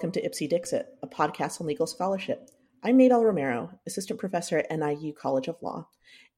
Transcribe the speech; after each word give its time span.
Welcome 0.00 0.12
to 0.12 0.24
Ipse 0.24 0.48
Dixit, 0.48 0.86
a 1.02 1.06
podcast 1.06 1.60
on 1.60 1.66
legal 1.66 1.86
scholarship. 1.86 2.48
I'm 2.82 2.96
Maybell 2.96 3.22
Romero, 3.22 3.78
Assistant 3.86 4.18
Professor 4.18 4.56
at 4.56 4.70
NIU 4.70 5.12
College 5.12 5.46
of 5.46 5.60
Law, 5.60 5.88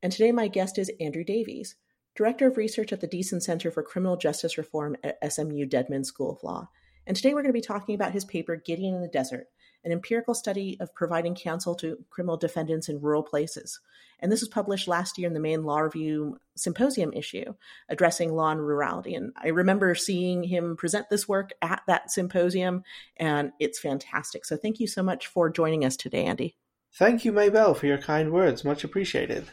and 0.03 0.13
today 0.13 0.33
my 0.33 0.49
guest 0.49 0.79
is 0.79 0.91
Andrew 0.99 1.23
Davies, 1.23 1.77
Director 2.17 2.49
of 2.49 2.57
Research 2.57 2.93
at 2.93 3.01
the 3.01 3.07
Deason 3.07 3.41
Center 3.41 3.71
for 3.71 3.85
Criminal 3.85 4.17
Justice 4.17 4.59
Reform 4.59 4.97
at 5.05 5.17
SMU 5.33 5.65
Dedman 5.67 6.05
School 6.05 6.33
of 6.33 6.43
Law. 6.43 6.71
And 7.07 7.17
today 7.17 7.35
we're 7.35 7.43
going 7.43 7.55
to 7.55 7.61
be 7.61 7.61
talking 7.61 7.95
about 7.95 8.11
his 8.11 8.25
paper, 8.25 8.57
Gideon 8.57 8.97
in 8.97 9.01
the 9.01 9.07
Desert 9.07 9.47
an 9.85 9.93
empirical 9.93 10.35
study 10.35 10.77
of 10.81 10.95
providing 10.95 11.35
counsel 11.35 11.75
to 11.77 11.99
criminal 12.11 12.37
defendants 12.37 12.89
in 12.89 13.01
rural 13.01 13.23
places. 13.23 13.81
And 14.21 14.31
this 14.31 14.41
was 14.41 14.49
published 14.49 14.87
last 14.87 15.19
year 15.19 15.27
in 15.27 15.35
the 15.35 15.41
Maine 15.41 15.65
Law 15.65 15.81
Review 15.81 16.39
Symposium 16.55 17.13
issue, 17.13 17.55
addressing 17.89 18.33
law 18.33 18.51
and 18.51 18.61
rurality. 18.61 19.17
And 19.17 19.33
I 19.37 19.49
remember 19.49 19.95
seeing 19.97 20.45
him 20.45 20.77
present 20.77 21.07
this 21.11 21.27
work 21.27 21.51
at 21.61 21.83
that 21.89 22.11
symposium, 22.11 22.85
and 23.17 23.51
it's 23.59 23.81
fantastic. 23.81 24.45
So 24.45 24.57
thank 24.57 24.79
you 24.79 24.87
so 24.87 25.03
much 25.03 25.27
for 25.27 25.51
joining 25.51 25.85
us 25.85 25.97
today, 25.97 26.25
Andy. 26.25 26.57
Thank 26.95 27.25
you, 27.25 27.33
Maybell, 27.33 27.77
for 27.77 27.87
your 27.87 27.99
kind 27.99 28.33
words. 28.33 28.65
Much 28.65 28.85
appreciated. 28.85 29.47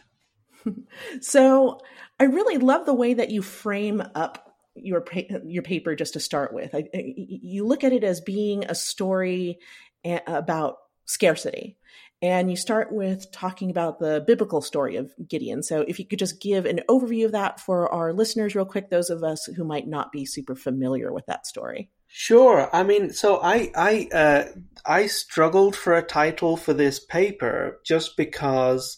so 1.21 1.79
I 2.19 2.25
really 2.25 2.57
love 2.57 2.85
the 2.85 2.93
way 2.93 3.15
that 3.15 3.31
you 3.31 3.41
frame 3.41 4.03
up 4.13 4.45
your 4.75 5.03
your 5.45 5.63
paper 5.63 5.95
just 5.95 6.13
to 6.13 6.19
start 6.19 6.53
with. 6.53 6.73
I, 6.73 6.87
you 6.93 7.65
look 7.65 7.83
at 7.83 7.93
it 7.93 8.03
as 8.03 8.21
being 8.21 8.65
a 8.65 8.75
story 8.75 9.59
about 10.05 10.77
scarcity. 11.05 11.77
And 12.21 12.49
you 12.49 12.57
start 12.57 12.91
with 12.91 13.31
talking 13.31 13.71
about 13.71 13.99
the 13.99 14.23
biblical 14.27 14.61
story 14.61 14.97
of 14.97 15.11
Gideon. 15.25 15.63
So, 15.63 15.85
if 15.87 15.99
you 15.99 16.05
could 16.05 16.19
just 16.19 16.41
give 16.41 16.65
an 16.65 16.81
overview 16.89 17.25
of 17.25 17.31
that 17.31 17.61
for 17.61 17.89
our 17.93 18.11
listeners, 18.11 18.55
real 18.55 18.65
quick, 18.65 18.89
those 18.89 19.09
of 19.09 19.23
us 19.23 19.45
who 19.55 19.63
might 19.63 19.87
not 19.87 20.11
be 20.11 20.25
super 20.25 20.55
familiar 20.55 21.13
with 21.13 21.25
that 21.27 21.47
story. 21.47 21.89
Sure. 22.07 22.69
I 22.73 22.83
mean, 22.83 23.11
so 23.13 23.39
I 23.41 23.71
I 23.73 24.09
uh, 24.13 24.45
I 24.85 25.07
struggled 25.07 25.77
for 25.77 25.95
a 25.95 26.03
title 26.03 26.57
for 26.57 26.73
this 26.73 26.99
paper 26.99 27.79
just 27.85 28.17
because 28.17 28.97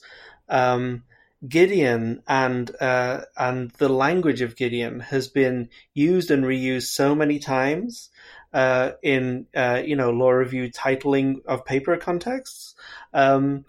um, 0.50 1.04
Gideon 1.48 2.22
and 2.28 2.70
uh, 2.80 3.22
and 3.36 3.72
the 3.72 3.90
language 3.90 4.42
of 4.42 4.56
Gideon 4.56 5.00
has 5.00 5.28
been 5.28 5.70
used 5.94 6.32
and 6.32 6.44
reused 6.44 6.88
so 6.88 7.16
many 7.16 7.40
times 7.40 8.10
uh, 8.54 8.92
in 9.02 9.48
uh, 9.56 9.82
you 9.84 9.96
know 9.96 10.12
law 10.12 10.32
review 10.32 10.70
titling 10.70 11.46
of 11.46 11.66
paper 11.66 11.98
contexts. 11.98 12.76
Um, 13.14 13.66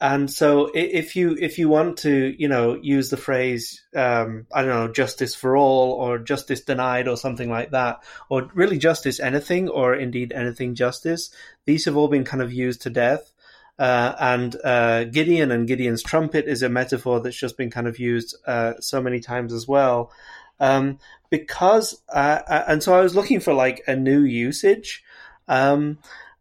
and 0.00 0.30
so 0.30 0.70
if 0.74 1.16
you 1.16 1.36
if 1.40 1.58
you 1.58 1.68
want 1.68 1.98
to 1.98 2.34
you 2.38 2.48
know 2.48 2.74
use 2.74 3.10
the 3.10 3.16
phrase 3.16 3.82
um, 3.94 4.46
I 4.52 4.62
don't 4.62 4.70
know 4.70 4.92
justice 4.92 5.34
for 5.34 5.56
all 5.56 5.92
or 5.92 6.18
justice 6.18 6.60
denied 6.60 7.08
or 7.08 7.16
something 7.16 7.48
like 7.48 7.70
that 7.70 8.02
or 8.28 8.50
really 8.54 8.76
justice 8.76 9.20
anything 9.20 9.68
or 9.68 9.94
indeed 9.94 10.32
anything 10.32 10.74
justice 10.74 11.30
these 11.64 11.84
have 11.84 11.96
all 11.96 12.08
been 12.08 12.24
kind 12.24 12.42
of 12.42 12.52
used 12.52 12.82
to 12.82 12.90
death 12.90 13.32
uh, 13.78 14.14
and 14.20 14.56
uh, 14.62 15.04
Gideon 15.04 15.50
and 15.50 15.66
Gideon's 15.66 16.02
trumpet 16.02 16.46
is 16.46 16.62
a 16.62 16.68
metaphor 16.68 17.20
that's 17.20 17.36
just 17.36 17.56
been 17.56 17.70
kind 17.70 17.88
of 17.88 17.98
used 17.98 18.36
uh, 18.46 18.74
so 18.80 19.02
many 19.02 19.20
times 19.20 19.52
as 19.52 19.66
well 19.66 20.12
um, 20.60 20.98
because 21.30 22.00
uh, 22.08 22.40
uh, 22.46 22.64
and 22.68 22.82
so 22.82 22.94
I 22.94 23.00
was 23.00 23.16
looking 23.16 23.40
for 23.40 23.52
like 23.52 23.82
a 23.86 23.96
new 23.96 24.20
usage. 24.20 25.02
Um, 25.48 25.98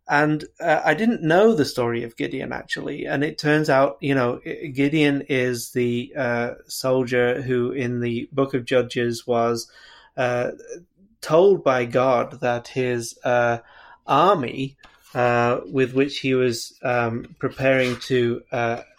and 0.08 0.44
uh, 0.60 0.82
I 0.84 0.94
didn't 0.96 1.24
know 1.24 1.56
the 1.56 1.64
story 1.64 2.04
of 2.04 2.18
Gideon 2.18 2.52
actually, 2.52 3.06
and 3.06 3.24
it 3.24 3.38
turns 3.38 3.70
out, 3.70 3.98
you 4.02 4.14
know, 4.14 4.40
Gideon 4.44 5.24
is 5.30 5.72
the 5.72 6.14
soldier 6.68 7.42
who, 7.42 7.72
in 7.72 8.02
the 8.02 8.28
Book 8.34 8.54
of 8.54 8.66
Judges, 8.66 9.26
was 9.26 9.72
told 11.22 11.64
by 11.64 11.86
God 11.86 12.42
that 12.42 12.68
his 12.68 13.18
uh, 15.14 15.62
with 15.66 15.94
which 15.94 16.20
he 16.20 16.34
was 16.34 16.78
um, 16.84 17.36
preparing 17.40 17.98
to 18.02 18.42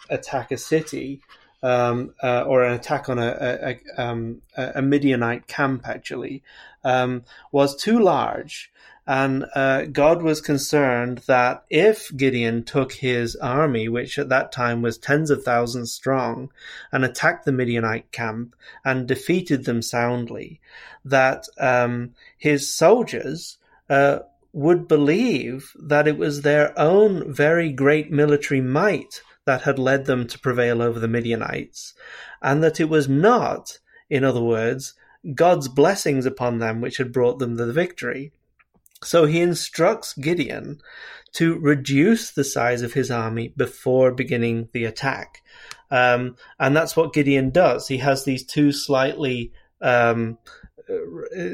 attack 0.09 0.51
a 0.51 0.57
city, 0.57 1.21
um, 1.63 2.13
uh, 2.21 2.41
or 2.41 2.63
an 2.63 2.73
attack 2.73 3.09
on 3.09 3.17
a, 3.17 3.79
a, 3.97 4.01
um, 4.01 4.41
a 4.55 4.81
Midianite 4.81 5.47
camp, 5.47 5.87
actually, 5.87 6.43
um, 6.83 7.23
was 7.51 7.75
too 7.75 7.99
large. 7.99 8.71
And 9.07 9.45
uh, 9.53 9.83
God 9.85 10.23
was 10.23 10.41
concerned 10.41 11.19
that 11.27 11.63
if 11.69 12.15
Gideon 12.15 12.63
took 12.63 12.91
his 12.91 13.35
army, 13.35 13.87
which 13.87 14.17
at 14.17 14.29
that 14.29 14.51
time 14.51 14.81
was 14.81 14.97
tens 14.97 15.29
of 15.29 15.43
thousands 15.43 15.91
strong, 15.91 16.51
and 16.91 17.05
attacked 17.05 17.45
the 17.45 17.51
Midianite 17.51 18.11
camp 18.11 18.55
and 18.83 19.07
defeated 19.07 19.65
them 19.65 19.83
soundly, 19.83 20.59
that 21.03 21.47
um, 21.59 22.15
his 22.37 22.73
soldiers 22.73 23.57
uh, 23.89 24.19
would 24.55 24.87
believe 24.87 25.73
that 25.77 26.07
it 26.07 26.17
was 26.17 26.41
their 26.41 26.77
own 26.79 27.31
very 27.31 27.69
great 27.69 28.09
military 28.09 28.61
might 28.61 29.21
that 29.43 29.63
had 29.63 29.77
led 29.77 30.05
them 30.05 30.25
to 30.25 30.39
prevail 30.39 30.81
over 30.81 30.97
the 30.97 31.09
Midianites, 31.09 31.93
and 32.41 32.63
that 32.63 32.79
it 32.79 32.87
was 32.87 33.09
not, 33.09 33.79
in 34.09 34.23
other 34.23 34.41
words, 34.41 34.93
God's 35.33 35.67
blessings 35.67 36.25
upon 36.25 36.59
them 36.59 36.79
which 36.79 36.95
had 36.97 37.11
brought 37.11 37.37
them 37.37 37.55
the 37.55 37.71
victory. 37.73 38.31
So 39.03 39.25
he 39.25 39.41
instructs 39.41 40.13
Gideon 40.13 40.79
to 41.33 41.59
reduce 41.59 42.31
the 42.31 42.45
size 42.45 42.81
of 42.81 42.93
his 42.93 43.11
army 43.11 43.53
before 43.57 44.13
beginning 44.13 44.69
the 44.71 44.85
attack. 44.85 45.43
Um, 45.91 46.37
and 46.57 46.73
that's 46.73 46.95
what 46.95 47.13
Gideon 47.13 47.49
does. 47.49 47.89
He 47.89 47.97
has 47.97 48.23
these 48.23 48.45
two 48.45 48.71
slightly 48.71 49.51
um, 49.81 50.37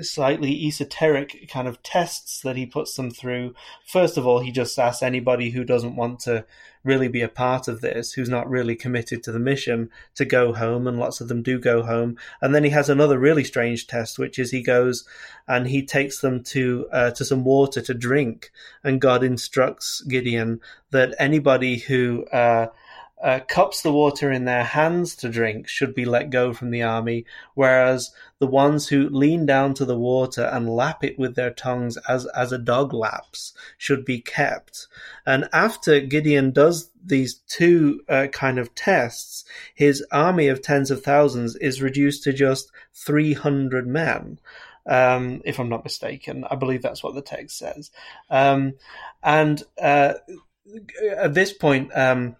slightly 0.01 0.67
esoteric 0.67 1.49
kind 1.49 1.67
of 1.67 1.81
tests 1.83 2.41
that 2.41 2.57
he 2.57 2.65
puts 2.65 2.95
them 2.95 3.11
through. 3.11 3.53
First 3.85 4.17
of 4.17 4.27
all, 4.27 4.39
he 4.39 4.51
just 4.51 4.77
asks 4.77 5.01
anybody 5.01 5.51
who 5.51 5.63
doesn't 5.63 5.95
want 5.95 6.19
to 6.21 6.45
really 6.83 7.07
be 7.07 7.21
a 7.21 7.29
part 7.29 7.67
of 7.67 7.81
this, 7.81 8.13
who's 8.13 8.29
not 8.29 8.49
really 8.49 8.75
committed 8.75 9.23
to 9.23 9.31
the 9.31 9.39
mission, 9.39 9.89
to 10.15 10.25
go 10.25 10.53
home, 10.53 10.87
and 10.87 10.97
lots 10.97 11.21
of 11.21 11.27
them 11.27 11.43
do 11.43 11.59
go 11.59 11.83
home. 11.83 12.17
And 12.41 12.55
then 12.55 12.63
he 12.63 12.71
has 12.71 12.89
another 12.89 13.19
really 13.19 13.43
strange 13.43 13.87
test, 13.87 14.17
which 14.17 14.39
is 14.39 14.51
he 14.51 14.61
goes 14.61 15.07
and 15.47 15.67
he 15.67 15.83
takes 15.83 16.19
them 16.21 16.43
to 16.43 16.87
uh, 16.91 17.11
to 17.11 17.25
some 17.25 17.43
water 17.43 17.81
to 17.81 17.93
drink, 17.93 18.51
and 18.83 19.01
God 19.01 19.23
instructs 19.23 20.01
Gideon 20.01 20.59
that 20.91 21.15
anybody 21.19 21.77
who 21.77 22.25
uh, 22.25 22.67
uh, 23.21 23.39
cups 23.47 23.81
the 23.81 23.91
water 23.91 24.31
in 24.31 24.45
their 24.45 24.63
hands 24.63 25.15
to 25.15 25.29
drink 25.29 25.67
should 25.67 25.93
be 25.93 26.05
let 26.05 26.29
go 26.29 26.53
from 26.53 26.71
the 26.71 26.81
army, 26.81 27.25
whereas 27.53 28.11
the 28.39 28.47
ones 28.47 28.87
who 28.87 29.09
lean 29.09 29.45
down 29.45 29.73
to 29.75 29.85
the 29.85 29.97
water 29.97 30.43
and 30.51 30.69
lap 30.69 31.03
it 31.03 31.19
with 31.19 31.35
their 31.35 31.51
tongues 31.51 31.97
as, 32.09 32.25
as 32.27 32.51
a 32.51 32.57
dog 32.57 32.93
laps 32.93 33.53
should 33.77 34.03
be 34.03 34.19
kept. 34.19 34.87
And 35.25 35.47
after 35.53 35.99
Gideon 35.99 36.51
does 36.51 36.89
these 37.05 37.35
two 37.47 38.01
uh, 38.09 38.27
kind 38.31 38.57
of 38.57 38.73
tests, 38.73 39.45
his 39.75 40.03
army 40.11 40.47
of 40.47 40.61
tens 40.61 40.89
of 40.89 41.03
thousands 41.03 41.55
is 41.55 41.81
reduced 41.81 42.23
to 42.23 42.33
just 42.33 42.71
300 42.93 43.85
men. 43.85 44.39
Um, 44.87 45.41
if 45.45 45.59
I'm 45.59 45.69
not 45.69 45.83
mistaken, 45.83 46.43
I 46.49 46.55
believe 46.55 46.81
that's 46.81 47.03
what 47.03 47.13
the 47.13 47.21
text 47.21 47.59
says. 47.59 47.91
Um, 48.31 48.73
and 49.21 49.61
uh, 49.79 50.13
at 51.17 51.33
this 51.35 51.53
point, 51.53 51.95
um, 51.95 52.35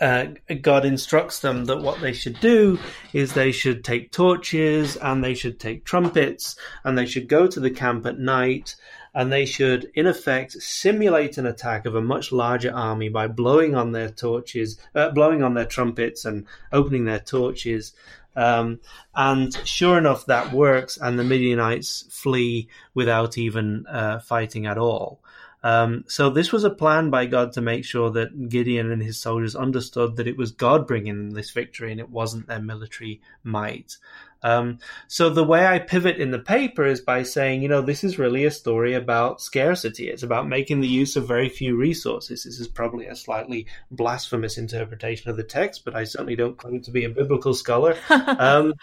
uh, 0.00 0.26
God 0.60 0.84
instructs 0.84 1.40
them 1.40 1.64
that 1.66 1.82
what 1.82 2.00
they 2.00 2.12
should 2.12 2.38
do 2.40 2.78
is 3.12 3.32
they 3.32 3.52
should 3.52 3.84
take 3.84 4.12
torches 4.12 4.96
and 4.96 5.22
they 5.22 5.34
should 5.34 5.58
take 5.58 5.84
trumpets 5.84 6.56
and 6.84 6.96
they 6.96 7.06
should 7.06 7.28
go 7.28 7.46
to 7.46 7.60
the 7.60 7.70
camp 7.70 8.06
at 8.06 8.18
night 8.18 8.76
and 9.14 9.30
they 9.30 9.44
should, 9.44 9.90
in 9.94 10.06
effect, 10.06 10.52
simulate 10.52 11.36
an 11.36 11.46
attack 11.46 11.84
of 11.84 11.94
a 11.94 12.00
much 12.00 12.32
larger 12.32 12.74
army 12.74 13.08
by 13.08 13.26
blowing 13.26 13.74
on 13.74 13.92
their 13.92 14.08
torches, 14.08 14.78
uh, 14.94 15.10
blowing 15.10 15.42
on 15.42 15.54
their 15.54 15.66
trumpets 15.66 16.24
and 16.24 16.46
opening 16.72 17.04
their 17.04 17.18
torches. 17.18 17.92
Um, 18.34 18.80
and 19.14 19.54
sure 19.66 19.98
enough, 19.98 20.24
that 20.26 20.52
works, 20.52 20.96
and 20.96 21.18
the 21.18 21.24
Midianites 21.24 22.06
flee 22.08 22.68
without 22.94 23.36
even 23.36 23.86
uh, 23.86 24.20
fighting 24.20 24.64
at 24.64 24.78
all. 24.78 25.20
Um, 25.62 26.04
so 26.08 26.28
this 26.28 26.50
was 26.50 26.64
a 26.64 26.70
plan 26.70 27.10
by 27.10 27.26
God 27.26 27.52
to 27.52 27.60
make 27.60 27.84
sure 27.84 28.10
that 28.10 28.48
Gideon 28.48 28.90
and 28.90 29.02
his 29.02 29.20
soldiers 29.20 29.54
understood 29.54 30.16
that 30.16 30.26
it 30.26 30.36
was 30.36 30.50
God 30.50 30.86
bringing 30.86 31.30
this 31.30 31.50
victory 31.50 31.92
and 31.92 32.00
it 32.00 32.10
wasn't 32.10 32.48
their 32.48 32.60
military 32.60 33.20
might. 33.44 33.96
Um, 34.44 34.78
so 35.06 35.30
the 35.30 35.44
way 35.44 35.66
I 35.66 35.78
pivot 35.78 36.16
in 36.16 36.32
the 36.32 36.38
paper 36.38 36.84
is 36.84 37.00
by 37.00 37.22
saying, 37.22 37.62
you 37.62 37.68
know, 37.68 37.80
this 37.80 38.02
is 38.02 38.18
really 38.18 38.44
a 38.44 38.50
story 38.50 38.94
about 38.94 39.40
scarcity. 39.40 40.08
It's 40.08 40.24
about 40.24 40.48
making 40.48 40.80
the 40.80 40.88
use 40.88 41.14
of 41.14 41.28
very 41.28 41.48
few 41.48 41.76
resources. 41.76 42.42
This 42.42 42.58
is 42.58 42.66
probably 42.66 43.06
a 43.06 43.14
slightly 43.14 43.66
blasphemous 43.90 44.58
interpretation 44.58 45.30
of 45.30 45.36
the 45.36 45.44
text, 45.44 45.84
but 45.84 45.94
I 45.94 46.04
certainly 46.04 46.34
don't 46.34 46.58
claim 46.58 46.80
to 46.82 46.90
be 46.90 47.04
a 47.04 47.08
biblical 47.08 47.54
scholar. 47.54 47.96
um, 48.10 48.74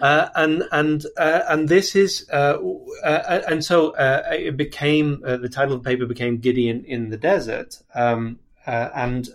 uh, 0.00 0.28
and 0.34 0.64
and 0.72 1.06
uh, 1.16 1.42
and 1.48 1.68
this 1.68 1.94
is 1.94 2.28
uh, 2.32 2.58
uh 3.04 3.42
and 3.48 3.64
so 3.64 3.90
uh, 3.90 4.22
it 4.32 4.56
became 4.56 5.22
uh, 5.24 5.36
the 5.36 5.48
title 5.48 5.74
of 5.74 5.82
the 5.82 5.88
paper 5.88 6.06
became 6.06 6.38
Gideon 6.38 6.84
in 6.84 7.10
the 7.10 7.16
desert, 7.16 7.80
um, 7.94 8.38
and 8.66 9.26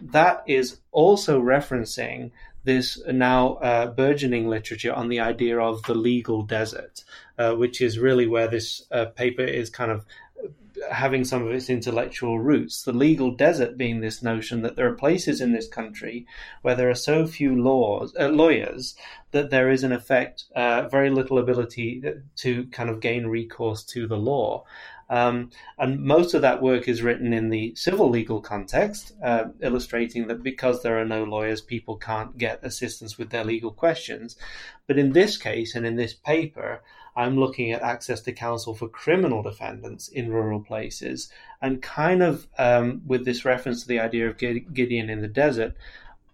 that 0.00 0.42
is 0.46 0.78
also 0.92 1.40
referencing 1.40 2.30
this 2.64 3.02
now 3.06 3.92
burgeoning 3.96 4.48
literature 4.48 4.92
on 4.92 5.08
the 5.08 5.20
idea 5.20 5.58
of 5.58 5.82
the 5.82 5.94
legal 5.94 6.42
desert, 6.42 7.04
which 7.38 7.80
is 7.80 7.98
really 7.98 8.26
where 8.26 8.48
this 8.48 8.82
paper 9.14 9.42
is 9.42 9.68
kind 9.68 9.90
of 9.90 10.06
having 10.90 11.24
some 11.24 11.46
of 11.46 11.52
its 11.52 11.70
intellectual 11.70 12.38
roots. 12.38 12.82
The 12.82 12.92
legal 12.92 13.34
desert 13.34 13.76
being 13.76 14.00
this 14.00 14.22
notion 14.22 14.62
that 14.62 14.76
there 14.76 14.88
are 14.88 14.94
places 14.94 15.40
in 15.40 15.52
this 15.52 15.68
country 15.68 16.26
where 16.62 16.74
there 16.74 16.90
are 16.90 16.94
so 16.94 17.26
few 17.26 17.60
laws, 17.60 18.14
uh, 18.18 18.28
lawyers 18.28 18.94
that 19.30 19.50
there 19.50 19.70
is, 19.70 19.84
in 19.84 19.92
effect, 19.92 20.44
uh, 20.54 20.88
very 20.88 21.10
little 21.10 21.38
ability 21.38 22.02
to 22.36 22.64
kind 22.66 22.90
of 22.90 23.00
gain 23.00 23.26
recourse 23.26 23.82
to 23.84 24.06
the 24.06 24.16
law. 24.16 24.64
Um, 25.12 25.50
and 25.78 26.00
most 26.00 26.32
of 26.32 26.40
that 26.40 26.62
work 26.62 26.88
is 26.88 27.02
written 27.02 27.34
in 27.34 27.50
the 27.50 27.74
civil 27.74 28.08
legal 28.08 28.40
context, 28.40 29.12
uh, 29.22 29.44
illustrating 29.60 30.26
that 30.28 30.42
because 30.42 30.82
there 30.82 30.98
are 30.98 31.04
no 31.04 31.24
lawyers, 31.24 31.60
people 31.60 31.96
can't 31.96 32.38
get 32.38 32.64
assistance 32.64 33.18
with 33.18 33.28
their 33.28 33.44
legal 33.44 33.72
questions. 33.72 34.36
But 34.86 34.98
in 34.98 35.12
this 35.12 35.36
case 35.36 35.74
and 35.74 35.84
in 35.84 35.96
this 35.96 36.14
paper, 36.14 36.82
I'm 37.14 37.38
looking 37.38 37.72
at 37.72 37.82
access 37.82 38.20
to 38.22 38.32
counsel 38.32 38.74
for 38.74 38.88
criminal 38.88 39.42
defendants 39.42 40.08
in 40.08 40.32
rural 40.32 40.60
places, 40.60 41.30
and 41.60 41.82
kind 41.82 42.22
of 42.22 42.46
um, 42.58 43.02
with 43.06 43.24
this 43.24 43.44
reference 43.44 43.82
to 43.82 43.88
the 43.88 44.00
idea 44.00 44.28
of 44.28 44.38
Gideon 44.38 45.10
in 45.10 45.20
the 45.20 45.28
desert, 45.28 45.74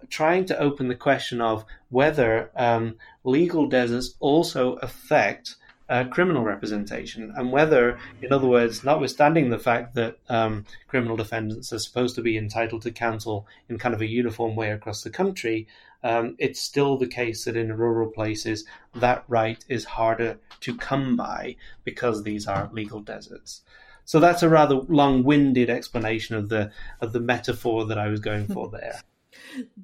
trying 0.08 0.44
to 0.46 0.58
open 0.58 0.88
the 0.88 0.94
question 0.94 1.40
of 1.40 1.64
whether 1.90 2.50
um, 2.54 2.96
legal 3.24 3.66
deserts 3.68 4.14
also 4.20 4.74
affect 4.76 5.56
uh, 5.88 6.04
criminal 6.04 6.44
representation, 6.44 7.32
and 7.36 7.50
whether, 7.50 7.98
in 8.20 8.32
other 8.32 8.46
words, 8.46 8.84
notwithstanding 8.84 9.48
the 9.48 9.58
fact 9.58 9.94
that 9.94 10.18
um, 10.28 10.64
criminal 10.86 11.16
defendants 11.16 11.72
are 11.72 11.78
supposed 11.78 12.14
to 12.14 12.22
be 12.22 12.36
entitled 12.36 12.82
to 12.82 12.90
counsel 12.90 13.46
in 13.68 13.78
kind 13.78 13.94
of 13.94 14.02
a 14.02 14.06
uniform 14.06 14.54
way 14.54 14.70
across 14.70 15.02
the 15.02 15.10
country, 15.10 15.66
um, 16.02 16.36
it's 16.38 16.60
still 16.60 16.96
the 16.96 17.06
case 17.06 17.44
that 17.44 17.56
in 17.56 17.76
rural 17.76 18.10
places 18.10 18.64
that 18.94 19.24
right 19.28 19.64
is 19.68 19.84
harder 19.84 20.38
to 20.60 20.76
come 20.76 21.16
by 21.16 21.56
because 21.84 22.22
these 22.22 22.46
are 22.46 22.70
legal 22.72 23.00
deserts. 23.00 23.62
So 24.04 24.20
that's 24.20 24.42
a 24.42 24.48
rather 24.48 24.76
long-winded 24.76 25.68
explanation 25.68 26.36
of 26.36 26.48
the 26.48 26.72
of 27.00 27.12
the 27.12 27.20
metaphor 27.20 27.84
that 27.86 27.98
I 27.98 28.08
was 28.08 28.20
going 28.20 28.46
for 28.46 28.70
there. 28.72 29.00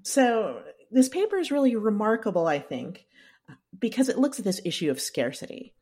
So 0.02 0.62
this 0.90 1.08
paper 1.08 1.36
is 1.36 1.50
really 1.50 1.76
remarkable, 1.76 2.46
I 2.46 2.58
think, 2.58 3.06
because 3.78 4.08
it 4.08 4.18
looks 4.18 4.38
at 4.38 4.44
this 4.44 4.60
issue 4.64 4.90
of 4.90 5.00
scarcity. 5.00 5.74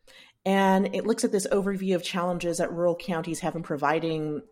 And 0.44 0.92
it 0.92 1.06
looks 1.06 1.22
at 1.22 1.30
this 1.30 1.46
overview 1.52 1.94
of 1.94 2.02
challenges 2.02 2.58
that 2.58 2.72
rural 2.72 2.96
counties 2.96 3.40
have 3.40 3.54
in 3.54 3.62
providing 3.62 4.42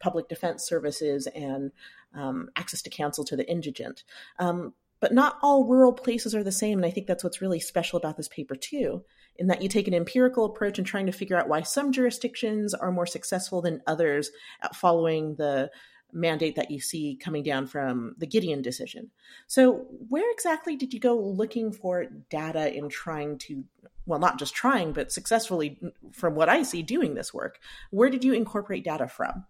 public 0.00 0.28
defense 0.28 0.64
services 0.64 1.28
and 1.28 1.70
um, 2.14 2.48
access 2.56 2.82
to 2.82 2.90
counsel 2.90 3.24
to 3.24 3.36
the 3.36 3.48
indigent. 3.48 4.02
Um, 4.40 4.74
but 5.00 5.12
not 5.12 5.38
all 5.42 5.66
rural 5.66 5.92
places 5.92 6.34
are 6.34 6.44
the 6.44 6.52
same. 6.52 6.78
And 6.78 6.86
I 6.86 6.90
think 6.90 7.06
that's 7.06 7.24
what's 7.24 7.40
really 7.40 7.60
special 7.60 7.98
about 7.98 8.16
this 8.16 8.28
paper, 8.28 8.54
too, 8.54 9.04
in 9.36 9.46
that 9.48 9.62
you 9.62 9.68
take 9.68 9.88
an 9.88 9.94
empirical 9.94 10.44
approach 10.44 10.78
and 10.78 10.86
trying 10.86 11.06
to 11.06 11.12
figure 11.12 11.36
out 11.36 11.48
why 11.48 11.62
some 11.62 11.92
jurisdictions 11.92 12.74
are 12.74 12.92
more 12.92 13.06
successful 13.06 13.62
than 13.62 13.82
others 13.86 14.30
at 14.62 14.74
following 14.74 15.36
the 15.36 15.70
mandate 16.12 16.56
that 16.56 16.70
you 16.70 16.80
see 16.80 17.18
coming 17.22 17.42
down 17.42 17.66
from 17.66 18.14
the 18.18 18.26
Gideon 18.26 18.62
decision. 18.62 19.10
So, 19.46 19.86
where 20.08 20.30
exactly 20.32 20.76
did 20.76 20.94
you 20.94 21.00
go 21.00 21.18
looking 21.18 21.72
for 21.72 22.06
data 22.30 22.74
in 22.74 22.88
trying 22.88 23.38
to, 23.38 23.64
well, 24.06 24.18
not 24.18 24.38
just 24.38 24.54
trying, 24.54 24.92
but 24.92 25.12
successfully, 25.12 25.78
from 26.12 26.34
what 26.34 26.48
I 26.48 26.62
see, 26.62 26.82
doing 26.82 27.14
this 27.14 27.34
work? 27.34 27.58
Where 27.90 28.10
did 28.10 28.24
you 28.24 28.32
incorporate 28.32 28.84
data 28.84 29.08
from? 29.08 29.44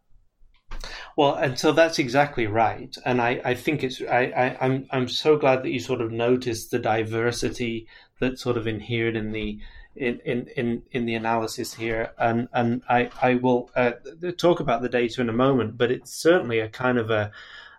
Well, 1.17 1.35
and 1.35 1.59
so 1.59 1.73
that's 1.73 1.99
exactly 1.99 2.47
right, 2.47 2.95
and 3.07 3.23
I, 3.23 3.41
I 3.43 3.55
think 3.55 3.83
it's 3.83 4.03
I, 4.03 4.25
I 4.37 4.57
I'm 4.61 4.87
I'm 4.91 5.09
so 5.09 5.39
glad 5.39 5.63
that 5.63 5.71
you 5.71 5.81
sort 5.81 6.03
of 6.03 6.13
noticed 6.13 6.71
the 6.71 6.79
diversity 6.79 7.89
that's 8.21 8.43
sort 8.43 8.59
of 8.59 8.67
inherent 8.67 9.17
in 9.17 9.33
the 9.33 9.59
in, 9.95 10.21
in, 10.27 10.47
in, 10.57 10.83
in 10.93 11.07
the 11.07 11.15
analysis 11.15 11.73
here, 11.73 12.13
and 12.19 12.49
and 12.53 12.83
I 12.89 13.11
I 13.23 13.37
will 13.37 13.71
uh, 13.75 13.93
talk 14.37 14.61
about 14.61 14.83
the 14.83 14.91
data 14.91 15.23
in 15.23 15.31
a 15.31 15.33
moment, 15.33 15.79
but 15.79 15.91
it's 15.91 16.13
certainly 16.13 16.61
a 16.61 16.69
kind 16.69 16.99
of 16.99 17.11
a 17.11 17.33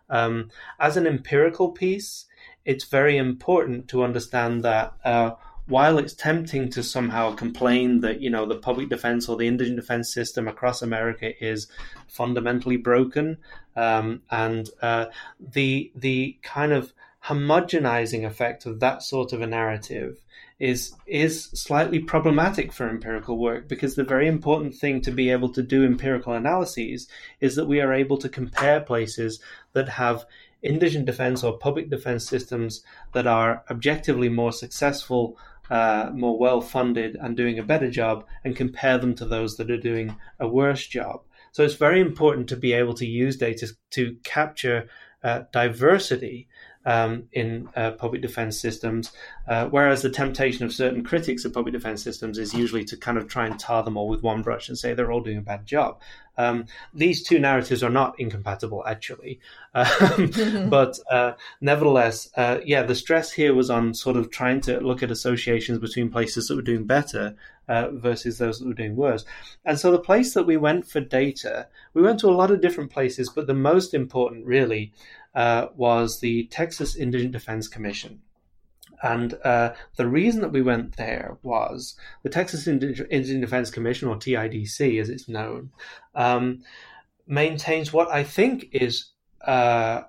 um, 0.09 0.49
as 0.79 0.97
an 0.97 1.05
empirical 1.05 1.71
piece, 1.71 2.25
it's 2.65 2.85
very 2.85 3.17
important 3.17 3.87
to 3.89 4.03
understand 4.03 4.63
that 4.63 4.93
uh, 5.05 5.31
while 5.67 5.97
it's 5.97 6.13
tempting 6.13 6.69
to 6.71 6.81
somehow 6.81 7.35
complain 7.35 7.99
that 8.01 8.21
you 8.21 8.29
know 8.29 8.45
the 8.45 8.55
public 8.55 8.89
defense 8.89 9.27
or 9.27 9.35
the 9.35 9.47
indigent 9.47 9.77
defense 9.77 10.13
system 10.13 10.47
across 10.47 10.81
America 10.81 11.31
is 11.43 11.67
fundamentally 12.07 12.77
broken, 12.77 13.37
um, 13.75 14.21
and 14.31 14.69
uh, 14.81 15.05
the 15.39 15.91
the 15.95 16.37
kind 16.41 16.71
of 16.71 16.93
homogenizing 17.25 18.25
effect 18.25 18.65
of 18.65 18.79
that 18.79 19.03
sort 19.03 19.33
of 19.33 19.41
a 19.41 19.47
narrative 19.47 20.23
is 20.59 20.95
is 21.05 21.45
slightly 21.53 21.99
problematic 21.99 22.71
for 22.71 22.89
empirical 22.89 23.37
work 23.37 23.67
because 23.67 23.95
the 23.95 24.03
very 24.03 24.27
important 24.27 24.73
thing 24.73 25.01
to 25.01 25.11
be 25.11 25.29
able 25.29 25.49
to 25.49 25.61
do 25.61 25.85
empirical 25.85 26.33
analyses 26.33 27.07
is 27.41 27.55
that 27.55 27.67
we 27.67 27.79
are 27.79 27.93
able 27.93 28.17
to 28.17 28.29
compare 28.29 28.79
places 28.79 29.39
that 29.73 29.89
have 29.89 30.25
indigent 30.63 31.05
defense 31.05 31.43
or 31.43 31.57
public 31.57 31.89
defense 31.89 32.27
systems 32.27 32.81
that 33.13 33.27
are 33.27 33.63
objectively 33.69 34.29
more 34.29 34.51
successful, 34.51 35.37
uh, 35.69 36.09
more 36.13 36.37
well 36.37 36.61
funded, 36.61 37.17
and 37.19 37.37
doing 37.37 37.59
a 37.59 37.63
better 37.63 37.89
job, 37.89 38.25
and 38.43 38.55
compare 38.55 38.97
them 38.97 39.15
to 39.15 39.25
those 39.25 39.57
that 39.57 39.71
are 39.71 39.77
doing 39.77 40.15
a 40.39 40.47
worse 40.47 40.85
job. 40.87 41.21
So 41.51 41.63
it's 41.63 41.75
very 41.75 42.01
important 42.01 42.49
to 42.49 42.55
be 42.55 42.73
able 42.73 42.93
to 42.95 43.05
use 43.05 43.37
data 43.37 43.69
to 43.91 44.15
capture 44.23 44.89
uh, 45.23 45.43
diversity 45.51 46.47
um, 46.85 47.27
in 47.33 47.67
uh, 47.75 47.91
public 47.91 48.21
defense 48.21 48.59
systems, 48.59 49.11
uh, 49.47 49.65
whereas 49.65 50.01
the 50.01 50.09
temptation 50.09 50.65
of 50.65 50.73
certain 50.73 51.03
critics 51.03 51.43
of 51.43 51.53
public 51.53 51.73
defense 51.73 52.01
systems 52.01 52.37
is 52.37 52.53
usually 52.53 52.85
to 52.85 52.95
kind 52.95 53.17
of 53.17 53.27
try 53.27 53.45
and 53.45 53.59
tar 53.59 53.83
them 53.83 53.97
all 53.97 54.07
with 54.07 54.23
one 54.23 54.41
brush 54.41 54.69
and 54.69 54.77
say 54.77 54.93
they're 54.93 55.11
all 55.11 55.21
doing 55.21 55.37
a 55.37 55.41
bad 55.41 55.65
job. 55.65 55.99
Um, 56.37 56.65
these 56.93 57.23
two 57.23 57.39
narratives 57.39 57.83
are 57.83 57.89
not 57.89 58.19
incompatible, 58.19 58.83
actually. 58.85 59.39
Um, 59.73 60.69
but 60.69 60.99
uh, 61.09 61.33
nevertheless, 61.61 62.29
uh, 62.37 62.59
yeah, 62.63 62.83
the 62.83 62.95
stress 62.95 63.31
here 63.31 63.53
was 63.53 63.69
on 63.69 63.93
sort 63.93 64.17
of 64.17 64.29
trying 64.31 64.61
to 64.61 64.79
look 64.79 65.03
at 65.03 65.11
associations 65.11 65.79
between 65.79 66.09
places 66.09 66.47
that 66.47 66.55
were 66.55 66.61
doing 66.61 66.85
better 66.85 67.35
uh, 67.67 67.89
versus 67.91 68.37
those 68.37 68.59
that 68.59 68.67
were 68.67 68.73
doing 68.73 68.95
worse. 68.95 69.25
And 69.65 69.79
so 69.79 69.91
the 69.91 69.99
place 69.99 70.33
that 70.33 70.45
we 70.45 70.57
went 70.57 70.87
for 70.87 70.99
data, 70.99 71.67
we 71.93 72.01
went 72.01 72.19
to 72.21 72.29
a 72.29 72.31
lot 72.31 72.51
of 72.51 72.61
different 72.61 72.91
places, 72.91 73.29
but 73.29 73.47
the 73.47 73.53
most 73.53 73.93
important 73.93 74.45
really 74.45 74.93
uh, 75.35 75.67
was 75.75 76.19
the 76.19 76.45
Texas 76.45 76.95
Indigent 76.95 77.31
Defense 77.31 77.67
Commission. 77.67 78.21
And 79.03 79.35
uh, 79.43 79.73
the 79.95 80.07
reason 80.07 80.41
that 80.41 80.51
we 80.51 80.61
went 80.61 80.97
there 80.97 81.37
was 81.43 81.95
the 82.23 82.29
Texas 82.29 82.67
Indigent 82.67 83.41
Defense 83.41 83.69
Commission, 83.69 84.07
or 84.07 84.15
TIDC 84.15 84.99
as 84.99 85.09
it's 85.09 85.29
known, 85.29 85.71
um, 86.15 86.63
maintains 87.27 87.93
what 87.93 88.09
I 88.09 88.23
think 88.23 88.69
is 88.71 89.11
uh, 89.45 90.01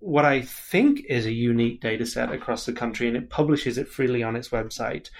what 0.00 0.24
I 0.24 0.42
think 0.42 1.04
is 1.08 1.26
a 1.26 1.32
unique 1.32 1.80
data 1.80 2.04
set 2.04 2.32
across 2.32 2.66
the 2.66 2.72
country, 2.72 3.06
and 3.06 3.16
it 3.16 3.30
publishes 3.30 3.78
it 3.78 3.88
freely 3.88 4.22
on 4.22 4.36
its 4.36 4.48
website, 4.48 5.10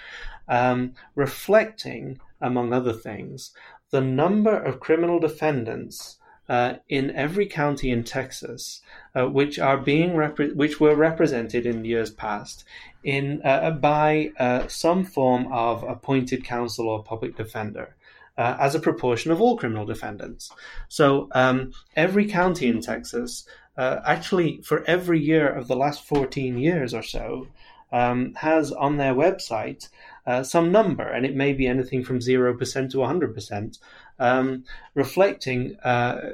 um, 0.48 0.94
reflecting, 1.14 2.18
among 2.40 2.72
other 2.72 2.92
things, 2.92 3.52
the 3.90 4.00
number 4.00 4.56
of 4.56 4.80
criminal 4.80 5.20
defendants 5.20 6.17
uh, 6.48 6.74
in 6.88 7.10
every 7.10 7.46
county 7.46 7.90
in 7.90 8.04
Texas, 8.04 8.82
uh, 9.14 9.26
which 9.26 9.58
are 9.58 9.76
being 9.76 10.10
repre- 10.10 10.54
which 10.54 10.80
were 10.80 10.94
represented 10.94 11.66
in 11.66 11.84
years 11.84 12.10
past 12.10 12.64
in 13.04 13.40
uh, 13.44 13.70
by 13.70 14.32
uh, 14.38 14.66
some 14.68 15.04
form 15.04 15.52
of 15.52 15.82
appointed 15.82 16.44
counsel 16.44 16.88
or 16.88 17.02
public 17.02 17.36
defender. 17.36 17.94
Uh, 18.36 18.56
as 18.60 18.76
a 18.76 18.78
proportion 18.78 19.32
of 19.32 19.40
all 19.40 19.56
criminal 19.56 19.84
defendants. 19.84 20.52
So, 20.86 21.28
um, 21.34 21.72
every 21.96 22.26
county 22.26 22.68
in 22.68 22.80
Texas, 22.80 23.44
uh, 23.76 23.98
actually, 24.06 24.60
for 24.62 24.84
every 24.84 25.18
year 25.18 25.48
of 25.48 25.66
the 25.66 25.74
last 25.74 26.04
14 26.04 26.56
years 26.56 26.94
or 26.94 27.02
so, 27.02 27.48
um, 27.90 28.34
has 28.34 28.70
on 28.70 28.96
their 28.96 29.12
website 29.12 29.88
uh, 30.28 30.42
some 30.42 30.70
number, 30.70 31.04
and 31.04 31.24
it 31.24 31.34
may 31.34 31.54
be 31.54 31.66
anything 31.66 32.04
from 32.04 32.18
0% 32.18 32.90
to 32.90 32.98
100%, 32.98 33.78
um, 34.18 34.62
reflecting, 34.94 35.74
uh, 35.82 36.32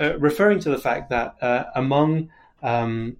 uh, 0.00 0.18
referring 0.18 0.58
to 0.58 0.68
the 0.68 0.78
fact 0.78 1.10
that 1.10 1.36
uh, 1.40 1.62
among 1.76 2.28
um, 2.60 3.16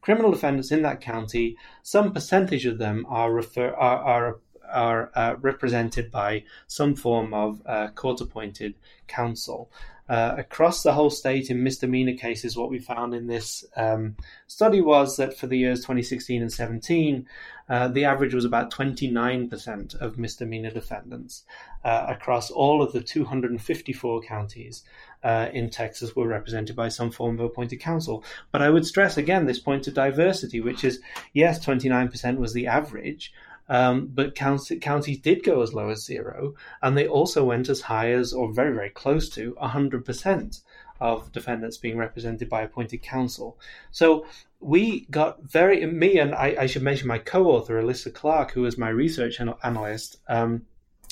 criminal 0.00 0.30
defendants 0.30 0.70
in 0.70 0.82
that 0.82 1.00
county, 1.00 1.56
some 1.82 2.12
percentage 2.12 2.66
of 2.66 2.78
them 2.78 3.04
are, 3.08 3.32
refer- 3.32 3.74
are, 3.74 3.98
are 3.98 4.38
are 4.72 5.36
represented 5.42 6.10
by 6.10 6.42
some 6.66 6.94
form 6.94 7.34
of 7.34 7.60
court 7.94 8.22
appointed 8.22 8.72
counsel. 9.06 9.70
Uh, 10.08 10.34
across 10.36 10.82
the 10.82 10.92
whole 10.92 11.10
state 11.10 11.48
in 11.48 11.62
misdemeanor 11.62 12.16
cases, 12.16 12.56
what 12.56 12.68
we 12.68 12.78
found 12.78 13.14
in 13.14 13.28
this 13.28 13.64
um, 13.76 14.16
study 14.46 14.80
was 14.80 15.16
that 15.16 15.36
for 15.38 15.46
the 15.46 15.56
years 15.56 15.80
2016 15.80 16.42
and 16.42 16.52
17, 16.52 17.26
uh, 17.68 17.88
the 17.88 18.04
average 18.04 18.34
was 18.34 18.44
about 18.44 18.70
29% 18.72 19.94
of 19.94 20.18
misdemeanor 20.18 20.70
defendants 20.70 21.44
uh, 21.84 22.06
across 22.08 22.50
all 22.50 22.82
of 22.82 22.92
the 22.92 23.00
254 23.00 24.22
counties 24.22 24.82
uh, 25.22 25.48
in 25.52 25.70
Texas 25.70 26.14
were 26.14 26.26
represented 26.26 26.74
by 26.74 26.88
some 26.88 27.10
form 27.10 27.38
of 27.38 27.46
appointed 27.46 27.76
counsel. 27.76 28.24
But 28.50 28.62
I 28.62 28.70
would 28.70 28.84
stress 28.84 29.16
again 29.16 29.46
this 29.46 29.60
point 29.60 29.86
of 29.86 29.94
diversity, 29.94 30.60
which 30.60 30.84
is 30.84 31.00
yes, 31.32 31.64
29% 31.64 32.38
was 32.38 32.52
the 32.52 32.66
average. 32.66 33.32
Um, 33.72 34.10
but 34.12 34.34
county, 34.34 34.78
counties 34.78 35.18
did 35.20 35.42
go 35.42 35.62
as 35.62 35.72
low 35.72 35.88
as 35.88 36.04
zero, 36.04 36.54
and 36.82 36.94
they 36.94 37.08
also 37.08 37.42
went 37.42 37.70
as 37.70 37.80
high 37.80 38.12
as, 38.12 38.34
or 38.34 38.52
very, 38.52 38.74
very 38.74 38.90
close 38.90 39.30
to, 39.30 39.54
100% 39.62 40.60
of 41.00 41.32
defendants 41.32 41.78
being 41.78 41.96
represented 41.96 42.50
by 42.50 42.60
appointed 42.60 43.00
counsel. 43.02 43.58
So 43.90 44.26
we 44.60 45.06
got 45.10 45.42
very, 45.44 45.86
me 45.86 46.18
and 46.18 46.34
I, 46.34 46.54
I 46.60 46.66
should 46.66 46.82
mention 46.82 47.08
my 47.08 47.16
co 47.16 47.46
author, 47.46 47.82
Alyssa 47.82 48.12
Clark, 48.12 48.52
who 48.52 48.60
was 48.60 48.76
my 48.76 48.90
research 48.90 49.40
analyst. 49.40 50.18
Um, 50.28 50.66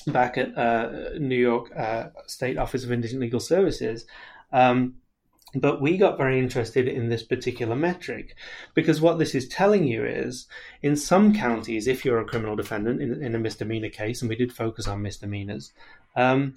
back 0.06 0.36
at 0.36 0.56
uh, 0.56 1.10
New 1.18 1.36
York 1.36 1.74
uh, 1.74 2.08
State 2.26 2.58
Office 2.58 2.84
of 2.84 2.92
Indigent 2.92 3.22
Legal 3.22 3.40
Services. 3.40 4.04
Um, 4.52 4.96
but 5.54 5.80
we 5.80 5.96
got 5.96 6.16
very 6.16 6.38
interested 6.38 6.86
in 6.86 7.08
this 7.08 7.22
particular 7.22 7.74
metric 7.74 8.36
because 8.74 9.00
what 9.00 9.18
this 9.18 9.34
is 9.34 9.48
telling 9.48 9.84
you 9.84 10.04
is 10.04 10.46
in 10.82 10.96
some 10.96 11.34
counties, 11.34 11.86
if 11.86 12.04
you're 12.04 12.20
a 12.20 12.24
criminal 12.24 12.56
defendant 12.56 13.00
in, 13.00 13.22
in 13.22 13.34
a 13.34 13.38
misdemeanor 13.38 13.88
case, 13.88 14.22
and 14.22 14.28
we 14.28 14.36
did 14.36 14.52
focus 14.52 14.86
on 14.86 15.02
misdemeanors, 15.02 15.72
um, 16.14 16.54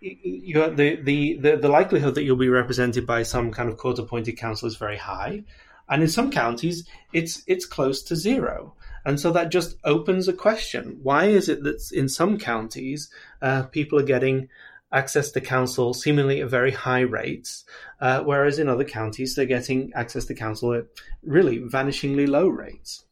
the, 0.00 1.00
the, 1.02 1.38
the, 1.40 1.56
the 1.56 1.68
likelihood 1.68 2.16
that 2.16 2.24
you'll 2.24 2.36
be 2.36 2.48
represented 2.48 3.06
by 3.06 3.22
some 3.22 3.52
kind 3.52 3.68
of 3.68 3.76
court 3.76 3.98
appointed 3.98 4.36
counsel 4.36 4.66
is 4.66 4.76
very 4.76 4.96
high. 4.96 5.44
And 5.88 6.02
in 6.02 6.08
some 6.08 6.30
counties, 6.30 6.88
it's 7.12 7.42
it's 7.46 7.66
close 7.66 8.02
to 8.04 8.16
zero. 8.16 8.74
And 9.04 9.18
so 9.18 9.32
that 9.32 9.50
just 9.50 9.76
opens 9.84 10.28
a 10.28 10.32
question. 10.32 11.00
Why 11.02 11.26
is 11.26 11.48
it 11.48 11.64
that 11.64 11.90
in 11.92 12.08
some 12.08 12.38
counties, 12.38 13.10
uh, 13.42 13.64
people 13.64 13.98
are 13.98 14.04
getting 14.04 14.48
access 14.92 15.30
to 15.32 15.40
counsel 15.40 15.94
seemingly 15.94 16.40
at 16.40 16.50
very 16.50 16.70
high 16.70 17.00
rates, 17.00 17.64
uh, 18.00 18.20
whereas 18.20 18.58
in 18.58 18.68
other 18.68 18.84
counties 18.84 19.34
they're 19.34 19.46
getting 19.46 19.92
access 19.94 20.26
to 20.26 20.34
counsel 20.34 20.74
at 20.74 20.84
really 21.22 21.60
vanishingly 21.60 22.28
low 22.28 22.48
rates. 22.48 23.04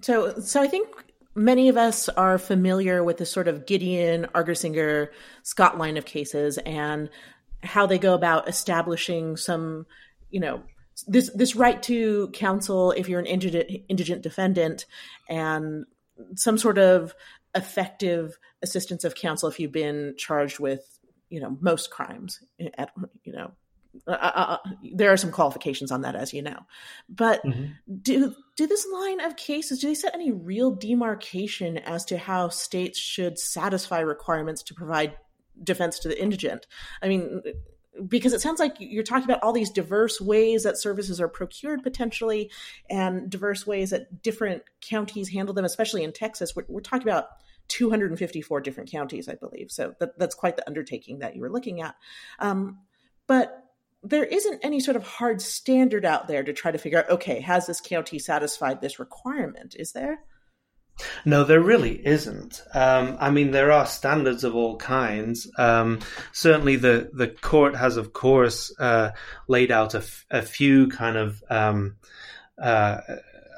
So, 0.00 0.38
so 0.40 0.60
I 0.60 0.66
think 0.66 0.88
many 1.34 1.68
of 1.68 1.76
us 1.76 2.08
are 2.10 2.38
familiar 2.38 3.04
with 3.04 3.18
the 3.18 3.26
sort 3.26 3.48
of 3.48 3.66
Gideon, 3.66 4.26
Argersinger, 4.34 5.08
Scott 5.42 5.78
line 5.78 5.96
of 5.96 6.04
cases 6.04 6.58
and 6.58 7.08
how 7.62 7.86
they 7.86 7.98
go 7.98 8.14
about 8.14 8.48
establishing 8.48 9.36
some, 9.36 9.86
you 10.30 10.40
know, 10.40 10.62
this 11.06 11.30
this 11.30 11.56
right 11.56 11.82
to 11.84 12.28
counsel 12.28 12.92
if 12.92 13.08
you're 13.08 13.20
an 13.20 13.26
indigent, 13.26 13.70
indigent 13.88 14.22
defendant 14.22 14.84
and 15.28 15.86
some 16.36 16.58
sort 16.58 16.78
of 16.78 17.14
effective 17.54 18.38
assistance 18.62 19.04
of 19.04 19.14
counsel 19.14 19.48
if 19.48 19.60
you've 19.60 19.72
been 19.72 20.14
charged 20.16 20.58
with 20.58 20.98
you 21.28 21.40
know 21.40 21.56
most 21.60 21.90
crimes 21.90 22.40
at 22.78 22.90
you 23.24 23.32
know 23.32 23.52
uh, 24.06 24.10
uh, 24.10 24.32
uh, 24.64 24.70
there 24.94 25.12
are 25.12 25.18
some 25.18 25.30
qualifications 25.30 25.92
on 25.92 26.00
that 26.00 26.14
as 26.14 26.32
you 26.32 26.40
know 26.40 26.60
but 27.08 27.44
mm-hmm. 27.44 27.66
do 28.00 28.34
do 28.56 28.66
this 28.66 28.86
line 28.90 29.20
of 29.20 29.36
cases 29.36 29.80
do 29.80 29.88
they 29.88 29.94
set 29.94 30.14
any 30.14 30.32
real 30.32 30.70
demarcation 30.70 31.76
as 31.78 32.04
to 32.04 32.16
how 32.16 32.48
states 32.48 32.98
should 32.98 33.38
satisfy 33.38 34.00
requirements 34.00 34.62
to 34.62 34.74
provide 34.74 35.14
defense 35.62 35.98
to 35.98 36.08
the 36.08 36.20
indigent 36.20 36.66
i 37.02 37.08
mean 37.08 37.42
because 38.08 38.32
it 38.32 38.40
sounds 38.40 38.58
like 38.58 38.76
you're 38.78 39.02
talking 39.02 39.24
about 39.24 39.42
all 39.42 39.52
these 39.52 39.70
diverse 39.70 40.20
ways 40.20 40.62
that 40.62 40.78
services 40.78 41.20
are 41.20 41.28
procured 41.28 41.82
potentially 41.82 42.50
and 42.88 43.28
diverse 43.28 43.66
ways 43.66 43.90
that 43.90 44.22
different 44.22 44.62
counties 44.80 45.28
handle 45.28 45.54
them 45.54 45.64
especially 45.64 46.02
in 46.02 46.12
texas. 46.12 46.56
We're, 46.56 46.64
we're 46.68 46.80
talking 46.80 47.06
about 47.08 47.28
254 47.68 48.60
different 48.60 48.90
counties 48.90 49.28
i 49.28 49.34
believe. 49.34 49.70
So 49.70 49.94
that, 50.00 50.18
that's 50.18 50.34
quite 50.34 50.56
the 50.56 50.66
undertaking 50.66 51.20
that 51.20 51.36
you 51.36 51.42
were 51.42 51.50
looking 51.50 51.80
at. 51.80 51.94
Um, 52.38 52.78
but 53.26 53.64
there 54.02 54.24
isn't 54.24 54.60
any 54.64 54.80
sort 54.80 54.96
of 54.96 55.06
hard 55.06 55.40
standard 55.40 56.04
out 56.04 56.26
there 56.26 56.42
to 56.42 56.52
try 56.52 56.72
to 56.72 56.78
figure 56.78 56.98
out 56.98 57.10
okay 57.10 57.40
has 57.40 57.66
this 57.66 57.80
county 57.80 58.18
satisfied 58.18 58.80
this 58.80 58.98
requirement? 58.98 59.76
Is 59.78 59.92
there 59.92 60.20
no, 61.24 61.44
there 61.44 61.60
really 61.60 62.04
isn't. 62.06 62.62
Um, 62.74 63.16
I 63.18 63.30
mean, 63.30 63.50
there 63.50 63.72
are 63.72 63.86
standards 63.86 64.44
of 64.44 64.54
all 64.54 64.76
kinds. 64.76 65.50
Um, 65.58 66.00
certainly, 66.32 66.76
the 66.76 67.10
the 67.12 67.28
court 67.28 67.76
has, 67.76 67.96
of 67.96 68.12
course, 68.12 68.72
uh, 68.78 69.10
laid 69.48 69.70
out 69.70 69.94
a, 69.94 69.98
f- 69.98 70.26
a 70.30 70.42
few 70.42 70.88
kind 70.88 71.16
of, 71.16 71.42
um, 71.50 71.96
uh, 72.60 72.98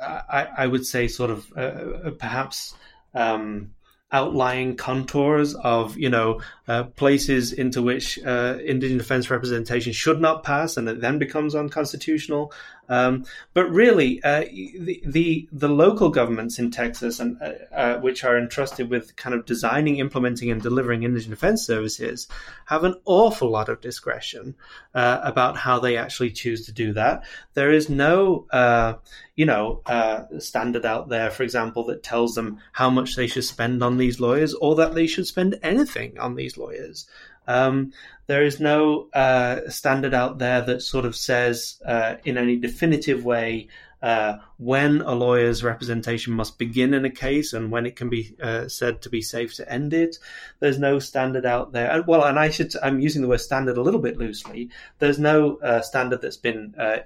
I, 0.03 0.49
I, 0.59 0.67
would 0.67 0.87
say, 0.87 1.09
sort 1.09 1.31
of 1.31 1.47
uh, 1.57 1.61
uh 1.61 2.11
perhaps 2.13 2.75
um, 3.15 3.75
outlying 4.13 4.77
contours 4.77 5.55
of 5.57 5.99
you 5.99 6.09
know 6.09 6.41
uh, 6.69 6.85
places 6.85 7.53
into 7.53 7.83
which 7.83 8.19
uh, 8.25 8.57
indigent 8.65 9.01
defense 9.01 9.29
representation 9.29 9.93
should 9.93 10.21
not 10.21 10.45
pass, 10.45 10.77
and 10.77 10.89
it 10.89 11.01
then 11.01 11.19
becomes 11.19 11.55
unconstitutional. 11.55 12.53
Um, 12.89 13.25
but 13.55 13.71
really, 13.71 14.23
uh, 14.23 14.41
the, 14.41 15.03
the, 15.05 15.49
the 15.53 15.69
local 15.69 16.11
governments 16.11 16.59
in 16.59 16.71
Texas, 16.71 17.21
and 17.21 17.41
uh, 17.41 17.53
uh, 17.75 17.99
which 18.01 18.25
are 18.25 18.39
entrusted 18.39 18.91
with 18.91 19.17
kind 19.17 19.35
of 19.35 19.47
designing, 19.47 19.99
implementing, 19.99 20.51
and 20.51 20.61
delivering 20.61 21.03
indigent 21.03 21.31
defense 21.31 21.65
services, 21.67 22.29
have 22.67 22.85
an 22.85 22.95
awful 23.05 23.49
lot 23.51 23.69
of 23.69 23.81
discretion 23.81 24.55
uh, 24.95 25.21
about 25.23 25.57
how 25.57 25.79
they 25.79 25.97
actually 25.97 26.31
choose 26.31 26.67
to 26.67 26.73
do 26.73 26.93
that. 26.93 27.25
There 27.55 27.73
is 27.73 27.89
no, 27.89 28.47
uh, 28.51 28.95
you 29.35 29.47
know, 29.47 29.81
uh, 29.87 30.25
standard 30.39 30.85
out 30.85 31.09
there, 31.09 31.31
for 31.31 31.43
example, 31.43 31.85
that 31.87 32.03
tells 32.03 32.35
them 32.35 32.59
how 32.73 32.91
much 32.91 33.17
they 33.17 33.27
should 33.27 33.45
spend 33.45 33.83
on 33.83 33.97
these 33.97 34.21
lawyers, 34.21 34.55
or 34.55 34.75
that 34.77 34.95
they 34.95 35.07
should 35.07 35.27
spend 35.27 35.59
anything 35.63 36.19
on 36.19 36.35
these 36.35 36.57
lawyers. 36.59 37.07
Um, 37.47 37.93
there 38.27 38.43
is 38.43 38.61
no 38.61 39.09
uh, 39.13 39.69
standard 39.69 40.15
out 40.15 40.39
there 40.39 40.61
that 40.63 40.83
sort 40.83 41.05
of 41.05 41.15
says 41.17 41.81
uh, 41.85 42.17
in 42.25 42.39
any 42.39 42.57
definitive 42.57 43.25
way 43.25 43.69
uh, 44.05 44.39
when 44.59 45.01
a 45.01 45.15
lawyer's 45.15 45.65
representation 45.65 46.35
must 46.35 46.59
begin 46.59 46.93
in 46.93 47.07
a 47.07 47.11
case 47.11 47.55
and 47.55 47.71
when 47.71 47.87
it 47.87 47.97
can 47.97 48.11
be 48.11 48.37
uh, 48.43 48.69
said 48.69 49.01
to 49.01 49.09
be 49.09 49.23
safe 49.23 49.55
to 49.55 49.67
end 49.73 49.95
it. 49.95 50.19
There's 50.61 50.79
no 50.79 50.99
standard 50.99 51.47
out 51.47 51.73
there. 51.73 52.03
Well, 52.07 52.23
and 52.23 52.39
I 52.39 52.51
should, 52.51 52.75
I'm 52.83 53.01
using 53.01 53.23
the 53.23 53.29
word 53.29 53.41
standard 53.41 53.79
a 53.79 53.83
little 53.83 54.01
bit 54.01 54.19
loosely. 54.19 54.69
There's 54.99 55.19
no 55.19 55.57
uh, 55.57 55.81
standard 55.81 56.21
that's 56.21 56.37
been 56.37 56.75
uh, 56.79 56.99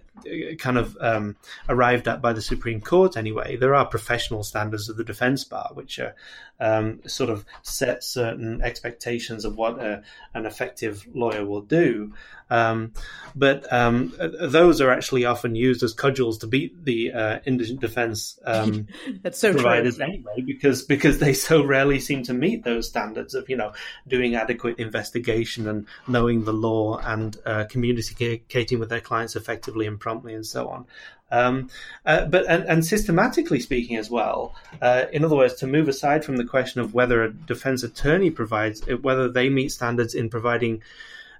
kind 0.59 0.77
of 0.77 0.99
um, 1.01 1.37
arrived 1.69 2.09
at 2.09 2.21
by 2.21 2.33
the 2.33 2.43
Supreme 2.43 2.81
Court 2.81 3.17
anyway. 3.17 3.57
There 3.57 3.77
are 3.77 3.87
professional 3.87 4.43
standards 4.43 4.89
of 4.89 4.97
the 4.97 5.05
defense 5.05 5.45
bar, 5.45 5.71
which 5.75 6.01
are 6.01 6.17
um, 6.59 7.01
sort 7.07 7.31
of 7.31 7.45
set 7.63 8.03
certain 8.03 8.61
expectations 8.61 9.45
of 9.45 9.57
what 9.57 9.79
an 9.79 10.47
effective 10.47 11.07
lawyer 11.15 11.45
will 11.45 11.63
do. 11.63 12.13
Um, 12.51 12.93
but 13.37 13.71
um, 13.73 14.15
those 14.19 14.81
are 14.81 14.91
actually 14.91 15.27
often 15.27 15.55
used 15.55 15.83
as 15.83 15.93
cudgels 15.93 16.39
to 16.39 16.47
beat 16.47 16.83
the 16.83 17.13
uh, 17.13 17.39
indigent 17.45 17.81
defense 17.81 18.39
um, 18.45 18.89
That's 19.23 19.39
so 19.39 19.53
providers 19.53 19.97
true. 19.97 20.07
anyway, 20.07 20.43
because 20.47 20.83
because 20.83 21.19
they 21.19 21.35
so 21.35 21.63
rarely 21.63 22.01
seem 22.01 22.23
to 22.25 22.33
meet 22.35 22.65
those 22.65 22.89
standards 22.89 23.35
of 23.35 23.49
you 23.51 23.57
know 23.57 23.73
doing 24.07 24.35
adequate 24.35 24.79
investigation 24.79 25.69
and 25.69 25.87
knowing 26.07 26.45
the 26.45 26.55
law 26.55 26.99
and 26.99 27.37
uh, 27.45 27.65
communicating 27.69 28.79
with 28.79 28.89
their 28.89 29.01
clients 29.01 29.37
effectively 29.37 29.87
and 29.87 30.01
promptly 30.01 30.35
and 30.35 30.47
so 30.47 30.69
on. 30.69 30.87
Um, 31.31 31.69
uh, 32.07 32.25
but 32.25 32.47
and, 32.49 32.65
and, 32.65 32.85
systematically 32.87 33.61
speaking 33.61 33.97
as 33.97 34.11
well, 34.11 34.55
uh, 34.81 35.05
in 35.13 35.25
other 35.25 35.37
words, 35.37 35.55
to 35.57 35.67
move 35.67 35.89
aside 35.89 36.25
from 36.25 36.39
the 36.39 36.45
question 36.45 36.81
of 36.81 36.95
whether 36.95 37.23
a 37.23 37.33
defense 37.33 37.83
attorney 37.83 38.31
provides, 38.31 38.83
whether 39.03 39.29
they 39.29 39.51
meet 39.51 39.71
standards 39.71 40.15
in 40.15 40.31
providing 40.31 40.83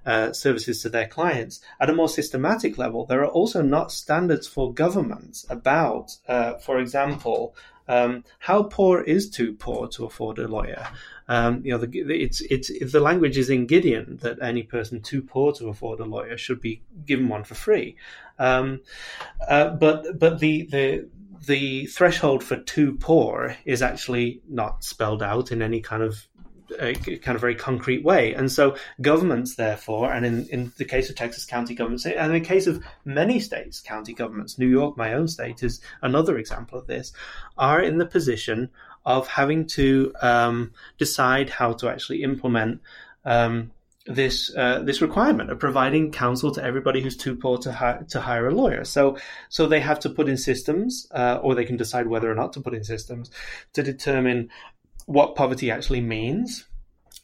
uh, 0.05 0.33
services 0.33 0.83
to 0.83 0.89
their 0.89 1.07
clients. 1.07 1.61
At 1.81 1.91
a 1.91 1.95
more 1.95 2.09
systematic 2.09 2.79
level, 2.79 3.07
there 3.07 3.23
are 3.23 3.29
also 3.29 3.63
not 3.63 3.93
standards 3.93 4.47
for 4.47 4.73
governments 4.73 5.47
about, 5.49 6.17
uh, 6.27 6.55
for 6.55 6.79
example, 6.79 7.55
um, 7.89 8.25
how 8.39 8.65
poor 8.65 9.01
is 9.01 9.31
too 9.31 9.55
poor 9.55 9.89
to 9.89 10.05
afford 10.05 10.39
a 10.39 10.47
lawyer? 10.47 10.87
Um, 11.29 11.63
you 11.65 11.73
know, 11.73 11.79
the, 11.79 11.99
it's 12.01 12.41
it's 12.43 12.71
the 12.93 13.01
language 13.01 13.37
is 13.37 13.51
in 13.51 13.67
Gideon 13.67 14.19
that 14.23 14.41
any 14.43 14.63
person 14.63 15.01
too 15.01 15.23
poor 15.23 15.53
to 15.55 15.69
afford 15.69 16.01
a 16.01 16.05
lawyer 16.05 16.37
should 16.37 16.61
be 16.61 16.83
given 17.05 17.29
one 17.29 17.45
for 17.45 17.55
free. 17.55 17.97
Um, 18.39 18.81
uh, 19.47 19.71
but 19.71 20.19
but 20.19 20.39
the 20.39 20.67
the 20.67 21.09
the 21.47 21.87
threshold 21.87 22.45
for 22.45 22.57
too 22.57 22.95
poor 22.95 23.57
is 23.65 23.83
actually 23.83 24.43
not 24.49 24.85
spelled 24.85 25.23
out 25.23 25.51
in 25.51 25.63
any 25.63 25.81
kind 25.81 26.03
of 26.03 26.28
a 26.79 26.95
kind 26.95 27.35
of 27.35 27.41
very 27.41 27.55
concrete 27.55 28.05
way. 28.05 28.35
And 28.35 28.51
so 28.51 28.77
governments, 29.01 29.57
therefore, 29.57 30.13
and 30.13 30.25
in, 30.25 30.47
in 30.49 30.73
the 30.77 30.85
case 30.85 31.11
of 31.11 31.17
Texas 31.17 31.45
county 31.45 31.75
governments, 31.75 32.07
and 32.07 32.33
in 32.35 32.43
the 32.43 32.49
case 32.49 32.67
of 32.67 32.83
many 33.05 33.41
states, 33.41 33.81
county 33.81 34.13
governments, 34.13 34.59
New 34.59 34.69
York, 34.69 34.97
my 34.97 35.13
own 35.13 35.29
state, 35.29 35.63
is 35.63 35.81
another 36.03 36.39
example 36.39 36.79
of 36.79 36.87
this, 36.87 37.13
are 37.57 37.81
in 37.83 37.99
the 37.99 38.07
position 38.07 38.71
of 39.05 39.27
having 39.29 39.67
to 39.67 40.13
um, 40.21 40.73
decide 40.99 41.51
how 41.51 41.73
to 41.73 41.89
actually 41.89 42.23
implement 42.23 42.81
um, 43.25 43.71
this 44.09 44.55
uh, 44.57 44.81
this 44.81 45.03
requirement 45.03 45.51
of 45.51 45.59
providing 45.59 46.11
counsel 46.11 46.51
to 46.51 46.65
everybody 46.65 47.03
who's 47.03 47.17
too 47.17 47.37
poor 47.37 47.59
to 47.59 47.73
hire 47.73 48.05
to 48.09 48.21
hire 48.21 48.49
a 48.49 48.55
lawyer. 48.55 48.85
So 48.85 49.19
so 49.51 49.67
they 49.67 49.81
have 49.81 50.01
to 50.01 50.11
put 50.11 50.29
in 50.29 50.39
systems, 50.39 51.07
uh, 51.11 51.39
or 51.43 51.55
they 51.55 51.67
can 51.67 51.77
decide 51.77 52.07
whether 52.07 52.31
or 52.31 52.35
not 52.35 52.55
to 52.55 52.61
put 52.61 52.75
in 52.75 52.85
systems 52.85 53.31
to 53.75 53.83
determine 53.83 54.49
what 55.09 55.35
poverty 55.35 55.71
actually 55.71 56.03
means. 56.03 56.67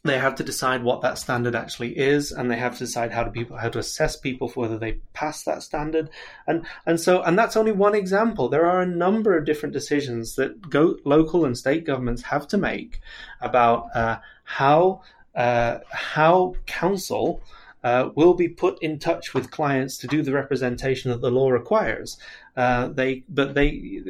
they 0.04 0.18
have 0.18 0.34
to 0.34 0.44
decide 0.44 0.82
what 0.82 1.00
that 1.00 1.18
standard 1.18 1.54
actually 1.54 1.96
is, 1.96 2.32
and 2.32 2.50
they 2.50 2.56
have 2.56 2.74
to 2.74 2.84
decide 2.84 3.10
how 3.12 3.24
to 3.24 3.30
people 3.30 3.56
how 3.56 3.68
to 3.68 3.78
assess 3.78 4.16
people 4.16 4.48
for 4.48 4.60
whether 4.60 4.78
they 4.78 4.92
pass 5.12 5.44
that 5.44 5.62
standard, 5.62 6.10
and 6.46 6.66
and 6.86 6.98
so 7.00 7.22
and 7.22 7.38
that's 7.38 7.56
only 7.56 7.72
one 7.72 7.94
example. 7.94 8.48
There 8.48 8.66
are 8.66 8.82
a 8.82 8.86
number 8.86 9.36
of 9.36 9.44
different 9.44 9.72
decisions 9.72 10.34
that 10.36 10.68
go 10.68 10.96
local 11.04 11.44
and 11.44 11.56
state 11.56 11.84
governments 11.86 12.22
have 12.22 12.46
to 12.48 12.58
make 12.58 13.00
about 13.40 13.86
uh, 13.94 14.18
how 14.44 15.02
uh, 15.34 15.78
how 15.90 16.54
counsel. 16.66 17.42
Uh, 17.84 18.08
will 18.16 18.32
be 18.32 18.48
put 18.48 18.82
in 18.82 18.98
touch 18.98 19.34
with 19.34 19.50
clients 19.50 19.98
to 19.98 20.06
do 20.06 20.22
the 20.22 20.32
representation 20.32 21.10
that 21.10 21.20
the 21.20 21.30
law 21.30 21.50
requires. 21.50 22.16
Uh, 22.56 22.88
they, 22.88 23.22
but 23.28 23.54
they, 23.54 24.00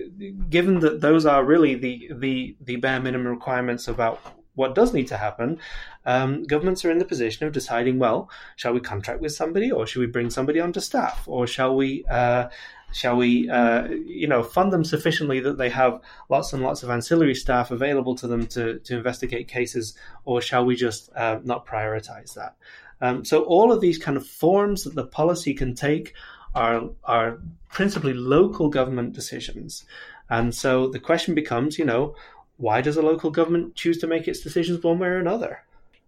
given 0.49 0.79
that 0.79 1.01
those 1.01 1.27
are 1.27 1.45
really 1.45 1.75
the 1.75 2.09
the 2.15 2.57
the 2.61 2.77
bare 2.77 3.01
minimum 3.01 3.27
requirements 3.27 3.89
about 3.89 4.21
what 4.55 4.75
does 4.75 4.93
need 4.95 5.09
to 5.09 5.17
happen, 5.17 5.59
um, 6.07 6.45
governments 6.45 6.85
are 6.85 6.91
in 6.91 6.99
the 6.99 7.05
position 7.05 7.47
of 7.47 7.53
deciding, 7.53 7.99
well, 7.99 8.31
shall 8.57 8.73
we 8.73 8.81
contract 8.81 9.21
with 9.21 9.33
somebody, 9.33 9.71
or 9.71 9.87
should 9.87 10.01
we 10.01 10.07
bring 10.07 10.31
somebody 10.31 10.61
onto 10.61 10.81
staff, 10.81 11.25
or 11.27 11.47
shall 11.47 11.75
we, 11.75 12.05
uh, 12.09 12.49
shall 12.93 13.17
we, 13.17 13.51
uh, 13.51 13.89
you 13.89 14.29
know, 14.29 14.43
fund 14.43 14.73
them 14.73 14.85
sufficiently 14.85 15.41
that 15.41 15.59
they 15.59 15.71
have 15.71 16.01
lots 16.29 16.53
and 16.53 16.63
lots 16.63 16.83
of 16.85 16.91
ancillary 16.91 17.35
staff 17.35 17.71
available 17.71 18.15
to 18.15 18.29
them 18.29 18.47
to 18.47 18.79
to 18.81 18.97
investigate 18.97 19.49
cases, 19.49 19.95
or 20.25 20.41
shall 20.41 20.65
we 20.65 20.77
just 20.77 21.11
uh, 21.17 21.41
not 21.43 21.67
prioritize 21.67 22.35
that? 22.35 22.55
Um, 23.01 23.25
so 23.25 23.45
all 23.45 23.73
of 23.73 23.81
these 23.81 23.99
kind 23.99 24.17
of 24.17 24.27
forms 24.27 24.85
that 24.85 24.95
the 24.95 25.07
policy 25.07 25.55
can 25.55 25.75
take 25.75 26.15
are 26.55 26.91
are 27.05 27.39
principally 27.73 28.15
local 28.15 28.69
government 28.69 29.13
decisions. 29.13 29.85
And 30.31 30.55
so 30.55 30.89
the 30.89 31.01
question 31.01 31.35
becomes, 31.35 31.79
you 31.79 31.85
know, 31.85 32.15
why 32.57 32.81
does 32.81 32.97
a 32.97 33.03
local 33.03 33.31
government 33.31 33.75
choose 33.75 33.99
to 33.99 34.07
make 34.07 34.29
its 34.29 34.41
decisions 34.41 34.83
one 34.83 34.99
way 34.99 35.09
or 35.09 35.19
another? 35.19 35.63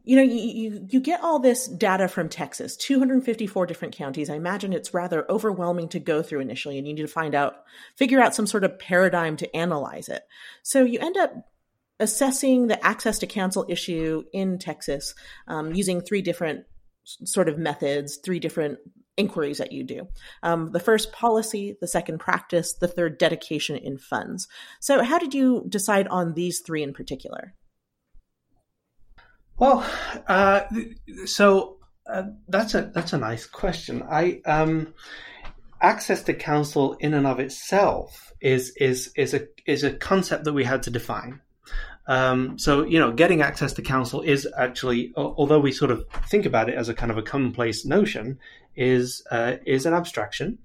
You 0.04 0.14
know, 0.14 0.22
you, 0.22 0.40
you, 0.40 0.86
you 0.88 1.00
get 1.00 1.20
all 1.20 1.40
this 1.40 1.66
data 1.66 2.06
from 2.06 2.28
Texas, 2.28 2.76
254 2.76 3.66
different 3.66 3.96
counties. 3.96 4.30
I 4.30 4.36
imagine 4.36 4.72
it's 4.72 4.94
rather 4.94 5.28
overwhelming 5.28 5.88
to 5.88 5.98
go 5.98 6.22
through 6.22 6.40
initially, 6.40 6.78
and 6.78 6.86
you 6.86 6.94
need 6.94 7.02
to 7.02 7.08
find 7.08 7.34
out, 7.34 7.64
figure 7.96 8.20
out 8.20 8.32
some 8.32 8.46
sort 8.46 8.62
of 8.62 8.78
paradigm 8.78 9.36
to 9.38 9.56
analyze 9.56 10.08
it. 10.08 10.22
So 10.62 10.84
you 10.84 11.00
end 11.00 11.16
up 11.16 11.48
assessing 11.98 12.68
the 12.68 12.86
access 12.86 13.18
to 13.18 13.26
counsel 13.26 13.66
issue 13.68 14.22
in 14.32 14.60
Texas 14.60 15.14
um, 15.48 15.74
using 15.74 16.00
three 16.00 16.22
different 16.22 16.66
sort 17.24 17.48
of 17.48 17.58
methods, 17.58 18.18
three 18.24 18.38
different 18.40 18.78
inquiries 19.16 19.58
that 19.58 19.72
you 19.72 19.84
do. 19.84 20.08
Um, 20.42 20.72
the 20.72 20.80
first, 20.80 21.12
policy, 21.12 21.76
the 21.80 21.88
second, 21.88 22.18
practice, 22.18 22.74
the 22.74 22.88
third, 22.88 23.18
dedication 23.18 23.76
in 23.76 23.98
funds. 23.98 24.48
So, 24.80 25.02
how 25.02 25.18
did 25.18 25.34
you 25.34 25.64
decide 25.68 26.08
on 26.08 26.34
these 26.34 26.60
three 26.60 26.82
in 26.82 26.92
particular? 26.92 27.54
Well, 29.58 29.88
uh, 30.26 30.62
so 31.24 31.78
uh, 32.10 32.24
that's 32.48 32.74
a 32.74 32.90
that's 32.94 33.14
a 33.14 33.18
nice 33.18 33.46
question. 33.46 34.02
I 34.02 34.40
um, 34.44 34.92
access 35.80 36.22
to 36.24 36.34
counsel 36.34 36.94
in 37.00 37.14
and 37.14 37.26
of 37.26 37.40
itself 37.40 38.32
is 38.40 38.72
is 38.76 39.12
is 39.16 39.32
a 39.32 39.46
is 39.66 39.82
a 39.82 39.92
concept 39.92 40.44
that 40.44 40.52
we 40.52 40.64
had 40.64 40.82
to 40.84 40.90
define. 40.90 41.40
Um, 42.08 42.58
so, 42.58 42.84
you 42.84 42.98
know, 42.98 43.12
getting 43.12 43.42
access 43.42 43.72
to 43.74 43.82
counsel 43.82 44.22
is 44.22 44.48
actually, 44.56 45.12
although 45.16 45.58
we 45.58 45.72
sort 45.72 45.90
of 45.90 46.06
think 46.28 46.46
about 46.46 46.68
it 46.68 46.76
as 46.76 46.88
a 46.88 46.94
kind 46.94 47.10
of 47.10 47.18
a 47.18 47.22
commonplace 47.22 47.84
notion, 47.84 48.38
is 48.76 49.22
uh, 49.30 49.56
is 49.64 49.86
an 49.86 49.94
abstraction. 49.94 50.58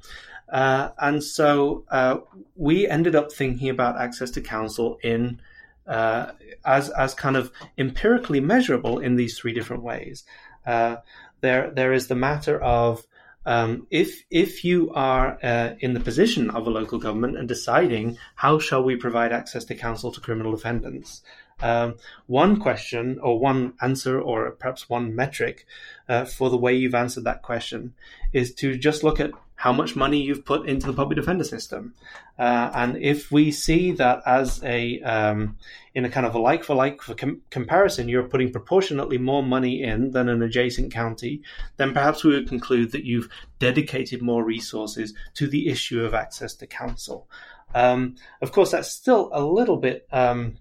Uh, 0.50 0.90
and 1.00 1.24
so 1.24 1.86
uh, 1.90 2.18
we 2.56 2.88
ended 2.88 3.16
up 3.16 3.32
thinking 3.32 3.70
about 3.70 4.00
access 4.00 4.30
to 4.32 4.42
counsel 4.42 4.98
in 5.02 5.40
uh, 5.88 6.32
as 6.66 6.90
as 6.90 7.14
kind 7.14 7.38
of 7.38 7.52
empirically 7.78 8.40
measurable 8.40 9.00
in 9.00 9.16
these 9.16 9.40
three 9.40 9.54
different 9.54 9.82
ways. 9.82 10.26
Uh, 10.66 10.98
there 11.40 11.72
there 11.72 11.94
is 11.94 12.08
the 12.08 12.16
matter 12.16 12.62
of 12.62 13.06
um, 13.46 13.88
if 13.90 14.24
if 14.30 14.64
you 14.64 14.92
are 14.94 15.38
uh, 15.42 15.74
in 15.80 15.94
the 15.94 16.00
position 16.00 16.50
of 16.52 16.68
a 16.68 16.70
local 16.70 17.00
government 17.00 17.38
and 17.38 17.48
deciding 17.48 18.18
how 18.36 18.60
shall 18.60 18.84
we 18.84 18.96
provide 18.96 19.32
access 19.32 19.66
to 19.66 19.76
counsel 19.76 20.12
to 20.12 20.22
criminal 20.22 20.52
defendants, 20.52 21.24
um, 21.62 21.96
one 22.28 22.60
question 22.60 23.20
or 23.22 23.40
one 23.40 23.74
answer 23.82 24.20
or 24.20 24.52
perhaps 24.52 24.90
one 24.90 25.16
metric 25.16 25.66
uh, 26.10 26.26
for 26.26 26.50
the 26.50 26.58
way 26.58 26.76
you've 26.76 26.96
answered 26.96 27.24
that 27.24 27.42
question 27.42 27.94
is 28.34 28.54
to 28.56 28.78
just 28.78 29.04
look 29.04 29.20
at 29.20 29.32
how 29.62 29.72
much 29.72 29.96
money 29.96 30.20
you've 30.20 30.44
put 30.44 30.68
into 30.68 30.88
the 30.88 30.94
public 30.94 31.16
defender 31.16 31.44
system. 31.44 31.94
Uh, 32.40 32.72
and 32.74 32.98
if 32.98 33.32
we 33.32 33.52
see 33.52 33.92
that 33.92 34.20
as 34.26 34.60
a, 34.64 35.00
um, 35.02 35.56
in 35.94 36.04
a 36.04 36.10
kind 36.10 36.26
of 36.26 36.34
a 36.34 36.40
like 36.40 36.64
for 36.64 36.74
like 36.74 37.00
for 37.00 37.14
com- 37.14 37.42
comparison, 37.52 38.10
you're 38.10 38.24
putting 38.24 38.52
proportionately 38.52 39.20
more 39.20 39.44
money 39.44 39.84
in 39.84 40.10
than 40.10 40.30
an 40.30 40.42
adjacent 40.42 40.92
county, 40.92 41.44
then 41.78 41.94
perhaps 41.94 42.24
we 42.24 42.32
would 42.32 42.50
conclude 42.50 42.92
that 42.92 43.06
you've 43.06 43.30
dedicated 43.60 44.24
more 44.24 44.44
resources 44.44 45.14
to 45.36 45.48
the 45.48 45.68
issue 45.68 46.04
of 46.04 46.16
access 46.16 46.56
to 46.56 46.66
counsel. 46.66 47.28
Um, 47.76 48.16
of 48.42 48.52
course, 48.52 48.72
that's 48.72 48.90
still 48.90 49.30
a 49.32 49.44
little 49.44 49.78
bit 49.78 50.08
um, 50.12 50.56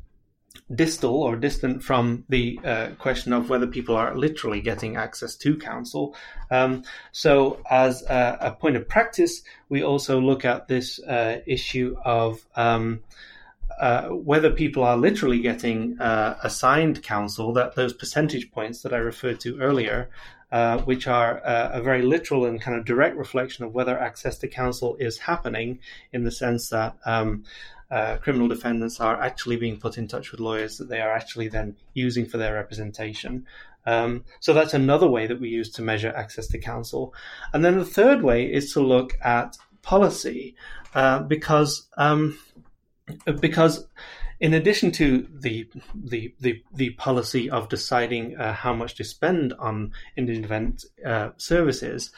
distal 0.75 1.23
or 1.23 1.37
distant 1.37 1.83
from 1.83 2.25
the 2.29 2.61
uh, 2.65 2.89
question 2.99 3.33
of 3.33 3.51
whether 3.51 3.67
people 3.67 3.97
are 3.97 4.17
literally 4.17 4.61
getting 4.61 4.97
access 4.97 5.35
to 5.37 5.57
counsel. 5.57 6.15
Um, 6.51 6.85
so, 7.13 7.61
as 7.71 8.03
a, 8.03 8.39
a, 8.41 8.53
point 8.53 8.77
of 8.77 8.89
practice, 8.89 9.43
we 9.69 9.83
also 9.83 10.21
look 10.21 10.45
at 10.45 10.69
this 10.69 11.01
uh, 11.01 11.41
issue 11.47 11.97
of 12.05 12.45
um, 12.57 13.01
uh, 13.81 14.09
whether 14.09 14.51
people 14.51 14.85
are 14.85 14.97
literally 14.97 15.41
getting 15.41 16.01
uh, 16.01 16.39
assigned 16.43 17.03
counsel, 17.03 17.53
that 17.55 17.75
those 17.75 17.93
percentage 17.93 18.51
points 18.53 18.83
that 18.83 18.93
I 18.93 18.99
referred 18.99 19.41
to 19.41 19.59
earlier. 19.61 20.11
Uh, 20.53 20.79
which 20.79 21.07
are 21.07 21.41
uh, 21.47 21.71
a 21.75 21.81
very 21.81 22.03
literal 22.03 22.45
and 22.45 22.61
kind 22.61 22.77
of 22.77 22.85
direct 22.85 23.17
reflection 23.17 23.65
of 23.65 23.73
whether 23.73 23.97
access 23.97 24.37
to 24.37 24.49
counsel 24.49 24.97
is 24.99 25.17
happening 25.17 25.79
in 26.13 26.25
the 26.25 26.31
sense 26.33 26.71
that 26.71 26.97
um, 27.07 27.45
uh, 27.90 28.16
criminal 28.18 28.48
defendants 28.48 29.00
are 29.00 29.20
actually 29.20 29.57
being 29.57 29.79
put 29.79 29.98
in 29.98 30.07
touch 30.07 30.31
with 30.31 30.40
lawyers 30.40 30.79
that 30.79 30.88
they 30.88 31.00
are 31.00 31.12
actually 31.12 31.48
then 31.48 31.76
using 31.94 32.26
for 32.26 32.38
their 32.38 32.55
representation. 32.55 33.46
Um, 33.87 34.24
so 34.40 34.53
that's 34.53 34.74
another 34.74 35.09
way 35.09 35.26
that 35.26 35.40
we 35.40 35.48
use 35.48 35.70
to 35.72 35.83
measure 35.83 36.12
access 36.14 36.46
to 36.48 36.59
counsel. 36.59 37.14
And 37.53 37.64
then 37.64 37.79
the 37.79 37.85
third 37.85 38.22
way 38.22 38.53
is 38.53 38.72
to 38.74 38.81
look 38.81 39.18
at 39.22 39.57
policy, 39.83 40.55
uh, 40.94 41.20
because 41.20 41.88
um, 41.96 42.38
because 43.40 43.87
in 44.40 44.55
addition 44.55 44.90
to 44.92 45.26
the 45.33 45.68
the 45.94 46.35
the, 46.40 46.62
the 46.74 46.90
policy 46.90 47.50
of 47.50 47.68
deciding 47.68 48.37
uh, 48.37 48.53
how 48.53 48.74
much 48.74 48.94
to 48.96 49.05
spend 49.05 49.53
on 49.59 49.92
indigent 50.16 50.44
event 50.44 50.85
uh, 51.05 51.31
services, 51.37 52.11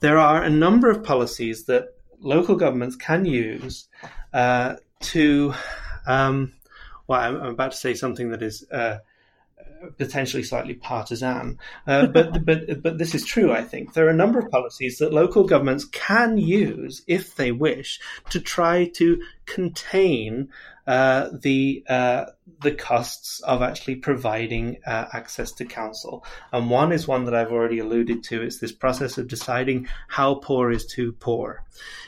there 0.00 0.18
are 0.18 0.42
a 0.42 0.50
number 0.50 0.90
of 0.90 1.02
policies 1.02 1.64
that 1.64 1.94
local 2.20 2.56
governments 2.56 2.96
can 2.96 3.24
use 3.24 3.88
uh, 4.32 4.76
to, 5.04 5.54
um, 6.06 6.52
well, 7.06 7.20
I'm, 7.20 7.36
I'm, 7.36 7.50
about 7.50 7.72
to 7.72 7.76
say 7.76 7.94
something 7.94 8.30
that 8.30 8.42
is 8.42 8.68
uh, 8.70 8.98
potentially 9.98 10.42
slightly 10.42 10.74
partisan, 10.74 11.58
uh, 11.86 12.06
but 12.06 12.44
but 12.46 12.82
but 12.82 12.98
this 12.98 13.14
is 13.14 13.24
true. 13.24 13.52
I 13.52 13.62
think 13.62 13.92
there 13.92 14.06
are 14.06 14.10
a 14.10 14.14
number 14.14 14.38
of 14.38 14.50
policies 14.50 14.98
that 14.98 15.12
local 15.12 15.44
governments 15.44 15.84
can 15.84 16.38
use 16.38 17.02
if 17.06 17.36
they 17.36 17.52
wish 17.52 18.00
to 18.30 18.40
try 18.40 18.86
to 18.94 19.22
contain 19.46 20.48
uh, 20.86 21.30
the 21.32 21.82
uh, 21.88 22.26
the 22.60 22.72
costs 22.72 23.40
of 23.40 23.62
actually 23.62 23.96
providing 23.96 24.76
uh, 24.86 25.06
access 25.12 25.52
to 25.52 25.64
counsel. 25.64 26.24
And 26.52 26.68
one 26.68 26.92
is 26.92 27.08
one 27.08 27.24
that 27.24 27.34
I've 27.34 27.52
already 27.52 27.78
alluded 27.78 28.22
to. 28.24 28.42
It's 28.42 28.58
this 28.58 28.72
process 28.72 29.16
of 29.16 29.28
deciding 29.28 29.88
how 30.08 30.34
poor 30.34 30.70
is 30.70 30.84
too 30.84 31.12
poor. 31.12 31.64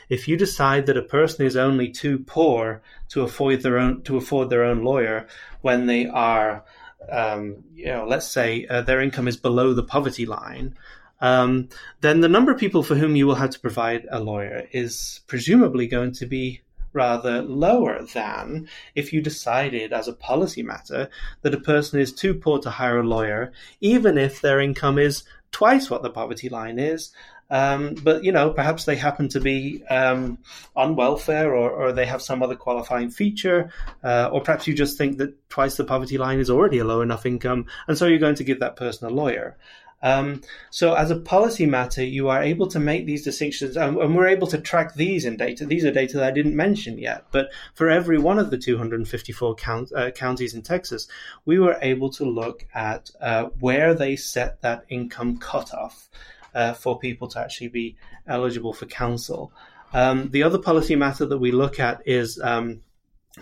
If 0.09 0.27
you 0.27 0.37
decide 0.37 0.85
that 0.85 0.97
a 0.97 1.01
person 1.01 1.45
is 1.45 1.55
only 1.55 1.89
too 1.89 2.19
poor 2.19 2.83
to 3.09 3.23
afford 3.23 3.61
their 3.61 3.79
own 3.79 4.03
to 4.03 4.17
afford 4.17 4.49
their 4.49 4.63
own 4.63 4.83
lawyer 4.83 5.27
when 5.61 5.87
they 5.87 6.05
are, 6.05 6.63
um, 7.09 7.63
you 7.73 7.87
know, 7.87 8.05
let's 8.05 8.27
say 8.27 8.65
uh, 8.67 8.81
their 8.81 9.01
income 9.01 9.27
is 9.27 9.37
below 9.37 9.73
the 9.73 9.83
poverty 9.83 10.25
line. 10.25 10.75
Um, 11.19 11.69
then 12.01 12.21
the 12.21 12.29
number 12.29 12.51
of 12.51 12.59
people 12.59 12.83
for 12.83 12.95
whom 12.95 13.15
you 13.15 13.25
will 13.25 13.35
have 13.35 13.49
to 13.51 13.59
provide 13.59 14.05
a 14.11 14.19
lawyer 14.19 14.67
is 14.71 15.21
presumably 15.27 15.87
going 15.87 16.11
to 16.13 16.25
be 16.25 16.61
rather 16.93 17.41
lower 17.41 18.03
than 18.13 18.67
if 18.95 19.13
you 19.13 19.21
decided 19.21 19.93
as 19.93 20.07
a 20.07 20.13
policy 20.13 20.63
matter 20.63 21.09
that 21.41 21.53
a 21.53 21.59
person 21.59 21.99
is 21.99 22.13
too 22.13 22.33
poor 22.33 22.59
to 22.59 22.69
hire 22.69 22.99
a 22.99 23.07
lawyer, 23.07 23.51
even 23.81 24.17
if 24.17 24.41
their 24.41 24.59
income 24.59 24.97
is 24.97 25.23
twice 25.51 25.89
what 25.89 26.03
the 26.03 26.09
poverty 26.09 26.49
line 26.49 26.79
is. 26.79 27.11
Um, 27.49 27.95
but 27.95 28.23
you 28.23 28.31
know, 28.31 28.51
perhaps 28.51 28.85
they 28.85 28.95
happen 28.95 29.29
to 29.29 29.39
be 29.39 29.83
um, 29.89 30.39
on 30.75 30.95
welfare, 30.95 31.53
or, 31.53 31.69
or, 31.69 31.91
they 31.93 32.05
have 32.05 32.21
some 32.21 32.43
other 32.43 32.55
qualifying 32.55 33.09
feature, 33.09 33.71
uh, 34.03 34.29
or 34.31 34.41
perhaps 34.41 34.67
you 34.67 34.73
just 34.73 34.97
think 34.97 35.17
that 35.19 35.49
twice 35.49 35.77
the 35.77 35.85
poverty 35.85 36.17
line 36.17 36.39
is 36.39 36.49
already 36.49 36.79
a 36.79 36.83
low 36.83 37.01
enough 37.01 37.25
income, 37.25 37.65
and 37.87 37.97
so 37.97 38.05
you're 38.05 38.19
going 38.19 38.35
to 38.35 38.43
give 38.43 38.59
that 38.59 38.75
person 38.75 39.07
a 39.07 39.11
lawyer. 39.11 39.57
Um, 40.03 40.41
so, 40.69 40.93
as 40.93 41.09
a 41.09 41.15
policy 41.15 41.65
matter, 41.65 42.03
you 42.03 42.29
are 42.29 42.43
able 42.43 42.67
to 42.67 42.79
make 42.79 43.05
these 43.05 43.23
distinctions, 43.23 43.77
and, 43.77 43.97
and, 43.97 44.15
we're 44.15 44.27
able 44.27 44.47
to 44.47 44.59
track 44.59 44.93
these 44.93 45.25
in 45.25 45.37
data. 45.37 45.65
These 45.65 45.85
are 45.85 45.91
data 45.91 46.17
that 46.17 46.27
I 46.27 46.31
didn't 46.31 46.55
mention 46.55 46.99
yet, 46.99 47.25
but 47.31 47.49
for 47.73 47.89
every 47.89 48.19
one 48.19 48.37
of 48.37 48.51
the 48.51 48.57
254 48.57 49.55
count, 49.55 49.91
uh, 49.95 50.11
counties 50.11 50.53
in 50.53 50.61
Texas, 50.61 51.07
we 51.45 51.57
were 51.57 51.77
able 51.81 52.11
to 52.11 52.25
look 52.25 52.65
at 52.75 53.09
uh, 53.19 53.45
where 53.59 53.95
they 53.95 54.17
set 54.17 54.61
that 54.61 54.85
income 54.89 55.37
cutoff 55.37 56.09
uh, 56.57 56.73
for 56.73 56.97
people 56.97 57.27
to 57.27 57.39
actually 57.39 57.67
be 57.67 57.95
eligible 58.27 58.73
for 58.73 58.87
counsel. 58.87 59.53
Um, 59.93 60.29
the 60.31 60.43
other 60.43 60.57
policy 60.57 60.95
matter 60.95 61.25
that 61.27 61.37
we 61.37 61.51
look 61.51 61.79
at 61.79 62.01
is 62.05 62.41
um, 62.43 62.81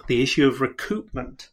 the 0.08 0.22
issue 0.22 0.48
of 0.48 0.58
recoupment. 0.58 1.48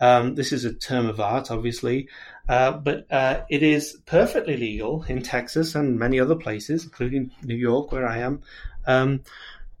Um, 0.00 0.34
this 0.34 0.52
is 0.52 0.64
a 0.64 0.72
term 0.72 1.06
of 1.08 1.18
art, 1.18 1.50
obviously, 1.50 2.08
uh, 2.48 2.72
but 2.72 3.10
uh, 3.10 3.40
it 3.48 3.62
is 3.62 3.98
perfectly 4.04 4.56
legal 4.56 5.02
in 5.08 5.22
Texas 5.22 5.74
and 5.74 5.98
many 5.98 6.20
other 6.20 6.36
places, 6.36 6.84
including 6.84 7.32
New 7.42 7.56
York, 7.56 7.90
where 7.90 8.06
I 8.06 8.18
am, 8.18 8.42
um, 8.86 9.22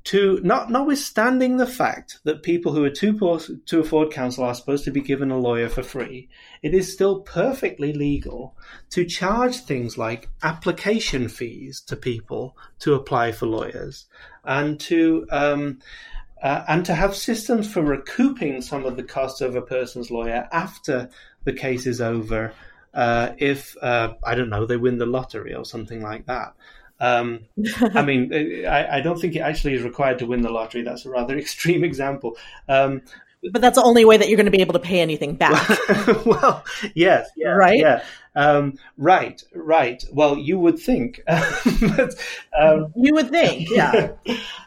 to 0.08 0.40
not 0.42 0.70
notwithstanding 0.70 1.58
the 1.58 1.66
fact 1.66 2.20
that 2.24 2.42
people 2.42 2.72
who 2.72 2.82
are 2.82 2.88
too 2.88 3.12
poor 3.12 3.38
to 3.66 3.80
afford 3.80 4.10
counsel 4.10 4.42
are 4.42 4.54
supposed 4.54 4.84
to 4.84 4.90
be 4.90 5.02
given 5.02 5.30
a 5.30 5.36
lawyer 5.36 5.68
for 5.68 5.82
free, 5.82 6.30
it 6.62 6.72
is 6.72 6.90
still 6.90 7.20
perfectly 7.20 7.92
legal 7.92 8.56
to 8.88 9.04
charge 9.04 9.56
things 9.56 9.98
like 9.98 10.30
application 10.42 11.28
fees 11.28 11.82
to 11.82 11.94
people 11.94 12.56
to 12.78 12.94
apply 12.94 13.32
for 13.32 13.44
lawyers 13.44 14.06
and 14.44 14.80
to 14.80 15.26
um, 15.30 15.78
uh, 16.42 16.64
and 16.68 16.86
to 16.86 16.94
have 16.94 17.14
systems 17.14 17.70
for 17.70 17.82
recouping 17.82 18.62
some 18.62 18.86
of 18.86 18.96
the 18.96 19.02
cost 19.02 19.42
of 19.42 19.56
a 19.56 19.60
person's 19.60 20.10
lawyer 20.10 20.48
after 20.52 21.10
the 21.44 21.52
case 21.52 21.86
is 21.86 22.00
over 22.00 22.54
uh, 22.94 23.32
if 23.36 23.76
uh, 23.82 24.14
I 24.24 24.34
don't 24.34 24.48
know 24.48 24.64
they 24.64 24.78
win 24.78 24.96
the 24.96 25.04
lottery 25.04 25.54
or 25.54 25.66
something 25.66 26.02
like 26.02 26.24
that. 26.24 26.54
Um, 27.00 27.40
I 27.80 28.02
mean, 28.02 28.32
I, 28.66 28.98
I, 28.98 29.00
don't 29.00 29.20
think 29.20 29.36
it 29.36 29.40
actually 29.40 29.74
is 29.74 29.82
required 29.82 30.18
to 30.18 30.26
win 30.26 30.42
the 30.42 30.50
lottery. 30.50 30.82
That's 30.82 31.06
a 31.06 31.10
rather 31.10 31.36
extreme 31.38 31.84
example. 31.84 32.36
Um, 32.68 33.02
but 33.52 33.62
that's 33.62 33.76
the 33.76 33.84
only 33.84 34.04
way 34.04 34.16
that 34.16 34.28
you're 34.28 34.36
going 34.36 34.46
to 34.46 34.52
be 34.52 34.60
able 34.60 34.72
to 34.72 34.80
pay 34.80 35.00
anything 35.00 35.36
back. 35.36 35.68
well, 36.26 36.64
yes, 36.94 37.30
yeah, 37.36 37.50
right, 37.50 37.78
yeah, 37.78 38.02
um, 38.34 38.78
right, 38.96 39.42
right. 39.54 40.04
Well, 40.12 40.36
you 40.36 40.58
would 40.58 40.78
think, 40.78 41.20
but, 41.26 42.14
um, 42.58 42.92
you 42.96 43.14
would 43.14 43.30
think, 43.30 43.68
yeah. 43.70 44.12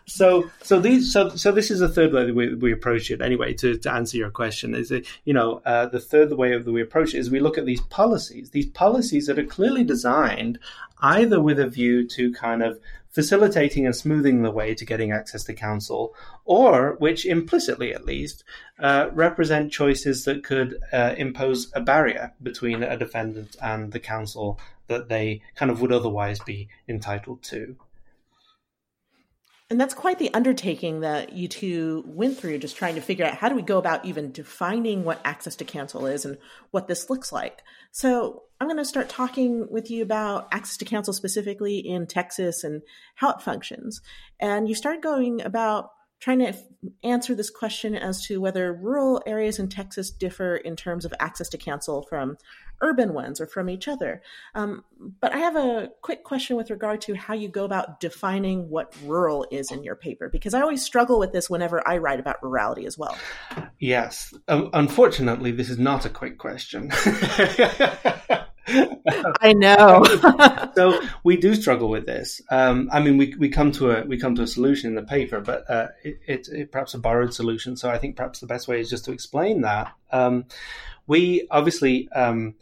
so, 0.06 0.50
so 0.62 0.80
these, 0.80 1.12
so, 1.12 1.30
so 1.30 1.52
this 1.52 1.70
is 1.70 1.80
the 1.80 1.90
third 1.90 2.14
way 2.14 2.26
that 2.26 2.36
we, 2.36 2.56
we 2.56 2.72
approach 2.72 3.12
it. 3.12 3.22
Anyway, 3.22 3.54
to, 3.56 3.78
to 3.78 3.92
answer 3.92 4.16
your 4.16 4.30
question, 4.30 4.74
is 4.74 4.88
that 4.88 5.06
you 5.26 5.34
know 5.34 5.62
uh, 5.66 5.88
the 5.88 6.00
third 6.00 6.32
way 6.34 6.58
that 6.58 6.72
we 6.72 6.82
approach 6.82 7.14
it 7.14 7.20
is 7.20 7.30
we 7.30 7.42
look 7.42 7.58
at 7.58 7.66
these 7.66 7.82
policies, 7.82 8.52
these 8.52 8.68
policies 8.68 9.28
that 9.28 9.38
are 9.38 9.46
clearly 9.46 9.84
designed 9.84 10.60
either 11.02 11.42
with 11.42 11.60
a 11.60 11.68
view 11.68 12.08
to 12.08 12.32
kind 12.34 12.62
of 12.62 12.80
facilitating 13.12 13.86
and 13.86 13.96
smoothing 13.96 14.42
the 14.42 14.52
way 14.52 14.74
to 14.74 14.86
getting 14.86 15.12
access 15.12 15.44
to 15.44 15.54
counsel, 15.54 16.16
or 16.46 16.96
which 17.00 17.26
implicitly 17.26 17.94
at 17.94 18.06
least 18.06 18.44
uh, 18.80 19.10
represent 19.12 19.72
choices 19.72 20.24
that 20.26 20.44
could 20.44 20.78
uh, 20.94 21.14
impose 21.18 21.72
a 21.76 21.82
barrier 21.82 22.34
between 22.42 22.84
a 22.84 22.98
defendant 22.98 23.56
and 23.62 23.92
the 23.92 24.00
counsel 24.00 24.60
that 24.88 25.10
they 25.10 25.42
kind 25.56 25.70
of 25.70 25.82
would 25.82 25.92
otherwise 25.92 26.40
be 26.40 26.70
entitled 26.88 27.44
to. 27.44 27.76
And 29.72 29.80
that's 29.80 29.94
quite 29.94 30.20
the 30.20 30.34
undertaking 30.34 31.00
that 31.00 31.32
you 31.32 31.48
two 31.48 32.04
went 32.06 32.38
through, 32.38 32.58
just 32.58 32.76
trying 32.76 32.96
to 32.96 33.02
figure 33.02 33.24
out 33.24 33.38
how 33.38 33.48
do 33.48 33.56
we 33.56 33.62
go 33.62 33.78
about 33.78 34.04
even 34.04 34.34
defining 34.34 35.06
what 35.06 35.22
access 35.24 35.56
to 35.56 35.64
counsel 35.64 36.08
is 36.08 36.26
and 36.26 36.38
what 36.72 36.90
this 36.90 37.10
looks 37.10 37.32
like. 37.32 37.62
So 37.92 38.44
I'm 38.60 38.68
going 38.68 38.76
to 38.80 38.84
start 38.84 39.08
talking 39.08 39.66
with 39.72 39.90
you 39.90 40.04
about 40.04 40.50
access 40.52 40.76
to 40.76 40.84
counsel 40.84 41.14
specifically 41.14 41.78
in 41.78 42.06
Texas 42.06 42.66
and 42.66 42.82
how 43.16 43.30
it 43.30 43.42
functions. 43.42 44.02
And 44.42 44.68
you 44.68 44.76
start 44.76 45.02
going 45.02 45.42
about 45.42 45.92
trying 46.20 46.40
to 46.40 46.54
answer 47.02 47.34
this 47.34 47.50
question 47.50 47.96
as 47.96 48.26
to 48.26 48.42
whether 48.42 48.74
rural 48.74 49.24
areas 49.26 49.58
in 49.58 49.70
Texas 49.70 50.12
differ 50.12 50.58
in 50.58 50.76
terms 50.76 51.06
of 51.06 51.14
access 51.18 51.48
to 51.48 51.58
counsel 51.58 52.06
from 52.10 52.36
urban 52.82 53.14
ones 53.14 53.40
or 53.40 53.48
from 53.48 53.70
each 53.70 53.88
other. 53.88 54.22
Um, 54.56 54.84
but 55.20 55.34
I 55.34 55.38
have 55.38 55.56
a 55.56 55.90
quick 56.02 56.24
question 56.24 56.56
with 56.56 56.70
regard 56.70 57.02
to 57.02 57.16
how 57.16 57.34
you 57.34 57.48
go 57.48 57.66
about 57.66 58.00
defining 58.00 58.70
what 58.70 58.96
rural 59.06 59.46
is 59.52 59.72
in 59.72 59.84
your 59.84 59.96
paper, 59.96 60.30
because 60.30 60.54
I 60.54 60.62
always 60.62 60.84
struggle 60.84 61.20
with 61.20 61.32
this 61.32 61.50
whenever 61.50 61.88
I 61.88 61.98
write 61.98 62.20
about 62.20 62.42
rurality 62.42 62.86
as 62.86 62.98
well. 62.98 63.18
Yes. 63.80 64.34
Um, 64.48 64.70
unfortunately, 64.74 65.52
this 65.52 65.70
is 65.70 65.80
not 65.80 66.06
a 66.06 66.10
quick 66.10 66.38
question. 66.38 66.92
I 69.42 69.54
know. 69.54 70.04
so 70.76 71.02
we 71.24 71.38
do 71.38 71.56
struggle 71.56 71.90
with 71.90 72.06
this. 72.06 72.42
Um, 72.50 72.90
I 72.92 73.02
mean, 73.02 73.18
we, 73.18 73.34
we 73.38 73.50
come 73.50 73.72
to 73.74 73.92
a 73.92 74.06
we 74.06 74.18
come 74.18 74.36
to 74.36 74.44
a 74.44 74.48
solution 74.48 74.90
in 74.90 74.96
the 74.96 75.04
paper, 75.04 75.42
but 75.42 75.70
uh, 75.70 75.88
it, 76.04 76.20
it's 76.28 76.50
it, 76.50 76.72
perhaps 76.72 76.94
a 76.94 77.00
borrowed 77.00 77.34
solution. 77.34 77.76
So 77.76 77.90
I 77.90 77.98
think 77.98 78.16
perhaps 78.16 78.40
the 78.40 78.48
best 78.48 78.68
way 78.68 78.80
is 78.80 78.90
just 78.90 79.06
to 79.06 79.12
explain 79.12 79.62
that. 79.62 79.94
Um, 80.12 80.46
we 81.12 81.46
obviously 81.52 82.08
um, 82.14 82.56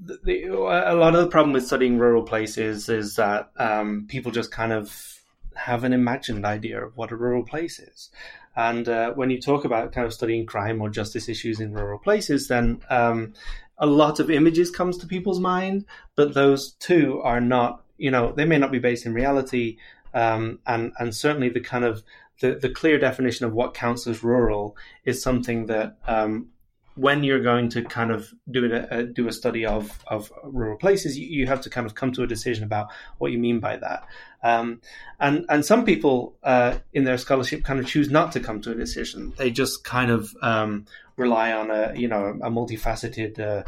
the, 0.00 0.44
a 0.44 0.94
lot 0.94 1.16
of 1.16 1.20
the 1.20 1.26
problem 1.26 1.52
with 1.52 1.66
studying 1.66 1.98
rural 1.98 2.22
places 2.22 2.88
is 2.88 3.16
that 3.16 3.50
um, 3.56 4.06
people 4.08 4.30
just 4.30 4.52
kind 4.52 4.72
of 4.72 5.18
have 5.56 5.82
an 5.82 5.92
imagined 5.92 6.46
idea 6.46 6.80
of 6.84 6.96
what 6.96 7.10
a 7.10 7.16
rural 7.16 7.42
place 7.42 7.80
is. 7.80 8.10
And 8.54 8.88
uh, 8.88 9.14
when 9.14 9.30
you 9.30 9.40
talk 9.40 9.64
about 9.64 9.92
kind 9.92 10.06
of 10.06 10.14
studying 10.14 10.46
crime 10.46 10.80
or 10.80 10.90
justice 10.90 11.28
issues 11.28 11.58
in 11.58 11.74
rural 11.74 11.98
places, 11.98 12.46
then 12.46 12.82
um, 12.88 13.32
a 13.78 13.86
lot 13.86 14.20
of 14.20 14.30
images 14.30 14.70
comes 14.70 14.96
to 14.98 15.06
people's 15.08 15.40
mind, 15.40 15.86
but 16.14 16.34
those 16.34 16.70
two 16.78 17.20
are 17.22 17.40
not, 17.40 17.82
you 17.98 18.12
know, 18.12 18.30
they 18.30 18.44
may 18.44 18.58
not 18.58 18.70
be 18.70 18.78
based 18.78 19.06
in 19.06 19.12
reality. 19.12 19.76
Um, 20.14 20.60
and, 20.68 20.92
and 21.00 21.12
certainly 21.16 21.48
the 21.48 21.60
kind 21.60 21.84
of 21.84 22.04
the, 22.40 22.54
the 22.54 22.70
clear 22.70 22.96
definition 22.96 23.44
of 23.44 23.52
what 23.52 23.74
counts 23.74 24.06
as 24.06 24.22
rural 24.22 24.76
is 25.04 25.20
something 25.20 25.66
that 25.66 25.96
um, 26.06 26.50
when 26.96 27.22
you're 27.22 27.42
going 27.42 27.68
to 27.68 27.82
kind 27.82 28.10
of 28.10 28.32
do 28.50 28.86
a, 28.90 29.04
do 29.04 29.28
a 29.28 29.32
study 29.32 29.66
of, 29.66 30.02
of 30.06 30.32
rural 30.42 30.78
places, 30.78 31.18
you, 31.18 31.28
you, 31.28 31.46
have 31.46 31.60
to 31.60 31.70
kind 31.70 31.86
of 31.86 31.94
come 31.94 32.10
to 32.12 32.22
a 32.22 32.26
decision 32.26 32.64
about 32.64 32.88
what 33.18 33.32
you 33.32 33.38
mean 33.38 33.60
by 33.60 33.76
that. 33.76 34.04
Um, 34.42 34.80
and 35.20 35.44
and 35.48 35.64
some 35.64 35.84
people 35.84 36.36
uh, 36.42 36.78
in 36.92 37.04
their 37.04 37.18
scholarship 37.18 37.64
kind 37.64 37.80
of 37.80 37.86
choose 37.86 38.10
not 38.10 38.32
to 38.32 38.40
come 38.40 38.60
to 38.62 38.72
a 38.72 38.74
decision. 38.74 39.32
They 39.36 39.50
just 39.50 39.84
kind 39.84 40.10
of 40.10 40.34
um, 40.40 40.86
rely 41.16 41.52
on 41.52 41.70
a 41.70 41.92
you 41.94 42.08
know 42.08 42.38
a 42.42 42.50
multifaceted 42.50 43.38
uh, 43.38 43.64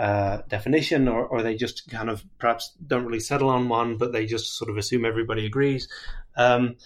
uh, 0.00 0.42
definition, 0.48 1.06
or, 1.06 1.26
or 1.26 1.42
they 1.42 1.54
just 1.54 1.88
kind 1.90 2.10
of 2.10 2.24
perhaps 2.38 2.74
don't 2.84 3.06
really 3.06 3.20
settle 3.20 3.48
on 3.48 3.68
one, 3.68 3.96
but 3.96 4.12
they 4.12 4.26
just 4.26 4.56
sort 4.56 4.70
of 4.70 4.76
assume 4.76 5.04
everybody 5.04 5.46
agrees. 5.46 5.88
Um, 6.36 6.76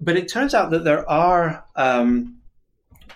but 0.00 0.16
it 0.16 0.28
turns 0.28 0.52
out 0.52 0.70
that 0.72 0.84
there 0.84 1.08
are 1.08 1.64
um, 1.76 2.41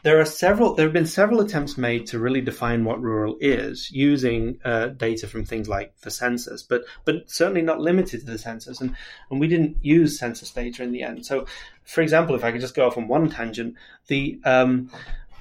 there 0.02 0.20
are 0.20 0.24
several. 0.24 0.74
There 0.74 0.86
have 0.86 0.92
been 0.92 1.06
several 1.06 1.40
attempts 1.40 1.76
made 1.76 2.06
to 2.08 2.18
really 2.18 2.40
define 2.40 2.84
what 2.84 3.02
rural 3.02 3.36
is 3.40 3.90
using 3.90 4.60
uh, 4.64 4.88
data 4.88 5.26
from 5.26 5.44
things 5.44 5.68
like 5.68 5.98
the 6.02 6.10
census, 6.10 6.62
but 6.62 6.84
but 7.04 7.28
certainly 7.30 7.62
not 7.62 7.80
limited 7.80 8.20
to 8.20 8.26
the 8.26 8.38
census. 8.38 8.80
And 8.80 8.94
and 9.30 9.40
we 9.40 9.48
didn't 9.48 9.78
use 9.82 10.18
census 10.18 10.50
data 10.50 10.82
in 10.82 10.92
the 10.92 11.02
end. 11.02 11.26
So, 11.26 11.46
for 11.84 12.02
example, 12.02 12.34
if 12.34 12.44
I 12.44 12.52
could 12.52 12.60
just 12.60 12.74
go 12.74 12.86
off 12.86 12.96
on 12.96 13.08
one 13.08 13.28
tangent, 13.28 13.74
the 14.06 14.38
um, 14.44 14.90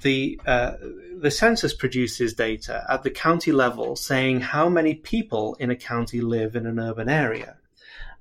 the 0.02 0.40
uh, 0.46 0.74
the 1.18 1.32
census 1.32 1.74
produces 1.74 2.34
data 2.34 2.86
at 2.90 3.04
the 3.04 3.12
county 3.12 3.52
level 3.52 3.96
saying 3.96 4.42
how 4.42 4.70
many 4.70 4.96
people 4.96 5.56
in 5.60 5.70
a 5.70 5.76
county 5.76 6.22
live 6.22 6.56
in 6.56 6.66
an 6.66 6.80
urban 6.80 7.10
area. 7.10 7.58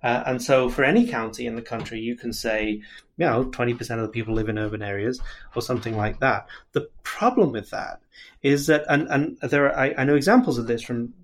Uh, 0.05 0.23
and 0.27 0.43
so 0.43 0.69
for 0.69 0.85
any 0.85 1.07
county 1.07 1.47
in 1.47 1.57
the 1.57 1.63
country, 1.63 1.99
you 1.99 2.15
can 2.15 2.31
say, 2.31 2.83
you 3.17 3.27
know, 3.27 3.47
20% 3.47 3.81
of 3.97 4.03
the 4.03 4.09
people 4.09 4.35
live 4.35 4.51
in 4.51 4.59
urban 4.59 4.83
areas 4.83 5.19
or 5.57 5.63
something 5.63 5.97
like 5.97 6.21
that. 6.21 6.47
The 6.73 6.91
problem 7.05 7.53
with 7.53 7.71
that 7.71 8.01
is 8.43 8.67
that, 8.67 8.85
and, 8.91 9.09
and 9.09 9.39
there 9.41 9.65
are, 9.65 9.77
I, 9.77 9.95
I 9.97 10.05
know 10.05 10.15
examples 10.15 10.59
of 10.59 10.67
this 10.67 10.83
from 10.83 11.15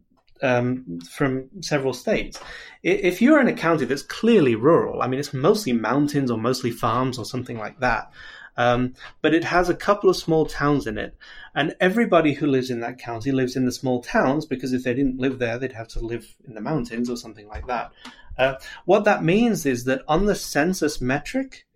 um, 0.42 1.00
from 1.02 1.50
several 1.60 1.92
states. 1.92 2.40
If 2.82 3.20
you're 3.20 3.42
in 3.42 3.48
a 3.48 3.52
county 3.52 3.84
that's 3.84 4.00
clearly 4.00 4.54
rural, 4.54 5.02
I 5.02 5.06
mean, 5.06 5.20
it's 5.20 5.34
mostly 5.34 5.74
mountains 5.74 6.30
or 6.30 6.38
mostly 6.38 6.70
farms 6.70 7.18
or 7.18 7.26
something 7.26 7.58
like 7.58 7.80
that, 7.80 8.10
um, 8.56 8.94
but 9.22 9.34
it 9.34 9.44
has 9.44 9.68
a 9.68 9.74
couple 9.74 10.10
of 10.10 10.16
small 10.16 10.46
towns 10.46 10.86
in 10.86 10.98
it. 10.98 11.16
And 11.54 11.74
everybody 11.80 12.34
who 12.34 12.46
lives 12.46 12.70
in 12.70 12.80
that 12.80 12.98
county 12.98 13.32
lives 13.32 13.56
in 13.56 13.64
the 13.64 13.72
small 13.72 14.02
towns 14.02 14.46
because 14.46 14.72
if 14.72 14.84
they 14.84 14.94
didn't 14.94 15.18
live 15.18 15.38
there, 15.38 15.58
they'd 15.58 15.72
have 15.72 15.88
to 15.88 16.00
live 16.00 16.36
in 16.46 16.54
the 16.54 16.60
mountains 16.60 17.10
or 17.10 17.16
something 17.16 17.48
like 17.48 17.66
that. 17.66 17.92
Uh, 18.40 18.59
what 18.87 19.05
that 19.05 19.22
means 19.22 19.66
is 19.66 19.85
that 19.85 20.03
on 20.09 20.24
the 20.24 20.35
census 20.35 20.98
metric, 20.98 21.66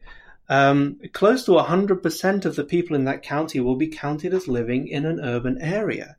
um, 0.48 0.98
close 1.12 1.44
to 1.44 1.50
100% 1.50 2.44
of 2.46 2.57
the 2.57 2.64
people 2.64 2.96
in 2.96 3.05
that 3.05 3.22
county 3.22 3.61
will 3.61 3.77
be 3.77 3.88
counted 3.88 4.33
as 4.33 4.48
living 4.48 4.88
in 4.88 5.05
an 5.05 5.20
urban 5.20 5.61
area. 5.61 6.16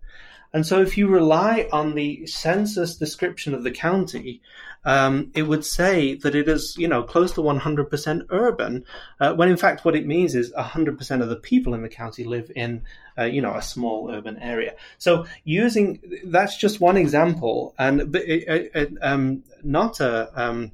And 0.54 0.64
so 0.64 0.82
if 0.82 1.00
you 1.00 1.08
rely 1.08 1.68
on 1.74 1.96
the 1.96 2.28
census 2.28 2.96
description 2.96 3.56
of 3.56 3.64
the 3.64 3.72
county, 3.72 4.44
um, 4.86 5.32
it 5.34 5.44
would 5.44 5.66
say 5.66 6.16
that 6.16 6.36
it 6.36 6.48
is, 6.48 6.78
you 6.78 6.88
know, 6.88 7.04
close 7.04 7.34
to 7.34 7.42
100% 7.42 8.26
urban, 8.30 8.86
uh, 9.20 9.34
when 9.34 9.50
in 9.50 9.58
fact 9.58 9.84
what 9.84 9.96
it 9.96 10.06
means 10.06 10.36
is 10.36 10.54
100% 10.54 11.22
of 11.22 11.30
the 11.30 11.36
people 11.36 11.74
in 11.74 11.82
the 11.82 11.90
county 11.90 12.24
live 12.24 12.52
in, 12.56 12.84
uh, 13.18 13.24
you 13.24 13.42
know, 13.42 13.56
a 13.56 13.62
small 13.62 14.12
urban 14.12 14.38
area. 14.38 14.76
So 14.98 15.26
using, 15.44 16.00
that's 16.26 16.56
just 16.58 16.80
one 16.80 16.98
example, 16.98 17.74
and 17.78 18.16
it, 18.16 18.72
it, 18.76 18.94
um, 19.02 19.44
not 19.64 20.00
a, 20.00 20.30
um, 20.40 20.72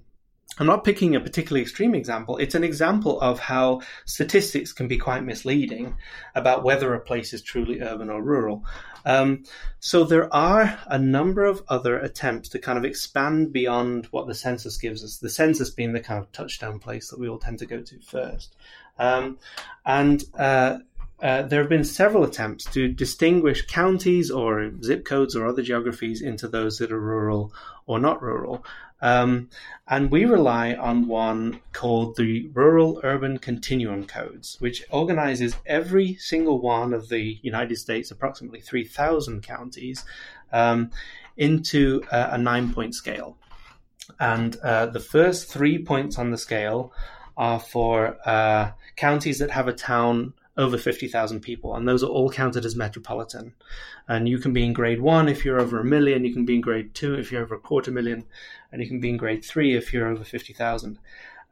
I'm 0.58 0.68
not 0.68 0.84
picking 0.84 1.16
a 1.16 1.20
particularly 1.20 1.62
extreme 1.62 1.96
example. 1.96 2.38
It's 2.38 2.56
an 2.56 2.64
example 2.64 3.20
of 3.22 3.40
how 3.40 3.82
statistics 4.06 4.74
can 4.74 4.88
be 4.88 4.98
quite 4.98 5.24
misleading 5.24 5.96
about 6.36 6.64
whether 6.64 6.94
a 6.94 7.00
place 7.00 7.34
is 7.34 7.42
truly 7.42 7.82
urban 7.82 8.10
or 8.10 8.22
rural. 8.22 8.66
Um, 9.06 9.44
so 9.80 10.04
there 10.04 10.32
are 10.34 10.78
a 10.88 11.00
number 11.00 11.46
of 11.46 11.64
other 11.70 11.98
attempts 11.98 12.50
to 12.50 12.60
kind 12.60 12.78
of 12.78 12.86
expand 12.86 13.54
beyond 13.54 14.08
what 14.08 14.28
the 14.28 14.36
census 14.36 14.78
gives 14.78 15.04
us. 15.04 15.18
The 15.18 15.30
census 15.30 15.70
being 15.70 15.94
the 15.94 16.00
kind 16.02 16.22
of 16.22 16.32
touchdown 16.32 16.80
place 16.80 17.10
that 17.10 17.20
we 17.20 17.30
all 17.30 17.40
tend 17.40 17.60
to 17.60 17.66
go 17.66 17.82
to 17.82 18.00
first. 18.02 18.56
Um, 19.00 19.40
and 19.86 20.24
uh, 20.38 20.80
uh, 21.22 21.44
there 21.44 21.62
have 21.62 21.70
been 21.70 21.84
several 21.84 22.24
attempts 22.24 22.66
to 22.66 22.88
distinguish 22.88 23.66
counties 23.68 24.32
or 24.32 24.72
zip 24.84 25.06
codes 25.06 25.36
or 25.36 25.48
other 25.48 25.62
geographies 25.62 26.22
into 26.22 26.48
those 26.48 26.78
that 26.80 26.92
are 26.92 27.00
rural 27.00 27.54
or 27.86 28.00
not 28.00 28.22
rural. 28.22 28.66
Um, 29.02 29.50
and 29.88 30.12
we 30.12 30.26
rely 30.26 30.76
on 30.76 31.08
one 31.08 31.60
called 31.74 32.16
the 32.16 32.50
Rural 32.54 33.02
Urban 33.04 33.40
Continuum 33.40 34.06
Codes, 34.06 34.58
which 34.60 34.84
organizes 34.92 35.56
every 35.66 36.16
single 36.16 36.62
one 36.62 36.94
of 36.94 37.10
the 37.10 37.40
United 37.42 37.78
States, 37.78 38.12
approximately 38.12 38.62
3,000 38.62 39.42
counties, 39.42 40.06
um, 40.54 40.92
into 41.36 42.04
uh, 42.12 42.30
a 42.32 42.38
nine 42.38 42.74
point 42.74 42.94
scale. 42.94 43.38
And 44.20 44.56
uh, 44.58 44.88
the 44.88 45.00
first 45.00 45.52
three 45.52 45.84
points 45.84 46.20
on 46.20 46.30
the 46.30 46.38
scale 46.38 46.94
are 47.38 47.60
for 47.60 48.18
uh, 48.28 48.72
counties 48.96 49.40
that 49.40 49.52
have 49.52 49.68
a 49.68 49.74
town 49.74 50.34
over 50.62 50.78
50,000 50.78 51.42
people, 51.42 51.76
and 51.76 51.88
those 51.88 52.04
are 52.04 52.08
all 52.08 52.30
counted 52.30 52.66
as 52.66 52.76
metropolitan. 52.76 53.54
And 54.08 54.28
you 54.28 54.40
can 54.40 54.54
be 54.54 54.64
in 54.64 54.74
grade 54.74 55.02
one 55.02 55.28
if 55.28 55.44
you're 55.44 55.60
over 55.60 55.80
a 55.80 55.86
million, 55.86 56.26
you 56.26 56.34
can 56.34 56.46
be 56.46 56.56
in 56.56 56.62
grade 56.62 56.94
two 56.94 57.16
if 57.16 57.32
you're 57.32 57.44
over 57.44 57.56
a 57.56 57.60
quarter 57.60 57.92
million, 57.92 58.26
and 58.72 58.82
you 58.82 58.88
can 58.88 59.00
be 59.00 59.10
in 59.10 59.18
grade 59.18 59.44
three 59.44 59.76
if 59.76 59.94
you're 59.94 60.08
over 60.08 60.24
50,000. 60.24 61.00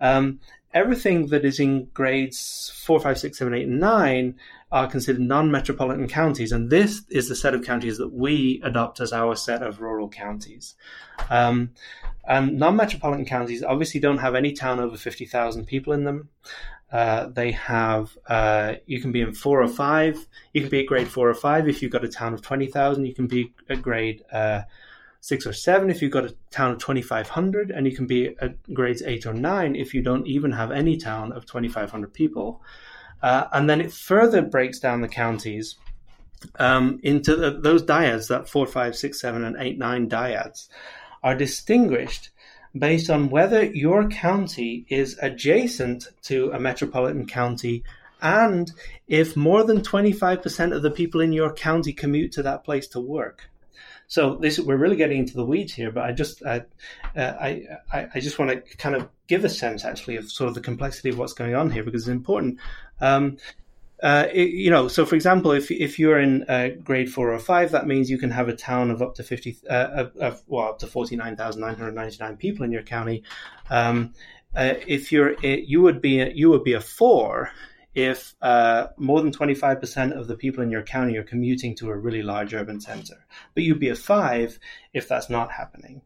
Um, 0.01 0.39
everything 0.73 1.27
that 1.27 1.45
is 1.45 1.59
in 1.59 1.85
grades 1.93 2.71
four, 2.75 2.99
five, 2.99 3.17
six, 3.17 3.37
seven, 3.37 3.53
eight, 3.53 3.67
and 3.67 3.79
nine 3.79 4.35
are 4.71 4.87
considered 4.87 5.21
non-metropolitan 5.21 6.07
counties, 6.07 6.51
and 6.51 6.69
this 6.69 7.01
is 7.09 7.27
the 7.27 7.35
set 7.35 7.55
of 7.55 7.63
counties 7.63 7.97
that 7.97 8.13
we 8.13 8.61
adopt 8.63 8.99
as 8.99 9.11
our 9.11 9.35
set 9.35 9.63
of 9.63 9.81
rural 9.81 10.07
counties. 10.07 10.75
Um, 11.29 11.71
and 12.27 12.59
non-metropolitan 12.59 13.25
counties 13.25 13.63
obviously 13.63 13.99
don't 13.99 14.19
have 14.19 14.35
any 14.35 14.53
town 14.53 14.79
over 14.79 14.95
50,000 14.95 15.65
people 15.65 15.93
in 15.93 16.03
them. 16.03 16.29
Uh, 16.91 17.27
they 17.27 17.51
have 17.51 18.17
uh, 18.27 18.73
you 18.87 18.99
can 18.99 19.11
be 19.11 19.21
in 19.21 19.33
four 19.33 19.61
or 19.61 19.67
five. 19.67 20.25
You 20.53 20.61
can 20.61 20.69
be 20.69 20.81
at 20.81 20.87
grade 20.87 21.07
four 21.07 21.29
or 21.29 21.35
five 21.35 21.67
if 21.67 21.81
you've 21.81 21.91
got 21.91 22.03
a 22.03 22.09
town 22.09 22.33
of 22.33 22.41
twenty 22.41 22.65
thousand. 22.65 23.05
You 23.05 23.13
can 23.13 23.27
be 23.27 23.53
at 23.69 23.81
grade 23.81 24.23
uh, 24.31 24.61
six 25.21 25.45
or 25.45 25.53
seven 25.53 25.89
if 25.89 26.01
you've 26.01 26.11
got 26.11 26.25
a 26.25 26.35
town 26.49 26.71
of 26.71 26.79
twenty 26.79 27.03
five 27.03 27.29
hundred, 27.29 27.69
and 27.69 27.85
you 27.85 27.95
can 27.95 28.07
be 28.07 28.35
at 28.41 28.73
grades 28.73 29.03
eight 29.03 29.27
or 29.27 29.33
nine 29.33 29.75
if 29.75 29.93
you 29.93 30.01
don't 30.01 30.25
even 30.25 30.51
have 30.51 30.71
any 30.71 30.97
town 30.97 31.31
of 31.31 31.45
twenty 31.45 31.67
five 31.67 31.91
hundred 31.91 32.13
people. 32.13 32.61
Uh, 33.21 33.45
and 33.51 33.69
then 33.69 33.81
it 33.81 33.91
further 33.91 34.41
breaks 34.41 34.79
down 34.79 35.01
the 35.01 35.07
counties 35.07 35.75
um, 36.57 36.99
into 37.03 37.35
the, 37.35 37.51
those 37.51 37.83
dyads 37.83 38.29
that 38.29 38.49
four, 38.49 38.65
five, 38.65 38.95
six, 38.95 39.19
seven, 39.19 39.43
and 39.43 39.57
eight, 39.59 39.77
nine 39.77 40.09
dyads 40.09 40.69
are 41.21 41.35
distinguished 41.35 42.29
based 42.77 43.09
on 43.09 43.29
whether 43.29 43.63
your 43.63 44.07
county 44.09 44.85
is 44.89 45.17
adjacent 45.21 46.07
to 46.23 46.51
a 46.51 46.59
metropolitan 46.59 47.25
county 47.25 47.83
and 48.21 48.71
if 49.07 49.35
more 49.35 49.63
than 49.63 49.81
25% 49.81 50.75
of 50.75 50.81
the 50.81 50.91
people 50.91 51.21
in 51.21 51.31
your 51.31 51.53
county 51.53 51.93
commute 51.93 52.33
to 52.33 52.43
that 52.43 52.63
place 52.63 52.87
to 52.87 52.99
work. 52.99 53.49
So 54.07 54.35
this 54.35 54.59
we're 54.59 54.75
really 54.75 54.95
getting 54.95 55.19
into 55.19 55.35
the 55.35 55.45
weeds 55.45 55.73
here, 55.73 55.91
but 55.91 56.03
I 56.03 56.11
just 56.13 56.43
I, 56.43 56.63
uh, 57.15 57.33
I 57.39 58.07
I 58.15 58.19
just 58.19 58.39
want 58.39 58.49
to 58.49 58.77
kind 58.77 58.95
of 58.95 59.07
give 59.27 59.45
a 59.45 59.49
sense 59.49 59.85
actually 59.85 60.15
of 60.15 60.31
sort 60.31 60.47
of 60.47 60.55
the 60.55 60.61
complexity 60.61 61.09
of 61.09 61.19
what's 61.19 61.33
going 61.33 61.53
on 61.53 61.69
here 61.69 61.83
because 61.83 62.01
it's 62.01 62.09
important. 62.09 62.57
Um, 62.99 63.37
uh, 64.01 64.27
it, 64.31 64.49
you 64.51 64.69
know, 64.69 64.87
so 64.87 65.05
for 65.05 65.15
example, 65.15 65.51
if 65.51 65.69
if 65.71 65.99
you're 65.99 66.19
in 66.19 66.43
uh, 66.43 66.69
grade 66.83 67.11
four 67.11 67.33
or 67.33 67.39
five, 67.39 67.71
that 67.71 67.85
means 67.85 68.09
you 68.09 68.17
can 68.17 68.31
have 68.31 68.47
a 68.47 68.55
town 68.55 68.91
of 68.91 69.01
up 69.01 69.15
to 69.15 69.23
fifty, 69.23 69.57
uh, 69.69 70.05
of, 70.19 70.41
well, 70.47 70.69
up 70.69 70.79
to 70.79 70.87
forty 70.87 71.17
nine 71.17 71.35
thousand 71.35 71.61
nine 71.61 71.75
hundred 71.75 71.95
ninety 71.95 72.17
nine 72.19 72.37
people 72.37 72.63
in 72.63 72.71
your 72.71 72.83
county. 72.83 73.23
Um, 73.69 74.13
uh, 74.55 74.75
if 74.87 75.11
you're, 75.11 75.35
you 75.43 75.81
would 75.81 76.01
be, 76.01 76.21
a, 76.21 76.31
you 76.31 76.49
would 76.49 76.63
be 76.63 76.73
a 76.73 76.81
four 76.81 77.51
if 77.93 78.35
uh, 78.41 78.87
more 78.97 79.21
than 79.21 79.33
twenty 79.33 79.53
five 79.53 79.81
percent 79.81 80.13
of 80.13 80.27
the 80.27 80.35
people 80.35 80.63
in 80.63 80.71
your 80.71 80.83
county 80.83 81.17
are 81.17 81.23
commuting 81.23 81.75
to 81.75 81.89
a 81.89 81.97
really 81.97 82.21
large 82.21 82.53
urban 82.53 82.79
center. 82.79 83.25
But 83.53 83.63
you'd 83.63 83.79
be 83.79 83.89
a 83.89 83.95
five 83.95 84.59
if 84.93 85.09
that's 85.09 85.29
not 85.29 85.51
happening, 85.51 86.03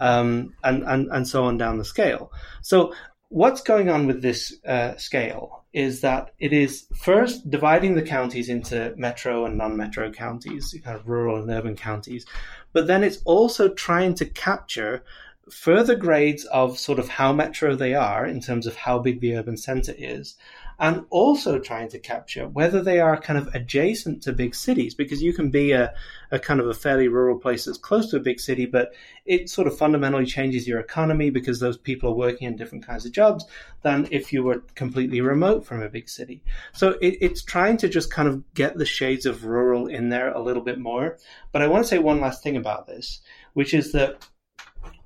um, 0.00 0.54
and 0.64 0.82
and 0.84 1.08
and 1.12 1.28
so 1.28 1.44
on 1.44 1.58
down 1.58 1.76
the 1.76 1.84
scale. 1.84 2.32
So 2.62 2.94
what's 3.28 3.60
going 3.60 3.90
on 3.90 4.06
with 4.06 4.22
this 4.22 4.54
scale 4.96 5.63
is 5.74 6.00
that 6.02 6.32
it 6.38 6.52
is 6.52 6.86
first 6.96 7.50
dividing 7.50 7.94
the 7.94 8.02
counties 8.02 8.48
into 8.48 8.94
metro 8.96 9.44
and 9.44 9.58
non-metro 9.58 10.10
counties, 10.12 10.74
kind 10.84 10.96
of 10.96 11.08
rural 11.08 11.36
and 11.36 11.50
urban 11.50 11.74
counties, 11.76 12.24
but 12.72 12.86
then 12.86 13.02
it's 13.02 13.18
also 13.24 13.68
trying 13.68 14.14
to 14.14 14.24
capture 14.24 15.02
further 15.50 15.96
grades 15.96 16.44
of 16.46 16.78
sort 16.78 16.98
of 16.98 17.08
how 17.08 17.32
metro 17.32 17.74
they 17.74 17.92
are 17.92 18.24
in 18.24 18.40
terms 18.40 18.66
of 18.66 18.76
how 18.76 18.98
big 18.98 19.20
the 19.20 19.36
urban 19.36 19.56
center 19.56 19.92
is, 19.98 20.36
and 20.78 21.04
also 21.10 21.58
trying 21.58 21.88
to 21.88 21.98
capture 21.98 22.48
whether 22.48 22.82
they 22.82 23.00
are 23.00 23.20
kind 23.20 23.38
of 23.38 23.54
adjacent 23.54 24.22
to 24.22 24.32
big 24.32 24.54
cities 24.54 24.94
because 24.94 25.22
you 25.22 25.32
can 25.32 25.50
be 25.50 25.72
a, 25.72 25.92
a 26.30 26.38
kind 26.38 26.60
of 26.60 26.68
a 26.68 26.74
fairly 26.74 27.08
rural 27.08 27.38
place 27.38 27.64
that's 27.64 27.78
close 27.78 28.10
to 28.10 28.16
a 28.16 28.20
big 28.20 28.40
city 28.40 28.66
but 28.66 28.92
it 29.24 29.48
sort 29.48 29.66
of 29.66 29.76
fundamentally 29.76 30.26
changes 30.26 30.68
your 30.68 30.80
economy 30.80 31.30
because 31.30 31.60
those 31.60 31.78
people 31.78 32.10
are 32.10 32.14
working 32.14 32.46
in 32.46 32.56
different 32.56 32.86
kinds 32.86 33.06
of 33.06 33.12
jobs 33.12 33.44
than 33.82 34.08
if 34.10 34.32
you 34.32 34.42
were 34.42 34.62
completely 34.74 35.20
remote 35.20 35.64
from 35.64 35.82
a 35.82 35.88
big 35.88 36.08
city. 36.08 36.42
So 36.72 36.90
it, 37.00 37.18
it's 37.20 37.42
trying 37.42 37.76
to 37.78 37.88
just 37.88 38.10
kind 38.10 38.28
of 38.28 38.42
get 38.54 38.76
the 38.76 38.86
shades 38.86 39.26
of 39.26 39.44
rural 39.44 39.86
in 39.86 40.08
there 40.08 40.32
a 40.32 40.42
little 40.42 40.62
bit 40.62 40.78
more. 40.78 41.18
But 41.52 41.62
i 41.62 41.66
want 41.66 41.84
to 41.84 41.88
say 41.88 41.98
one 41.98 42.20
last 42.20 42.42
thing 42.42 42.56
about 42.56 42.86
this 42.86 43.20
which 43.54 43.72
is 43.72 43.92
that 43.92 44.26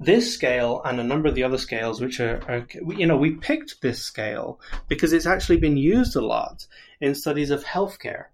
this 0.01 0.33
scale 0.33 0.81
and 0.85 1.01
a 1.01 1.05
number 1.05 1.29
of 1.29 1.35
the 1.35 1.43
other 1.43 1.59
scales, 1.59 2.01
which 2.01 2.21
are, 2.21 2.41
are, 2.49 2.67
you 2.95 3.07
know, 3.07 3.17
we 3.17 3.33
picked 3.33 3.81
this 3.83 4.03
scale 4.03 4.61
because 4.87 5.13
it's 5.13 5.27
actually 5.27 5.59
been 5.59 5.77
used 5.77 6.15
a 6.17 6.21
lot 6.21 6.67
in 7.01 7.15
studies 7.15 7.51
of 7.51 7.65
healthcare. 7.65 8.27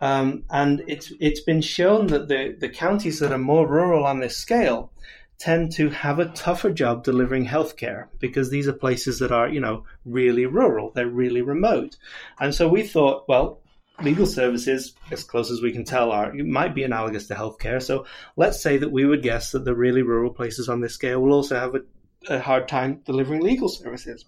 Um, 0.00 0.44
and 0.50 0.82
it's 0.88 1.12
it's 1.20 1.40
been 1.40 1.60
shown 1.60 2.08
that 2.08 2.26
the, 2.26 2.56
the 2.58 2.68
counties 2.68 3.20
that 3.20 3.32
are 3.32 3.38
more 3.38 3.68
rural 3.68 4.04
on 4.04 4.18
this 4.18 4.36
scale 4.36 4.90
tend 5.38 5.72
to 5.72 5.90
have 5.90 6.18
a 6.18 6.26
tougher 6.26 6.70
job 6.70 7.02
delivering 7.02 7.46
healthcare 7.46 8.06
because 8.20 8.50
these 8.50 8.68
are 8.68 8.72
places 8.72 9.18
that 9.18 9.32
are, 9.32 9.48
you 9.48 9.60
know, 9.60 9.84
really 10.04 10.46
rural. 10.46 10.90
They're 10.90 11.08
really 11.08 11.42
remote. 11.42 11.96
And 12.38 12.54
so 12.54 12.68
we 12.68 12.82
thought, 12.82 13.28
well, 13.28 13.61
legal 14.02 14.26
services, 14.26 14.94
as 15.10 15.24
close 15.24 15.50
as 15.50 15.62
we 15.62 15.72
can 15.72 15.84
tell, 15.84 16.10
are 16.10 16.32
might 16.34 16.74
be 16.74 16.84
analogous 16.84 17.26
to 17.28 17.34
healthcare. 17.34 17.82
So 17.82 18.06
let's 18.36 18.62
say 18.62 18.78
that 18.78 18.92
we 18.92 19.04
would 19.04 19.22
guess 19.22 19.52
that 19.52 19.64
the 19.64 19.74
really 19.74 20.02
rural 20.02 20.32
places 20.32 20.68
on 20.68 20.80
this 20.80 20.94
scale 20.94 21.20
will 21.20 21.32
also 21.32 21.58
have 21.58 21.74
a, 21.74 21.82
a 22.34 22.40
hard 22.40 22.68
time 22.68 23.02
delivering 23.04 23.42
legal 23.42 23.68
services. 23.68 24.24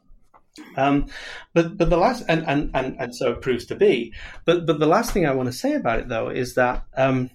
Um, 0.77 1.07
but 1.53 1.77
but 1.77 1.91
the 1.91 1.97
last 1.97 2.25
and, 2.29 2.47
and, 2.47 2.71
and, 2.75 2.97
and 3.01 3.15
so 3.15 3.33
it 3.33 3.43
proves 3.43 3.67
to 3.67 3.75
be. 3.75 4.13
But 4.45 4.67
but 4.67 4.79
the 4.79 4.87
last 4.87 5.13
thing 5.13 5.27
I 5.27 5.35
want 5.35 5.49
to 5.49 5.53
say 5.53 5.75
about 5.75 5.99
it 6.01 6.09
though 6.09 6.29
is 6.29 6.55
that 6.55 6.85
um, 6.97 7.31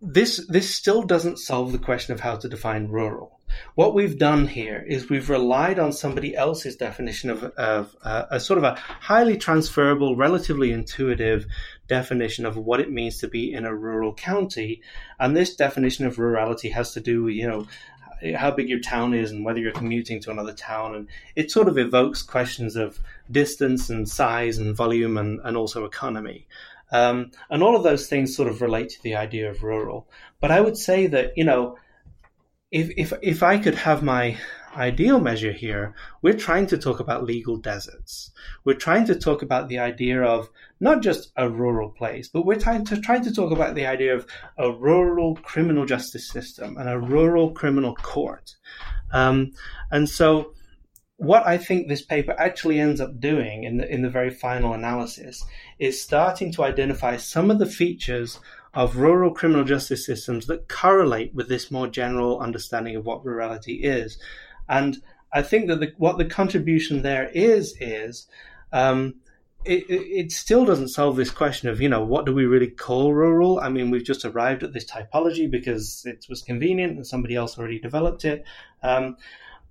this 0.00 0.46
this 0.48 0.74
still 0.74 1.02
doesn't 1.02 1.38
solve 1.38 1.72
the 1.72 1.78
question 1.78 2.12
of 2.12 2.20
how 2.20 2.36
to 2.36 2.48
define 2.48 2.88
rural. 2.88 3.37
What 3.74 3.94
we've 3.94 4.18
done 4.18 4.46
here 4.46 4.84
is 4.86 5.08
we've 5.08 5.30
relied 5.30 5.78
on 5.78 5.92
somebody 5.92 6.36
else's 6.36 6.76
definition 6.76 7.30
of, 7.30 7.44
of 7.44 7.96
uh, 8.02 8.24
a 8.30 8.40
sort 8.40 8.58
of 8.58 8.64
a 8.64 8.74
highly 8.76 9.36
transferable, 9.36 10.16
relatively 10.16 10.72
intuitive 10.72 11.46
definition 11.86 12.46
of 12.46 12.56
what 12.56 12.80
it 12.80 12.90
means 12.90 13.18
to 13.18 13.28
be 13.28 13.52
in 13.52 13.64
a 13.64 13.74
rural 13.74 14.12
county. 14.14 14.82
And 15.18 15.36
this 15.36 15.56
definition 15.56 16.06
of 16.06 16.18
rurality 16.18 16.70
has 16.72 16.92
to 16.92 17.00
do 17.00 17.24
with, 17.24 17.34
you 17.34 17.48
know, 17.48 17.66
how 18.36 18.50
big 18.50 18.68
your 18.68 18.80
town 18.80 19.14
is 19.14 19.30
and 19.30 19.44
whether 19.44 19.60
you're 19.60 19.72
commuting 19.72 20.20
to 20.20 20.30
another 20.30 20.52
town. 20.52 20.94
And 20.94 21.08
it 21.36 21.50
sort 21.50 21.68
of 21.68 21.78
evokes 21.78 22.22
questions 22.22 22.76
of 22.76 22.98
distance 23.30 23.90
and 23.90 24.08
size 24.08 24.58
and 24.58 24.74
volume 24.74 25.16
and, 25.16 25.40
and 25.44 25.56
also 25.56 25.84
economy. 25.84 26.46
Um, 26.90 27.32
and 27.50 27.62
all 27.62 27.76
of 27.76 27.82
those 27.82 28.08
things 28.08 28.34
sort 28.34 28.48
of 28.48 28.62
relate 28.62 28.88
to 28.90 29.02
the 29.02 29.16
idea 29.16 29.50
of 29.50 29.62
rural. 29.62 30.08
But 30.40 30.50
I 30.50 30.60
would 30.60 30.76
say 30.76 31.06
that, 31.08 31.36
you 31.36 31.44
know, 31.44 31.76
if, 32.70 32.90
if, 32.96 33.12
if 33.22 33.42
I 33.42 33.58
could 33.58 33.74
have 33.74 34.02
my 34.02 34.36
ideal 34.76 35.20
measure 35.20 35.52
here, 35.52 35.94
we're 36.22 36.34
trying 36.34 36.66
to 36.66 36.78
talk 36.78 37.00
about 37.00 37.24
legal 37.24 37.56
deserts. 37.56 38.30
We're 38.64 38.74
trying 38.74 39.06
to 39.06 39.14
talk 39.14 39.42
about 39.42 39.68
the 39.68 39.78
idea 39.78 40.22
of 40.22 40.50
not 40.78 41.02
just 41.02 41.32
a 41.36 41.48
rural 41.48 41.90
place, 41.90 42.28
but 42.28 42.44
we're 42.44 42.60
trying 42.60 42.84
to 42.86 43.00
trying 43.00 43.24
to 43.24 43.32
talk 43.32 43.52
about 43.52 43.74
the 43.74 43.86
idea 43.86 44.14
of 44.14 44.26
a 44.58 44.70
rural 44.70 45.36
criminal 45.36 45.86
justice 45.86 46.28
system 46.28 46.76
and 46.76 46.88
a 46.88 46.98
rural 46.98 47.52
criminal 47.52 47.94
court. 47.94 48.54
Um, 49.12 49.52
and 49.90 50.08
so, 50.08 50.52
what 51.16 51.46
I 51.46 51.56
think 51.56 51.88
this 51.88 52.02
paper 52.02 52.34
actually 52.38 52.78
ends 52.78 53.00
up 53.00 53.18
doing 53.18 53.64
in 53.64 53.78
the 53.78 53.92
in 53.92 54.02
the 54.02 54.10
very 54.10 54.30
final 54.30 54.74
analysis 54.74 55.44
is 55.78 56.00
starting 56.00 56.52
to 56.52 56.62
identify 56.62 57.16
some 57.16 57.50
of 57.50 57.58
the 57.58 57.66
features 57.66 58.38
of 58.74 58.96
rural 58.96 59.32
criminal 59.32 59.64
justice 59.64 60.04
systems 60.04 60.46
that 60.46 60.68
correlate 60.68 61.34
with 61.34 61.48
this 61.48 61.70
more 61.70 61.88
general 61.88 62.40
understanding 62.40 62.96
of 62.96 63.04
what 63.04 63.24
rurality 63.24 63.80
is. 63.82 64.18
And 64.68 64.98
I 65.32 65.42
think 65.42 65.68
that 65.68 65.80
the, 65.80 65.92
what 65.96 66.18
the 66.18 66.24
contribution 66.24 67.02
there 67.02 67.30
is 67.34 67.74
is 67.80 68.26
um, 68.72 69.16
it, 69.64 69.84
it, 69.88 70.32
still 70.32 70.64
doesn't 70.64 70.88
solve 70.88 71.16
this 71.16 71.30
question 71.30 71.68
of 71.68 71.80
you 71.80 71.88
know 71.88 72.04
what 72.04 72.26
do 72.26 72.32
we 72.32 72.46
really 72.46 72.68
call 72.68 73.12
rural. 73.12 73.58
I 73.58 73.68
mean, 73.68 73.90
we've 73.90 74.04
just 74.04 74.24
arrived 74.24 74.62
at 74.62 74.72
this 74.72 74.84
typology 74.84 75.50
because 75.50 76.04
it 76.06 76.26
was 76.28 76.42
convenient 76.42 76.96
and 76.96 77.06
somebody 77.06 77.34
else 77.34 77.58
already 77.58 77.78
developed 77.78 78.24
it. 78.24 78.44
Um, 78.82 79.16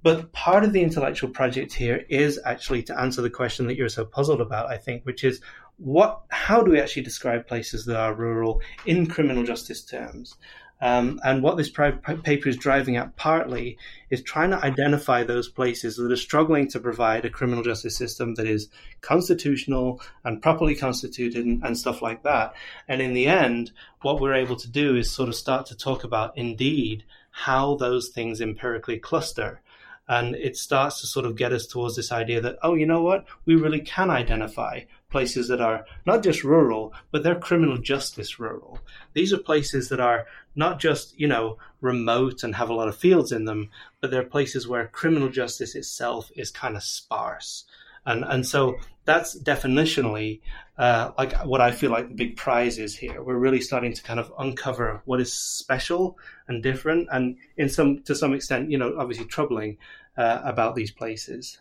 but 0.04 0.32
part 0.32 0.64
of 0.64 0.74
the 0.74 0.84
intellectual 0.84 1.30
project 1.30 1.74
here 1.74 2.06
is 2.10 2.40
actually 2.46 2.84
to 2.84 3.00
answer 3.00 3.22
the 3.22 3.30
question 3.30 3.68
that 3.68 3.76
you're 3.76 3.90
so 3.90 4.06
puzzled 4.06 4.42
about, 4.42 4.70
I 4.70 4.78
think, 4.78 5.04
which 5.04 5.24
is 5.24 5.42
what, 5.78 6.22
how 6.30 6.64
do 6.64 6.72
we 6.72 6.80
actually 6.80 7.04
describe 7.04 7.48
places 7.48 7.86
that 7.86 7.98
are 7.98 8.14
rural 8.14 8.62
in 8.86 9.08
criminal 9.08 9.44
justice 9.44 9.84
terms? 9.84 10.36
Um, 10.80 11.20
and 11.24 11.42
what 11.42 11.58
this 11.58 11.72
paper 11.72 12.50
is 12.50 12.56
driving 12.56 12.98
at 12.98 13.16
partly 13.16 13.80
is 14.12 14.22
trying 14.22 14.52
to 14.52 14.64
identify 14.64 15.24
those 15.24 15.50
places 15.50 15.96
that 15.98 16.12
are 16.12 16.16
struggling 16.16 16.68
to 16.70 16.80
provide 16.80 17.26
a 17.26 17.32
criminal 17.32 17.64
justice 17.64 17.98
system 17.98 18.36
that 18.36 18.46
is 18.46 18.70
constitutional 19.02 20.00
and 20.24 20.42
properly 20.42 20.76
constituted 20.76 21.46
and, 21.46 21.64
and, 21.64 21.78
stuff 21.78 22.04
like 22.04 22.22
that. 22.24 22.54
And 22.88 23.02
in 23.02 23.14
the 23.14 23.26
end, 23.26 23.72
what 24.02 24.22
we're 24.22 24.36
able 24.36 24.56
to 24.58 24.70
do 24.70 24.96
is 24.96 25.10
sort 25.10 25.30
of 25.30 25.36
start 25.36 25.66
to 25.68 25.76
talk 25.76 26.04
about 26.04 26.38
indeed 26.38 27.04
how 27.32 27.76
those 27.76 28.10
things 28.10 28.40
empirically 28.40 29.00
cluster. 29.00 29.62
And 30.08 30.36
it 30.36 30.58
starts 30.58 31.02
to 31.02 31.08
sort 31.08 31.26
of 31.26 31.36
get 31.36 31.54
us 31.54 31.66
towards 31.66 31.96
this 31.96 32.12
idea 32.12 32.40
that, 32.42 32.58
oh, 32.62 32.76
you 32.76 32.86
know 32.86 33.02
what? 33.02 33.26
We 33.46 33.56
really 33.56 33.82
can 33.82 34.10
identify 34.10 34.82
places 35.10 35.48
that 35.48 35.62
are 35.62 35.86
not 36.06 36.24
just 36.24 36.44
rural, 36.44 36.94
but 37.12 37.24
they're 37.24 37.40
criminal 37.40 37.78
justice 37.78 38.40
rural. 38.40 38.80
These 39.14 39.34
are 39.34 39.38
places 39.38 39.90
that 39.90 40.00
are 40.00 40.26
not 40.56 40.80
just, 40.80 41.18
you 41.20 41.28
know, 41.28 41.58
remote 41.82 42.44
and 42.44 42.56
have 42.56 42.70
a 42.70 42.74
lot 42.74 42.88
of 42.88 42.98
fields 42.98 43.32
in 43.32 43.46
them, 43.46 43.70
but 44.02 44.12
they're 44.12 44.24
places 44.24 44.68
where 44.68 44.88
criminal 44.88 45.30
justice 45.30 45.76
itself 45.76 46.30
is 46.36 46.52
kind 46.52 46.76
of 46.76 46.84
sparse. 46.84 47.66
And, 48.06 48.24
and 48.24 48.46
so 48.46 48.78
that's 49.04 49.38
definitionally 49.38 50.42
uh, 50.78 51.12
like 51.18 51.34
what 51.46 51.62
I 51.62 51.72
feel 51.72 51.92
like 51.92 52.08
the 52.08 52.16
big 52.16 52.38
prize 52.38 52.78
is 52.78 52.96
here. 52.96 53.22
We're 53.22 53.38
really 53.38 53.62
starting 53.62 53.94
to 53.94 54.04
kind 54.04 54.20
of 54.20 54.32
uncover 54.38 55.02
what 55.06 55.20
is 55.20 55.34
special 55.34 56.18
and 56.48 56.64
different, 56.64 57.10
and 57.12 57.38
in 57.58 57.68
some 57.68 58.04
to 58.04 58.16
some 58.16 58.34
extent, 58.34 58.70
you 58.70 58.78
know, 58.78 58.96
obviously 58.98 59.26
troubling 59.26 59.78
uh, 60.18 60.42
about 60.44 60.76
these 60.76 60.92
places. 60.92 61.60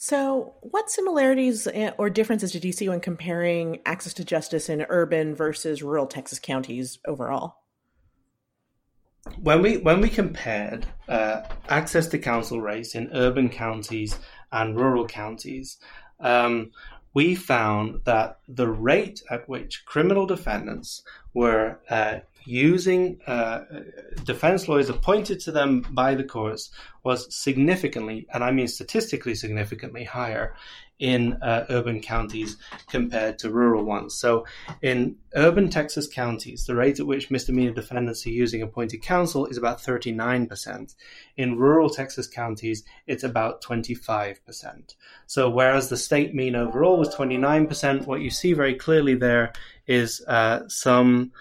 So, 0.00 0.54
what 0.60 0.88
similarities 0.88 1.66
eh, 1.66 1.90
or 1.98 2.08
differences 2.08 2.52
did 2.52 2.64
you 2.64 2.70
see 2.70 2.88
when 2.88 3.00
comparing 3.00 3.80
access 3.84 4.14
to 4.14 4.24
justice 4.24 4.68
in 4.68 4.86
urban 4.88 5.34
versus 5.34 5.82
rural 5.82 6.06
Texas 6.06 6.38
counties 6.38 7.00
overall? 7.04 7.56
When 9.40 9.60
we 9.60 9.78
when 9.78 10.00
we 10.00 10.08
compared 10.08 10.86
uh, 11.08 11.42
access 11.68 12.06
to 12.08 12.18
counsel 12.18 12.60
rates 12.60 12.94
in 12.94 13.10
urban 13.12 13.48
counties 13.48 14.16
and 14.52 14.76
rural 14.76 15.04
counties, 15.04 15.78
um, 16.20 16.70
we 17.12 17.34
found 17.34 18.02
that 18.04 18.38
the 18.46 18.68
rate 18.68 19.20
at 19.32 19.48
which 19.48 19.84
criminal 19.84 20.26
defendants 20.26 21.02
were 21.34 21.80
uh, 21.90 22.20
using 22.48 23.20
uh, 23.26 23.60
defense 24.24 24.68
lawyers 24.68 24.88
appointed 24.88 25.38
to 25.40 25.52
them 25.52 25.84
by 25.90 26.14
the 26.14 26.24
courts 26.24 26.70
was 27.04 27.34
significantly, 27.34 28.26
and 28.32 28.42
I 28.42 28.52
mean 28.52 28.68
statistically 28.68 29.34
significantly 29.34 30.04
higher 30.04 30.54
in 30.98 31.34
uh, 31.42 31.66
urban 31.68 32.00
counties 32.00 32.56
compared 32.88 33.38
to 33.38 33.50
rural 33.50 33.84
ones. 33.84 34.14
So, 34.14 34.46
in 34.82 35.16
urban 35.34 35.68
Texas 35.68 36.08
counties, 36.08 36.64
the 36.64 36.74
rate 36.74 36.98
at 36.98 37.06
which 37.06 37.30
misdemeanor 37.30 37.72
defendants 37.72 38.26
are 38.26 38.30
using 38.30 38.62
appointed 38.62 39.02
counsel 39.02 39.46
is 39.46 39.58
about 39.58 39.78
39%. 39.78 40.94
In 41.36 41.56
rural 41.56 41.90
Texas 41.90 42.26
counties, 42.26 42.82
it's 43.06 43.22
about 43.22 43.62
25%. 43.62 44.94
So, 45.26 45.50
whereas 45.50 45.88
the 45.88 45.96
state 45.98 46.34
mean 46.34 46.56
overall 46.56 46.98
was 46.98 47.14
29%, 47.14 48.06
what 48.06 48.22
you 48.22 48.30
see 48.30 48.54
very 48.54 48.74
clearly 48.74 49.14
there 49.14 49.52
is 49.86 50.24
uh, 50.26 50.60
some 50.68 51.32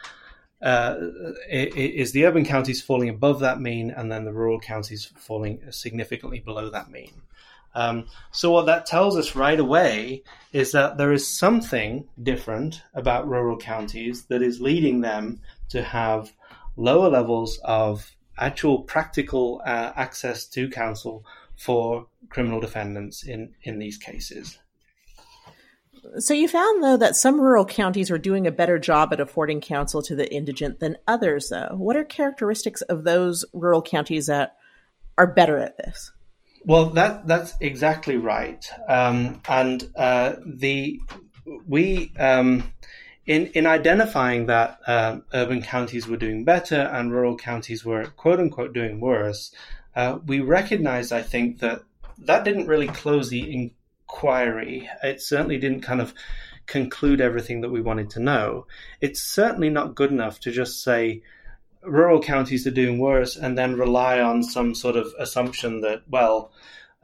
uh, 0.62 0.96
is 1.50 2.12
the 2.12 2.26
urban 2.26 2.46
counties 2.46 2.82
falling 2.82 3.10
above 3.10 3.40
that 3.42 3.62
mean, 3.62 3.92
and 3.92 4.12
then 4.12 4.26
the 4.26 4.34
rural 4.34 4.60
counties 4.60 5.12
falling 5.16 5.62
significantly 5.72 6.40
below 6.40 6.70
that 6.70 6.90
mean. 6.90 7.22
Um, 7.76 8.08
so 8.32 8.52
what 8.52 8.66
that 8.66 8.88
tells 8.88 9.16
us 9.18 9.36
right 9.36 9.60
away 9.60 10.24
is 10.52 10.72
that 10.72 10.98
there 10.98 11.12
is 11.12 11.28
something 11.28 12.08
different 12.22 12.82
about 12.96 13.30
rural 13.30 13.58
counties 13.58 14.26
that 14.26 14.42
is 14.42 14.60
leading 14.60 15.02
them 15.02 15.42
to 15.70 15.84
have 15.84 16.34
lower 16.76 17.10
levels 17.10 17.60
of 17.64 18.16
actual 18.40 18.82
practical 18.82 19.62
uh, 19.66 19.92
access 19.96 20.48
to 20.48 20.70
counsel 20.70 21.24
for 21.56 22.08
criminal 22.30 22.60
defendants 22.60 23.24
in, 23.24 23.54
in 23.64 23.78
these 23.78 23.98
cases. 23.98 24.58
So 26.20 26.34
you 26.34 26.48
found 26.48 26.84
though 26.84 26.98
that 26.98 27.16
some 27.16 27.40
rural 27.40 27.66
counties 27.66 28.10
are 28.12 28.18
doing 28.18 28.48
a 28.48 28.52
better 28.52 28.80
job 28.80 29.14
at 29.14 29.20
affording 29.20 29.62
counsel 29.62 30.02
to 30.04 30.16
the 30.16 30.32
indigent 30.34 30.80
than 30.80 30.98
others 31.08 31.50
though. 31.50 31.70
What 31.74 31.96
are 31.96 32.04
characteristics 32.04 32.82
of 32.84 33.04
those 33.04 33.46
rural 33.54 33.82
counties 33.82 34.28
that 34.28 34.56
are 35.18 35.28
better 35.28 35.58
at 35.58 35.78
this? 35.78 36.12
Well, 36.66 36.90
that 36.92 37.28
that's 37.28 37.56
exactly 37.60 38.18
right. 38.18 38.64
Um, 38.88 39.42
and 39.48 39.90
uh, 39.96 40.34
the 40.46 41.00
we 41.68 42.12
um, 42.20 42.74
in 43.26 43.48
in 43.48 43.66
identifying 43.66 44.48
that 44.48 44.80
uh, 44.88 45.20
urban 45.34 45.62
counties 45.62 46.08
were 46.08 46.18
doing 46.18 46.44
better 46.44 46.82
and 46.82 47.12
rural 47.12 47.38
counties 47.38 47.86
were 47.86 48.06
quote 48.06 48.40
unquote 48.40 48.74
doing 48.74 49.00
worse, 49.00 49.54
uh, 49.96 50.20
we 50.26 50.40
recognized, 50.40 51.12
I 51.12 51.22
think, 51.22 51.60
that 51.60 51.82
that 52.20 52.44
didn't 52.44 52.68
really 52.68 52.88
close 52.88 53.30
the 53.30 53.72
inquiry. 54.08 54.90
It 55.04 55.22
certainly 55.22 55.58
didn't 55.58 55.82
kind 55.82 56.02
of 56.02 56.14
conclude 56.66 57.22
everything 57.22 57.62
that 57.62 57.70
we 57.70 57.82
wanted 57.82 58.10
to 58.12 58.20
know. 58.20 58.68
It's 59.02 59.22
certainly 59.22 59.70
not 59.70 59.96
good 59.96 60.12
enough 60.12 60.40
to 60.42 60.52
just 60.52 60.84
say 60.84 61.22
rural 61.84 62.22
counties 62.22 62.68
are 62.68 62.72
doing 62.72 63.00
worse 63.00 63.36
and 63.36 63.58
then 63.58 63.78
rely 63.78 64.20
on 64.20 64.44
some 64.44 64.76
sort 64.76 64.96
of 64.96 65.08
assumption 65.20 65.82
that, 65.82 66.04
well, 66.10 66.52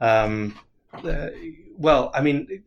um, 0.00 0.58
uh, 0.92 1.28
well, 1.76 2.10
I 2.14 2.20
mean, 2.20 2.62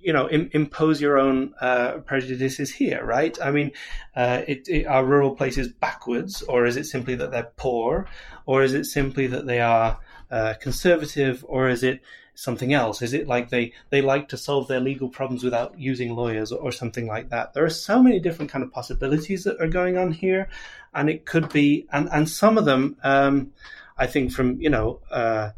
you 0.00 0.12
know, 0.12 0.30
Im- 0.30 0.50
impose 0.52 1.00
your 1.00 1.18
own 1.18 1.54
uh, 1.60 1.98
prejudices 1.98 2.72
here, 2.72 3.04
right? 3.04 3.36
I 3.42 3.50
mean, 3.50 3.72
uh, 4.14 4.42
it, 4.48 4.68
it, 4.68 4.86
are 4.86 5.04
rural 5.04 5.34
places 5.34 5.68
backwards, 5.68 6.42
or 6.42 6.64
is 6.64 6.76
it 6.76 6.84
simply 6.84 7.16
that 7.16 7.32
they're 7.32 7.52
poor, 7.56 8.06
or 8.46 8.62
is 8.62 8.72
it 8.72 8.84
simply 8.84 9.26
that 9.26 9.46
they 9.46 9.60
are 9.60 9.98
uh, 10.30 10.54
conservative, 10.60 11.44
or 11.48 11.68
is 11.68 11.82
it 11.82 12.00
something 12.34 12.72
else? 12.72 13.02
Is 13.02 13.12
it 13.12 13.26
like 13.26 13.48
they, 13.48 13.72
they 13.90 14.02
like 14.02 14.28
to 14.28 14.36
solve 14.36 14.68
their 14.68 14.80
legal 14.80 15.08
problems 15.08 15.42
without 15.42 15.78
using 15.78 16.14
lawyers 16.14 16.52
or, 16.52 16.60
or 16.60 16.72
something 16.72 17.06
like 17.06 17.30
that? 17.30 17.54
There 17.54 17.64
are 17.64 17.70
so 17.70 18.02
many 18.02 18.20
different 18.20 18.50
kind 18.50 18.64
of 18.64 18.72
possibilities 18.72 19.44
that 19.44 19.60
are 19.60 19.68
going 19.68 19.96
on 19.96 20.12
here, 20.12 20.48
and 20.94 21.08
it 21.08 21.24
could 21.24 21.52
be, 21.52 21.86
and, 21.92 22.08
and 22.12 22.28
some 22.28 22.58
of 22.58 22.64
them, 22.64 22.96
um, 23.02 23.52
I 23.98 24.06
think 24.06 24.32
from, 24.32 24.60
you 24.60 24.70
know, 24.70 25.00
uh, 25.10 25.50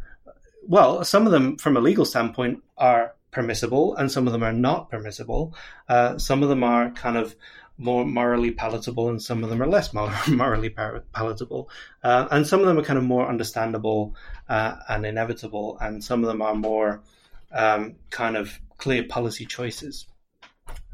well, 0.66 1.04
some 1.04 1.26
of 1.26 1.33
them 1.33 1.57
from 1.57 1.76
a 1.76 1.81
legal 1.81 2.04
standpoint 2.04 2.62
are 2.76 3.14
permissible 3.31 3.94
and 3.96 4.11
some 4.11 4.26
of 4.26 4.33
them 4.33 4.42
are 4.42 4.52
not 4.52 4.90
permissible. 4.90 5.54
Uh, 5.88 6.18
some 6.18 6.42
of 6.42 6.48
them 6.48 6.62
are 6.62 6.90
kind 6.90 7.16
of 7.16 7.35
more 7.79 8.05
morally 8.05 8.51
palatable 8.51 9.09
and 9.09 9.23
some 9.23 9.45
of 9.45 9.51
them 9.51 9.62
are 9.62 9.67
less 9.67 9.95
morally 10.29 10.71
palatable. 10.71 11.71
Uh, 12.03 12.27
and 12.31 12.47
some 12.47 12.61
of 12.61 12.67
them 12.67 12.79
are 12.79 12.83
kind 12.83 12.99
of 12.99 13.05
more 13.05 13.27
understandable 13.29 14.14
uh, 14.49 14.77
and 14.88 15.07
inevitable, 15.07 15.79
and 15.81 16.03
some 16.03 16.23
of 16.23 16.29
them 16.29 16.43
are 16.43 16.55
more 16.55 17.03
um, 17.53 17.95
kind 18.11 18.37
of 18.37 18.59
clear 18.77 19.05
policy 19.05 19.47
choices. 19.47 20.07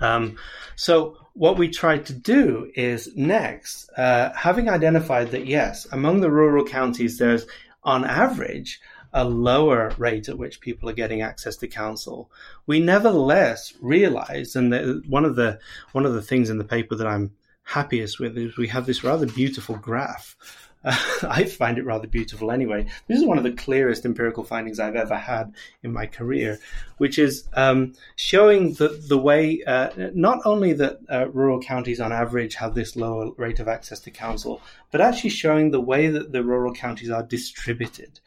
Um, 0.00 0.36
so, 0.76 1.16
what 1.32 1.58
we 1.58 1.68
tried 1.68 2.06
to 2.06 2.12
do 2.12 2.70
is 2.76 3.10
next, 3.16 3.90
uh, 3.96 4.32
having 4.34 4.68
identified 4.68 5.32
that 5.32 5.46
yes, 5.46 5.86
among 5.90 6.20
the 6.20 6.30
rural 6.30 6.64
counties, 6.64 7.18
there's 7.18 7.46
on 7.82 8.04
average 8.04 8.80
a 9.14 9.24
lower 9.24 9.92
rate 9.96 10.28
at 10.28 10.36
which 10.36 10.60
people 10.60 10.88
are 10.88 10.94
getting 10.94 11.22
access 11.22 11.56
to 11.56 11.68
counsel, 11.68 12.30
we 12.66 12.80
nevertheless 12.80 13.72
realize, 13.80 14.56
and 14.56 15.06
one 15.06 15.24
of 15.24 15.36
the 15.36 15.58
one 15.92 16.04
of 16.04 16.12
the 16.12 16.22
things 16.22 16.50
in 16.50 16.58
the 16.58 16.64
paper 16.64 16.94
that 16.96 17.06
I'm 17.06 17.32
happiest 17.62 18.20
with 18.20 18.36
is 18.36 18.58
we 18.58 18.68
have 18.68 18.84
this 18.84 19.02
rather 19.02 19.26
beautiful 19.26 19.76
graph 19.76 20.36
I 21.22 21.44
find 21.44 21.78
it 21.78 21.86
rather 21.86 22.06
beautiful 22.06 22.50
anyway. 22.50 22.86
This 23.06 23.18
is 23.18 23.24
one 23.24 23.38
of 23.38 23.44
the 23.44 23.52
clearest 23.52 24.04
empirical 24.04 24.44
findings 24.44 24.78
I've 24.78 24.96
ever 24.96 25.16
had 25.16 25.54
in 25.82 25.92
my 25.94 26.04
career, 26.06 26.58
which 26.98 27.18
is 27.18 27.48
um, 27.54 27.94
showing 28.16 28.74
the, 28.74 28.88
the 29.08 29.16
way 29.16 29.62
uh, 29.66 30.10
not 30.14 30.40
only 30.44 30.74
that 30.74 30.98
uh, 31.10 31.28
rural 31.30 31.60
counties 31.60 32.00
on 32.00 32.12
average 32.12 32.56
have 32.56 32.74
this 32.74 32.96
lower 32.96 33.30
rate 33.38 33.60
of 33.60 33.68
access 33.68 34.00
to 34.00 34.10
counsel, 34.10 34.60
but 34.90 35.00
actually 35.00 35.30
showing 35.30 35.70
the 35.70 35.80
way 35.80 36.08
that 36.08 36.32
the 36.32 36.44
rural 36.44 36.74
counties 36.74 37.10
are 37.10 37.22
distributed. 37.22 38.20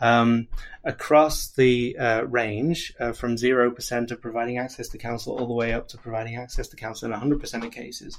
Um, 0.00 0.48
across 0.84 1.48
the 1.48 1.96
uh, 1.98 2.22
range 2.24 2.92
uh, 3.00 3.12
from 3.12 3.36
0% 3.36 4.10
of 4.10 4.20
providing 4.20 4.58
access 4.58 4.88
to 4.88 4.98
counsel 4.98 5.36
all 5.38 5.46
the 5.46 5.54
way 5.54 5.72
up 5.72 5.88
to 5.88 5.98
providing 5.98 6.36
access 6.36 6.68
to 6.68 6.76
counsel 6.76 7.10
in 7.10 7.18
100% 7.18 7.64
of 7.64 7.72
cases. 7.72 8.18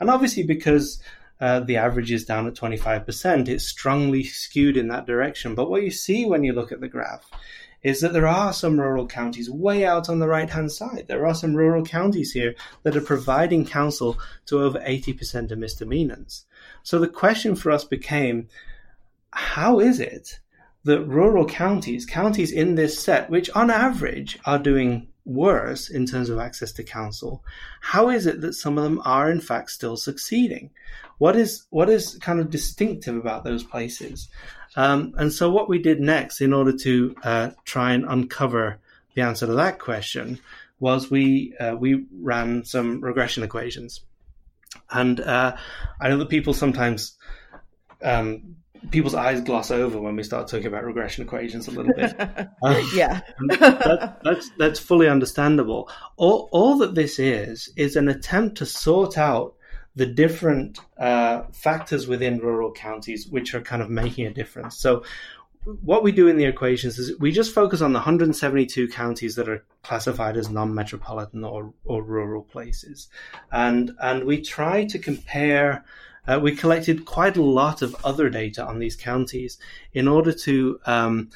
And 0.00 0.08
obviously, 0.08 0.42
because 0.42 1.00
uh, 1.40 1.60
the 1.60 1.76
average 1.76 2.10
is 2.10 2.24
down 2.24 2.46
at 2.46 2.54
25%. 2.54 3.48
It's 3.48 3.64
strongly 3.64 4.24
skewed 4.24 4.76
in 4.76 4.88
that 4.88 5.06
direction. 5.06 5.54
But 5.54 5.70
what 5.70 5.82
you 5.82 5.90
see 5.90 6.26
when 6.26 6.44
you 6.44 6.52
look 6.52 6.72
at 6.72 6.80
the 6.80 6.88
graph 6.88 7.30
is 7.82 8.00
that 8.00 8.12
there 8.12 8.26
are 8.26 8.52
some 8.52 8.80
rural 8.80 9.06
counties 9.06 9.48
way 9.48 9.86
out 9.86 10.08
on 10.08 10.18
the 10.18 10.26
right 10.26 10.50
hand 10.50 10.72
side. 10.72 11.04
There 11.06 11.26
are 11.26 11.34
some 11.34 11.54
rural 11.54 11.84
counties 11.84 12.32
here 12.32 12.56
that 12.82 12.96
are 12.96 13.00
providing 13.00 13.64
counsel 13.64 14.18
to 14.46 14.60
over 14.60 14.80
80% 14.80 15.52
of 15.52 15.58
misdemeanors. 15.58 16.44
So 16.82 16.98
the 16.98 17.06
question 17.06 17.54
for 17.54 17.70
us 17.70 17.84
became 17.84 18.48
how 19.30 19.78
is 19.78 20.00
it 20.00 20.40
that 20.88 21.04
rural 21.04 21.44
counties, 21.44 22.06
counties 22.06 22.50
in 22.50 22.74
this 22.74 22.98
set, 22.98 23.28
which 23.28 23.50
on 23.50 23.70
average 23.70 24.38
are 24.46 24.58
doing 24.58 25.08
worse 25.26 25.90
in 25.90 26.06
terms 26.06 26.30
of 26.30 26.38
access 26.38 26.72
to 26.72 26.82
counsel, 26.82 27.44
how 27.80 28.08
is 28.08 28.26
it 28.26 28.40
that 28.40 28.54
some 28.54 28.78
of 28.78 28.84
them 28.84 29.00
are 29.04 29.30
in 29.30 29.40
fact 29.40 29.70
still 29.70 29.98
succeeding? 29.98 30.70
What 31.18 31.36
is 31.36 31.66
what 31.70 31.90
is 31.90 32.18
kind 32.22 32.40
of 32.40 32.50
distinctive 32.50 33.16
about 33.16 33.44
those 33.44 33.62
places? 33.62 34.28
Um, 34.76 35.12
and 35.18 35.30
so 35.30 35.50
what 35.50 35.68
we 35.68 35.78
did 35.78 36.00
next 36.00 36.40
in 36.40 36.52
order 36.54 36.72
to 36.78 37.14
uh, 37.22 37.50
try 37.64 37.92
and 37.92 38.04
uncover 38.08 38.78
the 39.14 39.22
answer 39.22 39.46
to 39.46 39.54
that 39.54 39.78
question 39.78 40.38
was 40.80 41.10
we 41.10 41.54
uh, 41.58 41.74
we 41.76 42.06
ran 42.22 42.64
some 42.64 43.02
regression 43.02 43.42
equations, 43.42 44.00
and 44.90 45.20
uh, 45.20 45.54
I 46.00 46.08
know 46.08 46.18
that 46.18 46.30
people 46.30 46.54
sometimes 46.54 47.18
um, 48.02 48.56
people's 48.90 49.14
eyes 49.14 49.40
gloss 49.40 49.70
over 49.70 50.00
when 50.00 50.16
we 50.16 50.22
start 50.22 50.48
talking 50.48 50.66
about 50.66 50.84
regression 50.84 51.24
equations 51.24 51.68
a 51.68 51.70
little 51.70 51.92
bit. 51.94 52.18
Um, 52.62 52.88
yeah, 52.94 53.20
that, 53.48 54.20
that's 54.22 54.50
that's 54.58 54.78
fully 54.78 55.08
understandable. 55.08 55.90
All 56.16 56.48
all 56.52 56.78
that 56.78 56.94
this 56.94 57.18
is 57.18 57.70
is 57.76 57.96
an 57.96 58.08
attempt 58.08 58.58
to 58.58 58.66
sort 58.66 59.18
out 59.18 59.54
the 59.94 60.06
different 60.06 60.78
uh, 60.98 61.42
factors 61.52 62.06
within 62.06 62.38
rural 62.38 62.72
counties 62.72 63.26
which 63.26 63.54
are 63.54 63.60
kind 63.60 63.82
of 63.82 63.90
making 63.90 64.26
a 64.26 64.32
difference. 64.32 64.78
So. 64.78 65.04
What 65.82 66.02
we 66.02 66.12
do 66.12 66.28
in 66.28 66.38
the 66.38 66.46
equations 66.46 66.98
is 66.98 67.18
we 67.18 67.30
just 67.30 67.52
focus 67.52 67.82
on 67.82 67.92
the 67.92 67.98
172 67.98 68.88
counties 68.88 69.34
that 69.34 69.50
are 69.50 69.66
classified 69.82 70.38
as 70.38 70.48
non-metropolitan 70.48 71.44
or, 71.44 71.74
or 71.84 72.02
rural 72.02 72.42
places, 72.42 73.08
and 73.52 73.90
and 74.00 74.24
we 74.24 74.40
try 74.40 74.86
to 74.86 74.98
compare 74.98 75.84
uh, 76.28 76.38
we 76.38 76.54
collected 76.54 77.06
quite 77.06 77.36
a 77.36 77.42
lot 77.42 77.80
of 77.80 77.96
other 78.04 78.28
data 78.28 78.64
on 78.64 78.78
these 78.78 78.94
counties 78.94 79.58
in 79.94 80.06
order 80.06 80.32
to 80.32 80.78
um, 80.84 81.30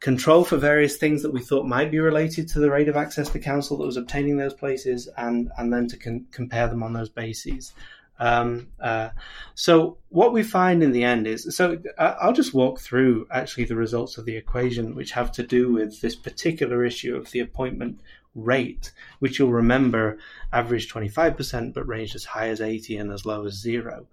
control 0.00 0.44
for 0.44 0.58
various 0.58 0.98
things 0.98 1.22
that 1.22 1.32
we 1.32 1.40
thought 1.40 1.66
might 1.66 1.90
be 1.90 1.98
related 1.98 2.46
to 2.46 2.60
the 2.60 2.70
rate 2.70 2.88
of 2.88 2.96
access 2.96 3.30
to 3.30 3.38
counsel 3.38 3.78
that 3.78 3.86
was 3.86 3.96
obtaining 3.96 4.36
those 4.36 4.52
places, 4.52 5.08
and 5.16 5.50
and 5.56 5.72
then 5.72 5.88
to 5.88 5.96
con- 5.96 6.26
compare 6.30 6.68
them 6.68 6.82
on 6.82 6.92
those 6.92 7.08
bases. 7.08 7.72
Um, 8.18 8.68
uh, 8.80 9.08
so 9.54 9.96
what 10.10 10.32
we 10.32 10.42
find 10.42 10.82
in 10.82 10.92
the 10.92 11.02
end 11.02 11.26
is 11.26 11.56
so 11.56 11.78
uh, 11.96 12.14
I'll 12.20 12.34
just 12.34 12.52
walk 12.52 12.80
through 12.80 13.26
actually 13.30 13.64
the 13.64 13.76
results 13.76 14.18
of 14.18 14.26
the 14.26 14.36
equation, 14.36 14.94
which 14.94 15.12
have 15.12 15.32
to 15.32 15.42
do 15.42 15.72
with 15.72 16.02
this 16.02 16.14
particular 16.14 16.84
issue 16.84 17.16
of 17.16 17.30
the 17.30 17.40
appointment 17.40 17.98
rate, 18.34 18.92
which 19.20 19.38
you'll 19.38 19.52
remember 19.52 20.18
averaged 20.52 20.92
25%, 20.92 21.72
but 21.72 21.88
ranged 21.88 22.14
as 22.14 22.24
high 22.24 22.48
as 22.48 22.60
80 22.60 22.98
and 22.98 23.10
as 23.10 23.24
low 23.24 23.46
as 23.46 23.54
zero. 23.54 24.06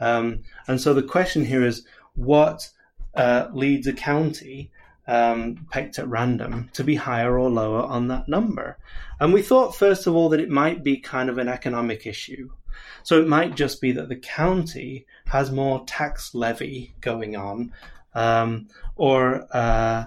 Um, 0.00 0.40
and 0.66 0.80
so 0.80 0.94
the 0.94 1.02
question 1.02 1.44
here 1.44 1.64
is 1.64 1.84
what 2.14 2.70
uh, 3.14 3.48
leads 3.52 3.86
a 3.86 3.92
county 3.92 4.70
um, 5.06 5.66
picked 5.70 5.98
at 5.98 6.08
random 6.08 6.70
to 6.72 6.84
be 6.84 6.94
higher 6.96 7.38
or 7.38 7.50
lower 7.50 7.82
on 7.82 8.08
that 8.08 8.28
number? 8.28 8.78
And 9.20 9.32
we 9.32 9.42
thought, 9.42 9.76
first 9.76 10.06
of 10.06 10.14
all, 10.14 10.28
that 10.30 10.40
it 10.40 10.50
might 10.50 10.82
be 10.82 10.96
kind 10.96 11.28
of 11.28 11.38
an 11.38 11.48
economic 11.48 12.06
issue. 12.06 12.50
So 13.02 13.20
it 13.20 13.28
might 13.28 13.54
just 13.54 13.80
be 13.80 13.92
that 13.92 14.08
the 14.08 14.16
county 14.16 15.06
has 15.26 15.52
more 15.52 15.84
tax 15.86 16.34
levy 16.34 16.94
going 17.00 17.36
on, 17.36 17.72
um, 18.14 18.68
or, 18.96 19.46
uh, 19.52 20.06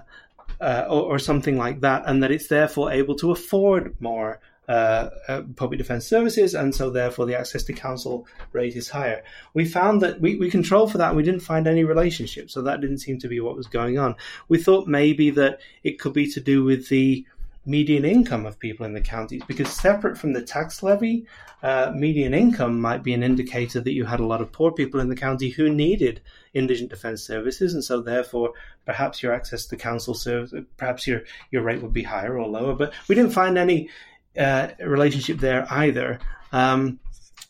uh, 0.60 0.84
or, 0.88 1.02
or 1.02 1.18
something 1.18 1.56
like 1.56 1.80
that, 1.80 2.02
and 2.06 2.22
that 2.22 2.30
it's 2.30 2.48
therefore 2.48 2.92
able 2.92 3.14
to 3.16 3.30
afford 3.30 3.96
more 4.00 4.40
uh, 4.68 5.08
uh, 5.28 5.42
public 5.56 5.78
defence 5.78 6.06
services, 6.06 6.54
and 6.54 6.74
so 6.74 6.90
therefore 6.90 7.26
the 7.26 7.38
access 7.38 7.62
to 7.64 7.72
counsel 7.72 8.26
rate 8.52 8.76
is 8.76 8.90
higher. 8.90 9.24
We 9.54 9.64
found 9.64 10.02
that 10.02 10.20
we, 10.20 10.36
we 10.36 10.50
controlled 10.50 10.92
for 10.92 10.98
that, 10.98 11.16
we 11.16 11.22
didn't 11.22 11.40
find 11.40 11.66
any 11.66 11.84
relationship, 11.84 12.50
so 12.50 12.62
that 12.62 12.80
didn't 12.80 12.98
seem 12.98 13.18
to 13.20 13.28
be 13.28 13.40
what 13.40 13.56
was 13.56 13.66
going 13.66 13.98
on. 13.98 14.14
We 14.48 14.62
thought 14.62 14.86
maybe 14.86 15.30
that 15.30 15.60
it 15.82 15.98
could 15.98 16.12
be 16.12 16.30
to 16.32 16.40
do 16.40 16.64
with 16.64 16.88
the 16.88 17.26
median 17.64 18.04
income 18.04 18.46
of 18.46 18.58
people 18.58 18.86
in 18.86 18.94
the 18.94 19.00
counties, 19.00 19.42
because 19.46 19.68
separate 19.70 20.16
from 20.16 20.32
the 20.32 20.42
tax 20.42 20.82
levy, 20.82 21.26
uh, 21.62 21.92
median 21.94 22.34
income 22.34 22.80
might 22.80 23.02
be 23.02 23.12
an 23.12 23.22
indicator 23.22 23.80
that 23.80 23.92
you 23.92 24.04
had 24.04 24.20
a 24.20 24.26
lot 24.26 24.40
of 24.40 24.52
poor 24.52 24.70
people 24.70 25.00
in 25.00 25.08
the 25.08 25.16
county 25.16 25.50
who 25.50 25.68
needed 25.68 26.20
indigent 26.54 26.88
defence 26.88 27.22
services, 27.22 27.74
and 27.74 27.84
so 27.84 28.00
therefore 28.00 28.52
perhaps 28.86 29.22
your 29.22 29.32
access 29.34 29.66
to 29.66 29.76
counsel 29.76 30.14
service, 30.14 30.54
perhaps 30.76 31.06
your 31.06 31.22
your 31.50 31.62
rate 31.62 31.82
would 31.82 31.92
be 31.92 32.02
higher 32.02 32.38
or 32.38 32.46
lower. 32.46 32.74
But 32.74 32.92
we 33.08 33.14
didn't 33.14 33.32
find 33.32 33.58
any 33.58 33.90
uh, 34.38 34.68
relationship 34.80 35.38
there 35.38 35.66
either. 35.70 36.18
Um, 36.52 37.00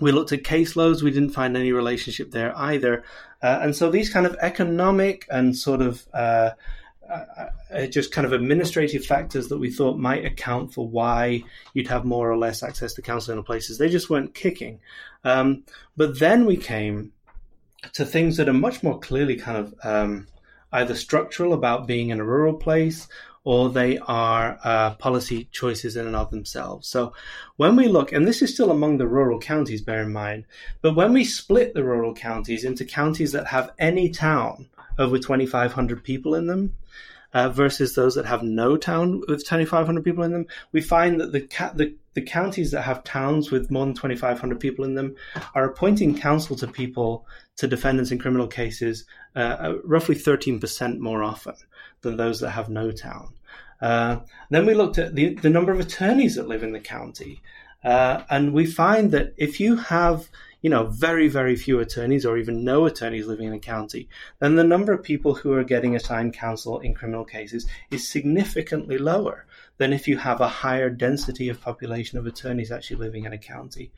we 0.01 0.13
looked 0.13 0.33
at 0.33 0.43
caseloads, 0.43 1.03
we 1.03 1.11
didn't 1.11 1.31
find 1.31 1.57
any 1.57 1.73
relationship 1.73 2.31
there 2.31 2.57
either. 2.57 3.05
Uh, 3.43 3.59
and 3.63 3.77
so 3.77 3.91
these 3.91 4.11
kind 4.11 4.27
of 4.27 4.37
economic 4.41 5.27
and 5.31 5.57
sort 5.57 5.81
of 5.81 6.07
uh, 6.15 6.51
uh, 7.09 7.25
uh, 7.73 7.87
just 7.87 8.13
kind 8.13 8.27
of 8.27 8.33
administrative 8.33 9.05
factors 9.05 9.49
that 9.49 9.59
we 9.59 9.71
thought 9.71 9.99
might 9.99 10.25
account 10.25 10.75
for 10.75 10.87
why 10.87 11.43
you'd 11.73 11.89
have 11.89 12.05
more 12.05 12.31
or 12.31 12.37
less 12.37 12.63
access 12.63 12.93
to 12.95 13.03
counseling 13.03 13.39
in 13.39 13.45
places, 13.45 13.79
they 13.79 13.89
just 13.89 14.11
weren't 14.11 14.35
kicking. 14.35 14.79
Um, 15.25 15.65
but 15.97 16.19
then 16.19 16.45
we 16.45 16.57
came 16.57 17.13
to 17.95 18.05
things 18.05 18.37
that 18.37 18.49
are 18.49 18.55
much 18.55 18.83
more 18.83 18.99
clearly 18.99 19.37
kind 19.37 19.57
of 19.57 19.75
um, 19.83 20.27
either 20.73 20.95
structural 20.95 21.55
about 21.55 21.87
being 21.87 22.11
in 22.11 22.21
a 22.21 22.25
rural 22.25 22.55
place 22.55 23.09
or 23.45 23.71
they 23.71 23.99
are 23.99 24.59
uh, 24.65 24.95
policy 24.97 25.49
choices 25.53 25.97
in 25.97 26.07
and 26.07 26.17
of 26.17 26.31
themselves. 26.31 26.89
So 26.89 27.13
when 27.57 27.77
we 27.77 27.89
look, 27.89 28.13
and 28.13 28.27
this 28.27 28.43
is 28.43 28.53
still 28.53 28.71
among 28.71 28.99
the 28.99 29.07
rural 29.07 29.39
counties, 29.39 29.83
bear 29.83 30.03
in 30.03 30.13
mind, 30.13 30.45
but 30.83 30.97
when 30.97 31.13
we 31.13 31.25
split 31.25 31.75
the 31.75 31.85
rural 31.85 32.15
counties 32.15 32.65
into 32.65 32.85
counties 32.85 33.33
that 33.33 33.47
have 33.47 33.71
any 33.79 34.11
town 34.11 34.69
over 34.99 35.19
2,500 35.19 36.05
people 36.05 36.35
in 36.35 36.47
them, 36.47 36.75
uh, 37.35 37.49
versus 37.51 37.95
those 37.95 38.15
that 38.15 38.25
have 38.25 38.43
no 38.43 38.77
town 38.77 39.23
with 39.29 39.45
2,500 39.45 40.03
people 40.03 40.25
in 40.25 40.33
them, 40.33 40.47
we 40.73 40.81
find 40.81 41.21
that 41.21 41.33
the, 41.33 41.43
ca- 41.43 41.73
the, 41.75 41.95
the 42.15 42.23
counties 42.23 42.71
that 42.71 42.83
have 42.83 43.05
towns 43.05 43.51
with 43.51 43.71
more 43.71 43.85
than 43.85 43.95
2,500 43.95 44.59
people 44.59 44.85
in 44.85 44.95
them 44.95 45.15
are 45.55 45.65
appointing 45.65 46.19
counsel 46.19 46.57
to 46.57 46.67
people, 46.67 47.27
to 47.57 47.69
defendants 47.69 48.11
in 48.11 48.19
criminal 48.19 48.47
cases, 48.47 49.05
uh, 49.37 49.57
uh 49.61 49.75
roughly 49.85 50.15
13% 50.15 50.99
more 50.99 51.23
often 51.23 51.55
than 52.03 52.17
those 52.17 52.41
that 52.41 52.51
have 52.51 52.69
no 52.69 52.91
town. 52.91 53.35
Uh, 53.81 54.21
then 54.51 54.67
we 54.67 54.75
looked 54.75 54.99
at 54.99 55.15
the, 55.15 55.35
the 55.35 55.51
number 55.51 55.73
of 55.73 55.81
attorneys 55.81 56.35
that 56.35 56.49
live 56.49 56.63
in 56.63 56.73
the 56.73 56.81
county. 56.81 57.41
Uh, 57.85 58.23
and 58.29 58.53
we 58.53 58.67
find 58.67 59.13
that 59.13 59.35
if 59.37 59.61
you 59.61 59.77
have, 59.77 60.29
you 60.63 60.71
know, 60.71 60.87
very, 60.87 61.29
very 61.29 61.55
few 61.55 61.79
attorneys 61.79 62.27
or 62.27 62.37
even 62.37 62.65
no 62.65 62.87
attorneys 62.87 63.27
living 63.27 63.47
in 63.47 63.53
a 63.55 63.59
county, 63.59 64.09
then 64.41 64.57
the 64.57 64.65
number 64.65 64.93
of 64.93 65.03
people 65.03 65.35
who 65.35 65.53
are 65.53 65.65
getting 65.65 65.95
assigned 65.95 66.35
counsel 66.35 66.81
in 66.81 66.95
criminal 66.95 67.25
cases 67.25 67.67
is 67.91 68.09
significantly 68.09 68.99
lower 68.99 69.47
than 69.77 69.93
if 69.93 70.09
you 70.09 70.17
have 70.19 70.41
a 70.41 70.49
higher 70.49 70.91
density 70.91 71.49
of 71.49 71.61
population 71.61 72.19
of 72.19 72.27
attorneys 72.27 72.73
actually 72.73 72.97
living 72.97 73.25
in 73.25 73.33
a 73.33 73.39
county. 73.39 73.93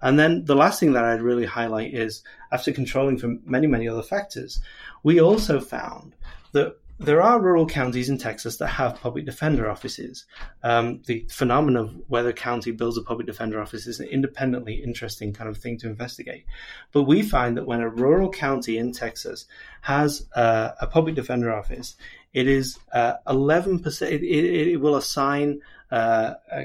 And 0.00 0.18
then 0.18 0.44
the 0.44 0.56
last 0.56 0.80
thing 0.80 0.92
that 0.92 1.04
I'd 1.04 1.20
really 1.20 1.44
highlight 1.44 1.92
is 1.92 2.22
after 2.50 2.72
controlling 2.72 3.18
for 3.18 3.36
many, 3.44 3.66
many 3.66 3.88
other 3.88 4.02
factors, 4.02 4.60
we 5.02 5.20
also 5.20 5.60
found 5.60 6.14
that 6.52 6.78
there 6.98 7.22
are 7.22 7.40
rural 7.40 7.66
counties 7.66 8.08
in 8.08 8.18
Texas 8.18 8.56
that 8.56 8.66
have 8.66 9.00
public 9.00 9.24
defender 9.24 9.70
offices. 9.70 10.26
Um, 10.62 11.02
the 11.06 11.26
phenomenon 11.30 11.84
of 11.84 11.94
whether 12.08 12.30
a 12.30 12.34
county 12.34 12.72
builds 12.72 12.98
a 12.98 13.02
public 13.02 13.26
defender 13.26 13.60
office 13.60 13.86
is 13.86 14.00
an 14.00 14.08
independently 14.08 14.74
interesting 14.74 15.32
kind 15.32 15.48
of 15.48 15.58
thing 15.58 15.78
to 15.78 15.88
investigate. 15.88 16.44
But 16.92 17.04
we 17.04 17.22
find 17.22 17.56
that 17.56 17.66
when 17.66 17.80
a 17.80 17.88
rural 17.88 18.30
county 18.30 18.78
in 18.78 18.92
Texas 18.92 19.46
has 19.82 20.26
uh, 20.34 20.70
a 20.80 20.88
public 20.88 21.14
defender 21.14 21.54
office, 21.54 21.96
it 22.32 22.48
is 22.48 22.78
uh, 22.92 23.14
11%, 23.26 24.02
it, 24.02 24.22
it, 24.22 24.68
it 24.72 24.76
will 24.78 24.96
assign 24.96 25.60
uh, 25.90 26.34
uh, 26.52 26.64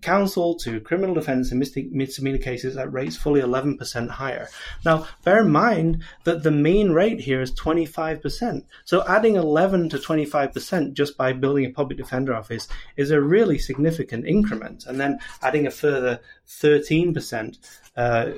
counsel 0.00 0.54
to 0.54 0.80
criminal 0.80 1.14
defense 1.14 1.50
in 1.50 1.58
misdemeanor 1.58 2.38
cases 2.38 2.76
at 2.76 2.92
rates 2.92 3.16
fully 3.16 3.40
11% 3.40 4.08
higher. 4.08 4.48
Now, 4.84 5.08
bear 5.24 5.42
in 5.42 5.50
mind 5.50 6.04
that 6.24 6.44
the 6.44 6.52
mean 6.52 6.90
rate 6.90 7.20
here 7.20 7.40
is 7.40 7.52
25%. 7.52 8.64
So 8.84 9.04
adding 9.08 9.34
11 9.34 9.88
to 9.88 9.98
25% 9.98 10.92
just 10.92 11.16
by 11.16 11.32
building 11.32 11.66
a 11.66 11.70
public 11.70 11.98
defender 11.98 12.34
office 12.34 12.68
is 12.96 13.10
a 13.10 13.20
really 13.20 13.58
significant 13.58 14.26
increment. 14.26 14.86
And 14.86 15.00
then 15.00 15.18
adding 15.42 15.66
a 15.66 15.70
further 15.70 16.20
13% 16.48 17.58
uh, 17.96 18.30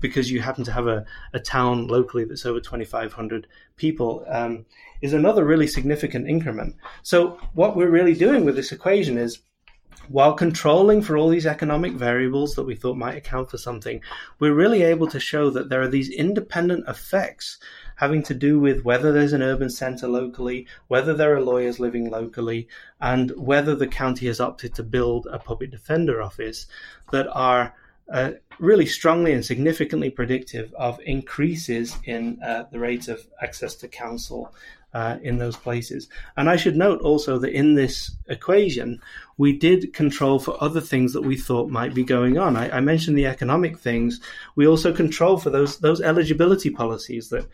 because 0.00 0.30
you 0.30 0.40
happen 0.40 0.64
to 0.64 0.72
have 0.72 0.88
a, 0.88 1.04
a 1.32 1.38
town 1.38 1.86
locally 1.86 2.24
that's 2.24 2.44
over 2.44 2.58
2,500 2.58 3.46
people 3.76 4.24
um, 4.28 4.66
is 5.00 5.12
another 5.12 5.44
really 5.44 5.66
significant 5.66 6.28
increment. 6.28 6.74
So 7.02 7.38
what 7.54 7.76
we're 7.76 7.90
really 7.90 8.14
doing 8.14 8.44
with 8.44 8.56
this 8.56 8.72
equation 8.72 9.16
is 9.16 9.40
while 10.08 10.34
controlling 10.34 11.02
for 11.02 11.16
all 11.16 11.28
these 11.28 11.46
economic 11.46 11.92
variables 11.92 12.54
that 12.54 12.64
we 12.64 12.74
thought 12.74 12.96
might 12.96 13.16
account 13.16 13.50
for 13.50 13.58
something, 13.58 14.00
we're 14.38 14.54
really 14.54 14.82
able 14.82 15.06
to 15.08 15.20
show 15.20 15.50
that 15.50 15.68
there 15.68 15.82
are 15.82 15.88
these 15.88 16.10
independent 16.10 16.88
effects 16.88 17.58
having 17.96 18.22
to 18.22 18.34
do 18.34 18.60
with 18.60 18.84
whether 18.84 19.10
there's 19.10 19.32
an 19.32 19.42
urban 19.42 19.70
center 19.70 20.06
locally, 20.06 20.66
whether 20.88 21.14
there 21.14 21.34
are 21.34 21.40
lawyers 21.40 21.80
living 21.80 22.10
locally, 22.10 22.68
and 23.00 23.30
whether 23.36 23.74
the 23.74 23.86
county 23.86 24.26
has 24.26 24.40
opted 24.40 24.74
to 24.74 24.82
build 24.82 25.26
a 25.30 25.38
public 25.38 25.70
defender 25.70 26.22
office 26.22 26.66
that 27.10 27.26
are 27.32 27.74
uh, 28.12 28.32
really 28.60 28.86
strongly 28.86 29.32
and 29.32 29.44
significantly 29.44 30.10
predictive 30.10 30.72
of 30.74 31.00
increases 31.00 31.96
in 32.04 32.40
uh, 32.42 32.64
the 32.70 32.78
rate 32.78 33.08
of 33.08 33.26
access 33.42 33.74
to 33.74 33.88
counsel 33.88 34.54
uh, 34.92 35.18
in 35.22 35.38
those 35.38 35.56
places. 35.56 36.08
And 36.36 36.48
I 36.48 36.56
should 36.56 36.76
note 36.76 37.00
also 37.00 37.38
that 37.38 37.52
in 37.52 37.74
this 37.74 38.16
equation, 38.28 39.00
we 39.36 39.56
did 39.56 39.92
control 39.92 40.38
for 40.38 40.56
other 40.62 40.80
things 40.80 41.12
that 41.12 41.22
we 41.22 41.36
thought 41.36 41.68
might 41.68 41.94
be 41.94 42.04
going 42.04 42.38
on. 42.38 42.56
I, 42.56 42.70
I 42.70 42.80
mentioned 42.80 43.18
the 43.18 43.26
economic 43.26 43.78
things. 43.78 44.20
We 44.54 44.66
also 44.66 44.94
control 44.94 45.38
for 45.38 45.50
those 45.50 45.78
those 45.78 46.00
eligibility 46.00 46.70
policies 46.70 47.28
that 47.28 47.46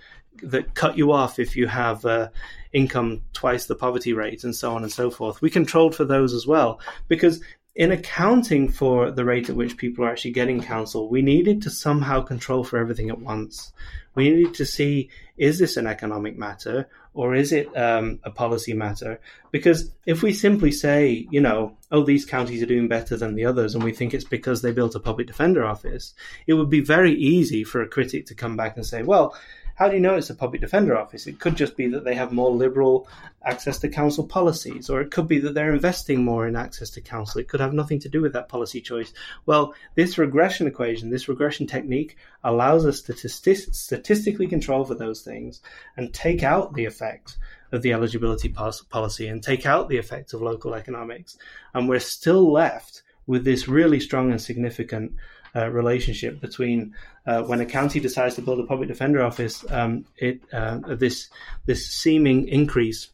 that 0.43 0.75
cut 0.75 0.97
you 0.97 1.13
off 1.13 1.39
if 1.39 1.57
you 1.57 1.67
have 1.67 2.05
uh, 2.05 2.29
income 2.73 3.23
twice 3.33 3.67
the 3.67 3.75
poverty 3.75 4.13
rate 4.13 4.45
and 4.45 4.55
so 4.55 4.75
on 4.75 4.83
and 4.83 4.93
so 4.93 5.11
forth. 5.11 5.43
We 5.43 5.51
controlled 5.51 5.95
for 5.95 6.05
those 6.05 6.33
as 6.33 6.47
well 6.47 6.81
because 7.09 7.43
in 7.75 7.91
accounting 7.91 8.69
for 8.69 9.11
the 9.11 9.25
rate 9.25 9.49
at 9.49 9.57
which 9.57 9.77
people 9.77 10.05
are 10.05 10.11
actually 10.11 10.33
getting 10.33 10.63
counsel, 10.63 11.09
we 11.09 11.23
needed 11.23 11.63
to 11.63 11.71
somehow 11.71 12.21
control 12.21 12.65
for 12.65 12.79
everything 12.79 13.09
at 13.09 13.19
once. 13.19 13.73
We 14.15 14.31
need 14.31 14.55
to 14.55 14.67
see 14.67 15.11
is 15.37 15.59
this 15.59 15.77
an 15.77 15.87
economic 15.87 16.39
matter 16.39 16.89
or 17.15 17.35
is 17.35 17.53
it 17.53 17.75
um, 17.77 18.21
a 18.25 18.31
policy 18.31 18.73
matter? 18.73 19.21
Because 19.51 19.91
if 20.07 20.23
we 20.23 20.33
simply 20.33 20.73
say, 20.73 21.27
you 21.31 21.41
know, 21.41 21.77
oh, 21.91 22.05
these 22.05 22.25
counties 22.25 22.63
are 22.63 22.67
doing 22.67 22.89
better 22.89 23.17
than 23.17 23.35
the 23.35 23.45
others, 23.45 23.75
and 23.75 23.85
we 23.85 23.93
think 23.93 24.15
it's 24.15 24.25
because 24.25 24.63
they 24.63 24.73
built 24.73 24.95
a 24.95 25.01
public 25.01 25.27
defender 25.27 25.65
office, 25.65 26.15
it 26.47 26.55
would 26.55 26.71
be 26.71 26.81
very 26.81 27.13
easy 27.13 27.65
for 27.65 27.83
a 27.83 27.89
critic 27.89 28.27
to 28.27 28.35
come 28.35 28.57
back 28.57 28.77
and 28.77 28.87
say, 28.87 29.03
well, 29.03 29.37
how 29.75 29.89
do 29.89 29.95
you 29.95 30.01
know 30.01 30.15
it's 30.15 30.31
a 30.31 30.35
public 30.35 30.61
defender 30.61 30.97
office? 30.97 31.27
It 31.27 31.41
could 31.41 31.57
just 31.57 31.77
be 31.77 31.89
that 31.89 32.05
they 32.05 32.15
have 32.15 32.33
more 32.33 32.51
liberal 32.51 33.09
access 33.45 33.79
to 33.81 33.89
counsel 33.89 34.27
policies, 34.27 34.89
or 34.89 35.01
it 35.01 35.11
could 35.11 35.27
be 35.27 35.39
that 35.41 35.55
they're 35.55 35.73
investing 35.73 36.25
more 36.25 36.47
in 36.47 36.57
access 36.57 36.91
to 36.91 37.01
counsel. 37.01 37.41
It 37.41 37.49
could 37.49 37.61
have 37.61 37.73
nothing 37.73 37.99
to 38.01 38.09
do 38.09 38.21
with 38.21 38.33
that 38.35 38.49
policy 38.49 38.81
choice. 38.81 39.13
Well, 39.47 39.75
this 39.95 40.19
regression 40.19 40.67
equation, 40.67 41.11
this 41.11 41.29
regression 41.29 41.67
technique 41.67 42.17
allows 42.45 42.87
us 42.87 43.03
to 43.03 43.15
statistically 43.29 44.47
control 44.47 44.85
for 44.85 44.95
those 44.95 45.23
things 45.23 45.61
and 45.97 46.13
take 46.13 46.43
out 46.43 46.75
the 46.75 46.85
effect 46.85 47.39
of 47.73 47.83
the 47.83 47.93
eligibility 47.93 48.49
policy 48.49 49.27
and 49.27 49.43
take 49.43 49.65
out 49.65 49.89
the 49.89 49.97
effect 49.97 50.35
of 50.35 50.43
local 50.43 50.75
economics. 50.75 51.39
And 51.73 51.89
we're 51.89 52.01
still 52.01 52.53
left 52.53 53.03
with 53.27 53.45
this 53.45 53.67
really 53.67 53.99
strong 54.01 54.31
and 54.31 54.41
significant 54.43 55.13
uh, 55.55 55.69
relationship 55.71 56.41
between 56.41 56.95
uh, 57.27 57.43
when 57.43 57.61
a 57.61 57.67
county 57.67 58.01
decides 58.01 58.35
to 58.37 58.43
build 58.43 58.61
a 58.61 58.65
public 58.65 58.89
defender 58.89 59.23
office, 59.23 59.65
um, 59.71 60.05
it 60.17 60.43
uh, 60.53 60.79
this 60.87 61.29
this 61.67 61.87
seeming 61.87 62.49
increase 62.49 63.09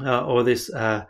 uh, 0.00 0.24
or 0.24 0.42
this 0.42 0.72
uh, 0.72 1.04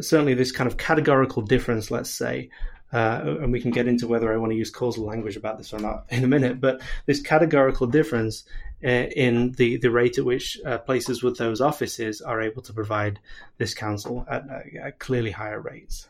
certainly 0.00 0.34
this 0.34 0.52
kind 0.52 0.66
of 0.66 0.76
categorical 0.76 1.42
difference, 1.42 1.90
let's 1.90 2.10
say. 2.10 2.50
Uh, 2.90 3.36
and 3.42 3.52
we 3.52 3.60
can 3.60 3.70
get 3.70 3.86
into 3.86 4.08
whether 4.08 4.32
I 4.32 4.38
want 4.38 4.50
to 4.50 4.56
use 4.56 4.70
causal 4.70 5.04
language 5.04 5.36
about 5.36 5.58
this 5.58 5.74
or 5.74 5.78
not 5.78 6.06
in 6.08 6.24
a 6.24 6.26
minute. 6.26 6.58
But 6.58 6.80
this 7.04 7.20
categorical 7.20 7.86
difference 7.86 8.44
in 8.80 9.52
the, 9.52 9.76
the 9.76 9.90
rate 9.90 10.16
at 10.16 10.24
which 10.24 10.58
places 10.86 11.22
with 11.22 11.36
those 11.36 11.60
offices 11.60 12.22
are 12.22 12.40
able 12.40 12.62
to 12.62 12.72
provide 12.72 13.18
this 13.58 13.74
counsel 13.74 14.24
at, 14.30 14.46
at 14.80 14.98
clearly 14.98 15.32
higher 15.32 15.60
rates 15.60 16.08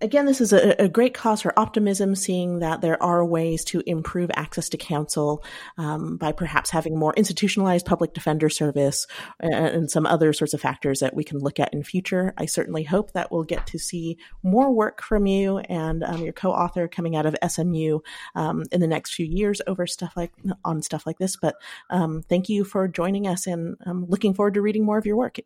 again, 0.00 0.26
this 0.26 0.40
is 0.40 0.52
a, 0.52 0.82
a, 0.82 0.88
great 0.88 1.14
cause 1.14 1.42
for 1.42 1.58
optimism, 1.58 2.14
seeing 2.14 2.58
that 2.58 2.80
there 2.80 3.02
are 3.02 3.24
ways 3.24 3.64
to 3.64 3.82
improve 3.86 4.30
access 4.34 4.68
to 4.70 4.76
counsel 4.76 5.44
um, 5.78 6.16
by 6.16 6.32
perhaps 6.32 6.70
having 6.70 6.98
more 6.98 7.14
institutionalized 7.14 7.86
public 7.86 8.12
defender 8.12 8.48
service 8.48 9.06
and, 9.40 9.54
and, 9.54 9.90
some 9.90 10.06
other 10.06 10.32
sorts 10.32 10.54
of 10.54 10.60
factors 10.60 11.00
that 11.00 11.14
we 11.14 11.24
can 11.24 11.38
look 11.38 11.60
at 11.60 11.72
in 11.72 11.82
future. 11.82 12.34
I 12.36 12.46
certainly 12.46 12.82
hope 12.82 13.12
that 13.12 13.30
we'll 13.30 13.44
get 13.44 13.66
to 13.68 13.78
see 13.78 14.18
more 14.42 14.72
work 14.72 15.02
from 15.02 15.26
you 15.26 15.58
and 15.58 16.02
um, 16.02 16.22
your 16.22 16.32
co-author 16.32 16.88
coming 16.88 17.16
out 17.16 17.26
of 17.26 17.36
SMU 17.46 18.00
um, 18.34 18.64
in 18.72 18.80
the 18.80 18.86
next 18.86 19.14
few 19.14 19.26
years 19.26 19.60
over 19.66 19.86
stuff 19.86 20.14
like 20.16 20.32
on 20.64 20.82
stuff 20.82 21.06
like 21.06 21.18
this. 21.18 21.36
But 21.36 21.56
um, 21.90 22.22
thank 22.28 22.48
you 22.48 22.64
for 22.64 22.88
joining 22.88 23.26
us, 23.26 23.46
and 23.46 23.76
I'm 23.86 24.06
looking 24.06 24.34
forward 24.34 24.54
to 24.54 24.62
reading 24.62 24.84
more 24.84 24.98
of 24.98 25.06
your 25.06 25.16
work. 25.16 25.38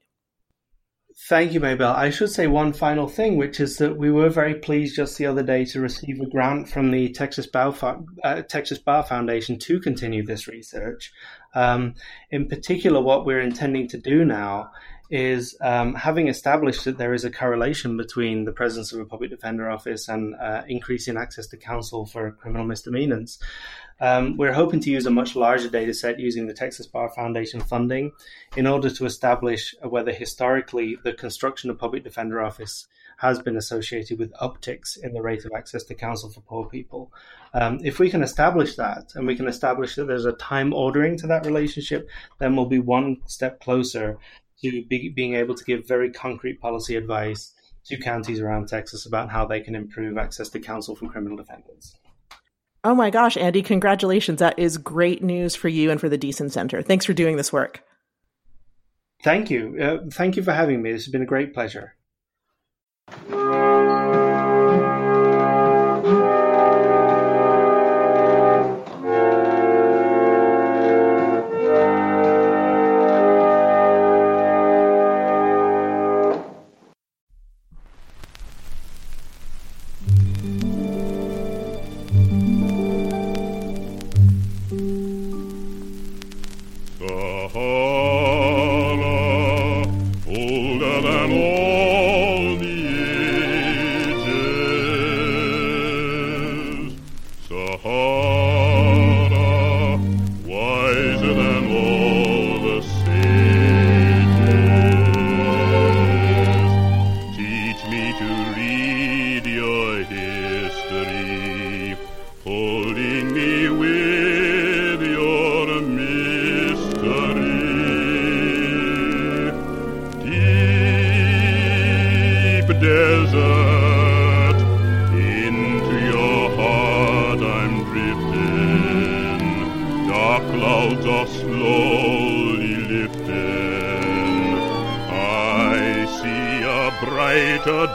Thank 1.26 1.52
you, 1.52 1.60
Maybell. 1.60 1.96
I 1.96 2.10
should 2.10 2.30
say 2.30 2.46
one 2.46 2.72
final 2.72 3.08
thing, 3.08 3.36
which 3.36 3.58
is 3.58 3.78
that 3.78 3.96
we 3.96 4.10
were 4.10 4.28
very 4.28 4.54
pleased 4.54 4.94
just 4.94 5.18
the 5.18 5.26
other 5.26 5.42
day 5.42 5.64
to 5.66 5.80
receive 5.80 6.20
a 6.20 6.26
grant 6.26 6.68
from 6.68 6.92
the 6.92 7.08
Texas 7.08 7.46
Bar, 7.46 7.74
uh, 8.22 8.42
Texas 8.42 8.78
Bar 8.78 9.02
Foundation 9.02 9.58
to 9.58 9.80
continue 9.80 10.24
this 10.24 10.46
research. 10.46 11.12
Um, 11.54 11.96
in 12.30 12.48
particular, 12.48 13.02
what 13.02 13.26
we're 13.26 13.40
intending 13.40 13.88
to 13.88 13.98
do 13.98 14.24
now 14.24 14.70
is 15.10 15.56
um, 15.60 15.94
having 15.94 16.28
established 16.28 16.84
that 16.84 16.98
there 16.98 17.14
is 17.14 17.24
a 17.24 17.30
correlation 17.30 17.96
between 17.96 18.44
the 18.44 18.52
presence 18.52 18.92
of 18.92 19.00
a 19.00 19.04
public 19.04 19.30
defender 19.30 19.70
office 19.70 20.08
and 20.08 20.34
uh, 20.36 20.62
increasing 20.68 21.16
access 21.16 21.46
to 21.46 21.56
counsel 21.56 22.04
for 22.04 22.32
criminal 22.32 22.66
misdemeanors. 22.66 23.38
Um, 24.00 24.36
we're 24.36 24.52
hoping 24.52 24.80
to 24.80 24.90
use 24.90 25.06
a 25.06 25.10
much 25.10 25.34
larger 25.34 25.68
data 25.68 25.92
set 25.92 26.20
using 26.20 26.46
the 26.46 26.54
Texas 26.54 26.86
Bar 26.86 27.10
Foundation 27.16 27.60
funding 27.60 28.12
in 28.56 28.66
order 28.66 28.90
to 28.90 29.06
establish 29.06 29.74
whether 29.82 30.12
historically 30.12 30.96
the 31.02 31.12
construction 31.12 31.70
of 31.70 31.78
public 31.78 32.04
defender 32.04 32.40
office 32.40 32.86
has 33.18 33.40
been 33.40 33.56
associated 33.56 34.16
with 34.18 34.32
upticks 34.34 34.96
in 34.96 35.12
the 35.12 35.20
rate 35.20 35.44
of 35.44 35.50
access 35.52 35.82
to 35.82 35.94
counsel 35.94 36.30
for 36.30 36.40
poor 36.42 36.66
people. 36.66 37.12
Um, 37.52 37.80
if 37.82 37.98
we 37.98 38.10
can 38.10 38.22
establish 38.22 38.76
that 38.76 39.12
and 39.16 39.26
we 39.26 39.34
can 39.34 39.48
establish 39.48 39.96
that 39.96 40.06
there's 40.06 40.24
a 40.24 40.32
time 40.32 40.72
ordering 40.72 41.16
to 41.18 41.26
that 41.26 41.44
relationship, 41.44 42.08
then 42.38 42.54
we'll 42.54 42.66
be 42.66 42.78
one 42.78 43.16
step 43.26 43.60
closer 43.60 44.18
to 44.62 44.84
be, 44.86 45.08
being 45.08 45.34
able 45.34 45.54
to 45.54 45.64
give 45.64 45.86
very 45.86 46.10
concrete 46.10 46.60
policy 46.60 46.96
advice 46.96 47.52
to 47.86 47.96
counties 47.96 48.40
around 48.40 48.68
Texas 48.68 49.06
about 49.06 49.30
how 49.30 49.46
they 49.46 49.60
can 49.60 49.74
improve 49.74 50.18
access 50.18 50.48
to 50.50 50.60
counsel 50.60 50.94
for 50.94 51.08
criminal 51.08 51.36
defendants. 51.36 51.94
Oh 52.84 52.94
my 52.94 53.10
gosh, 53.10 53.36
Andy, 53.36 53.62
congratulations. 53.62 54.38
That 54.38 54.58
is 54.58 54.78
great 54.78 55.22
news 55.22 55.56
for 55.56 55.68
you 55.68 55.90
and 55.90 56.00
for 56.00 56.08
the 56.08 56.18
Deason 56.18 56.50
Center. 56.50 56.82
Thanks 56.82 57.04
for 57.04 57.12
doing 57.12 57.36
this 57.36 57.52
work. 57.52 57.82
Thank 59.24 59.50
you. 59.50 59.76
Uh, 59.80 60.10
thank 60.12 60.36
you 60.36 60.42
for 60.42 60.52
having 60.52 60.80
me. 60.80 60.92
This 60.92 61.04
has 61.04 61.12
been 61.12 61.22
a 61.22 61.26
great 61.26 61.52
pleasure. 61.52 61.96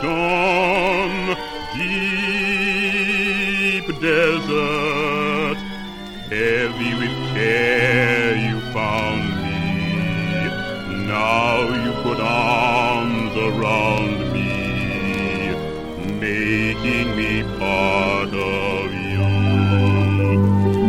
Dawn, 0.03 1.35
deep 1.77 2.65
desert, 4.01 5.57
heavy 6.27 6.91
with 6.99 7.15
care 7.33 8.35
you 8.35 8.59
found 8.73 9.23
me. 9.43 9.61
Now 11.07 11.55
you 11.83 11.91
put 12.03 12.19
arms 12.19 13.33
around 13.49 14.17
me, 14.33 15.55
making 16.19 17.07
me 17.15 17.43
part 17.57 18.33
of 18.33 18.93
you. 18.93 19.23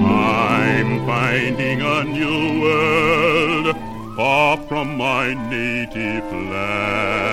I'm 0.05 0.91
finding 1.07 1.79
a 1.83 2.03
new 2.03 2.61
world 2.63 3.77
far 4.17 4.57
from 4.69 4.97
my 4.97 5.35
native 5.51 6.33
land. 6.33 7.24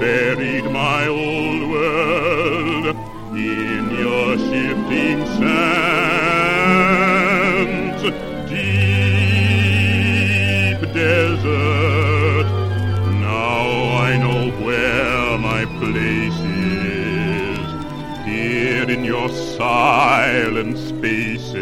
Buried 0.00 0.64
my 0.70 1.06
old 1.06 1.70
world 1.70 2.96
in 3.34 3.90
your 3.96 4.36
shifting 4.36 5.24
sands. 5.38 6.14
Deep 8.50 9.70
desert, 10.92 12.46
now 13.20 13.64
I 14.08 14.16
know 14.18 14.50
where 14.64 15.38
my 15.38 15.64
place 15.78 16.40
is. 16.40 17.68
Here 18.26 18.88
in 18.90 19.04
your 19.04 19.28
silent 19.30 20.76
spaces. 20.76 21.54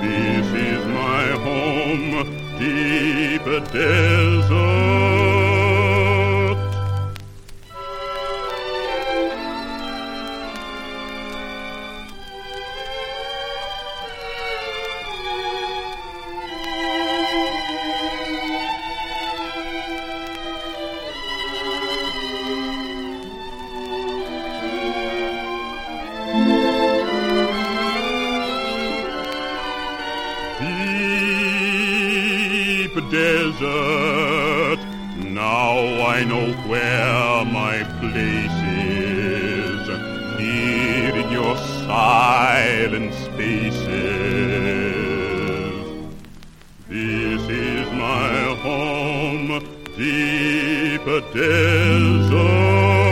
This 0.00 0.46
is 0.46 0.86
my 0.86 1.26
home, 1.46 2.12
deep 2.58 3.44
desert. 3.72 5.13
Silent 42.24 43.12
spaces. 43.12 43.84
This 46.88 47.42
is 47.50 47.86
my 47.92 48.56
home, 48.64 49.50
deep 49.94 51.04
desert. 51.34 53.03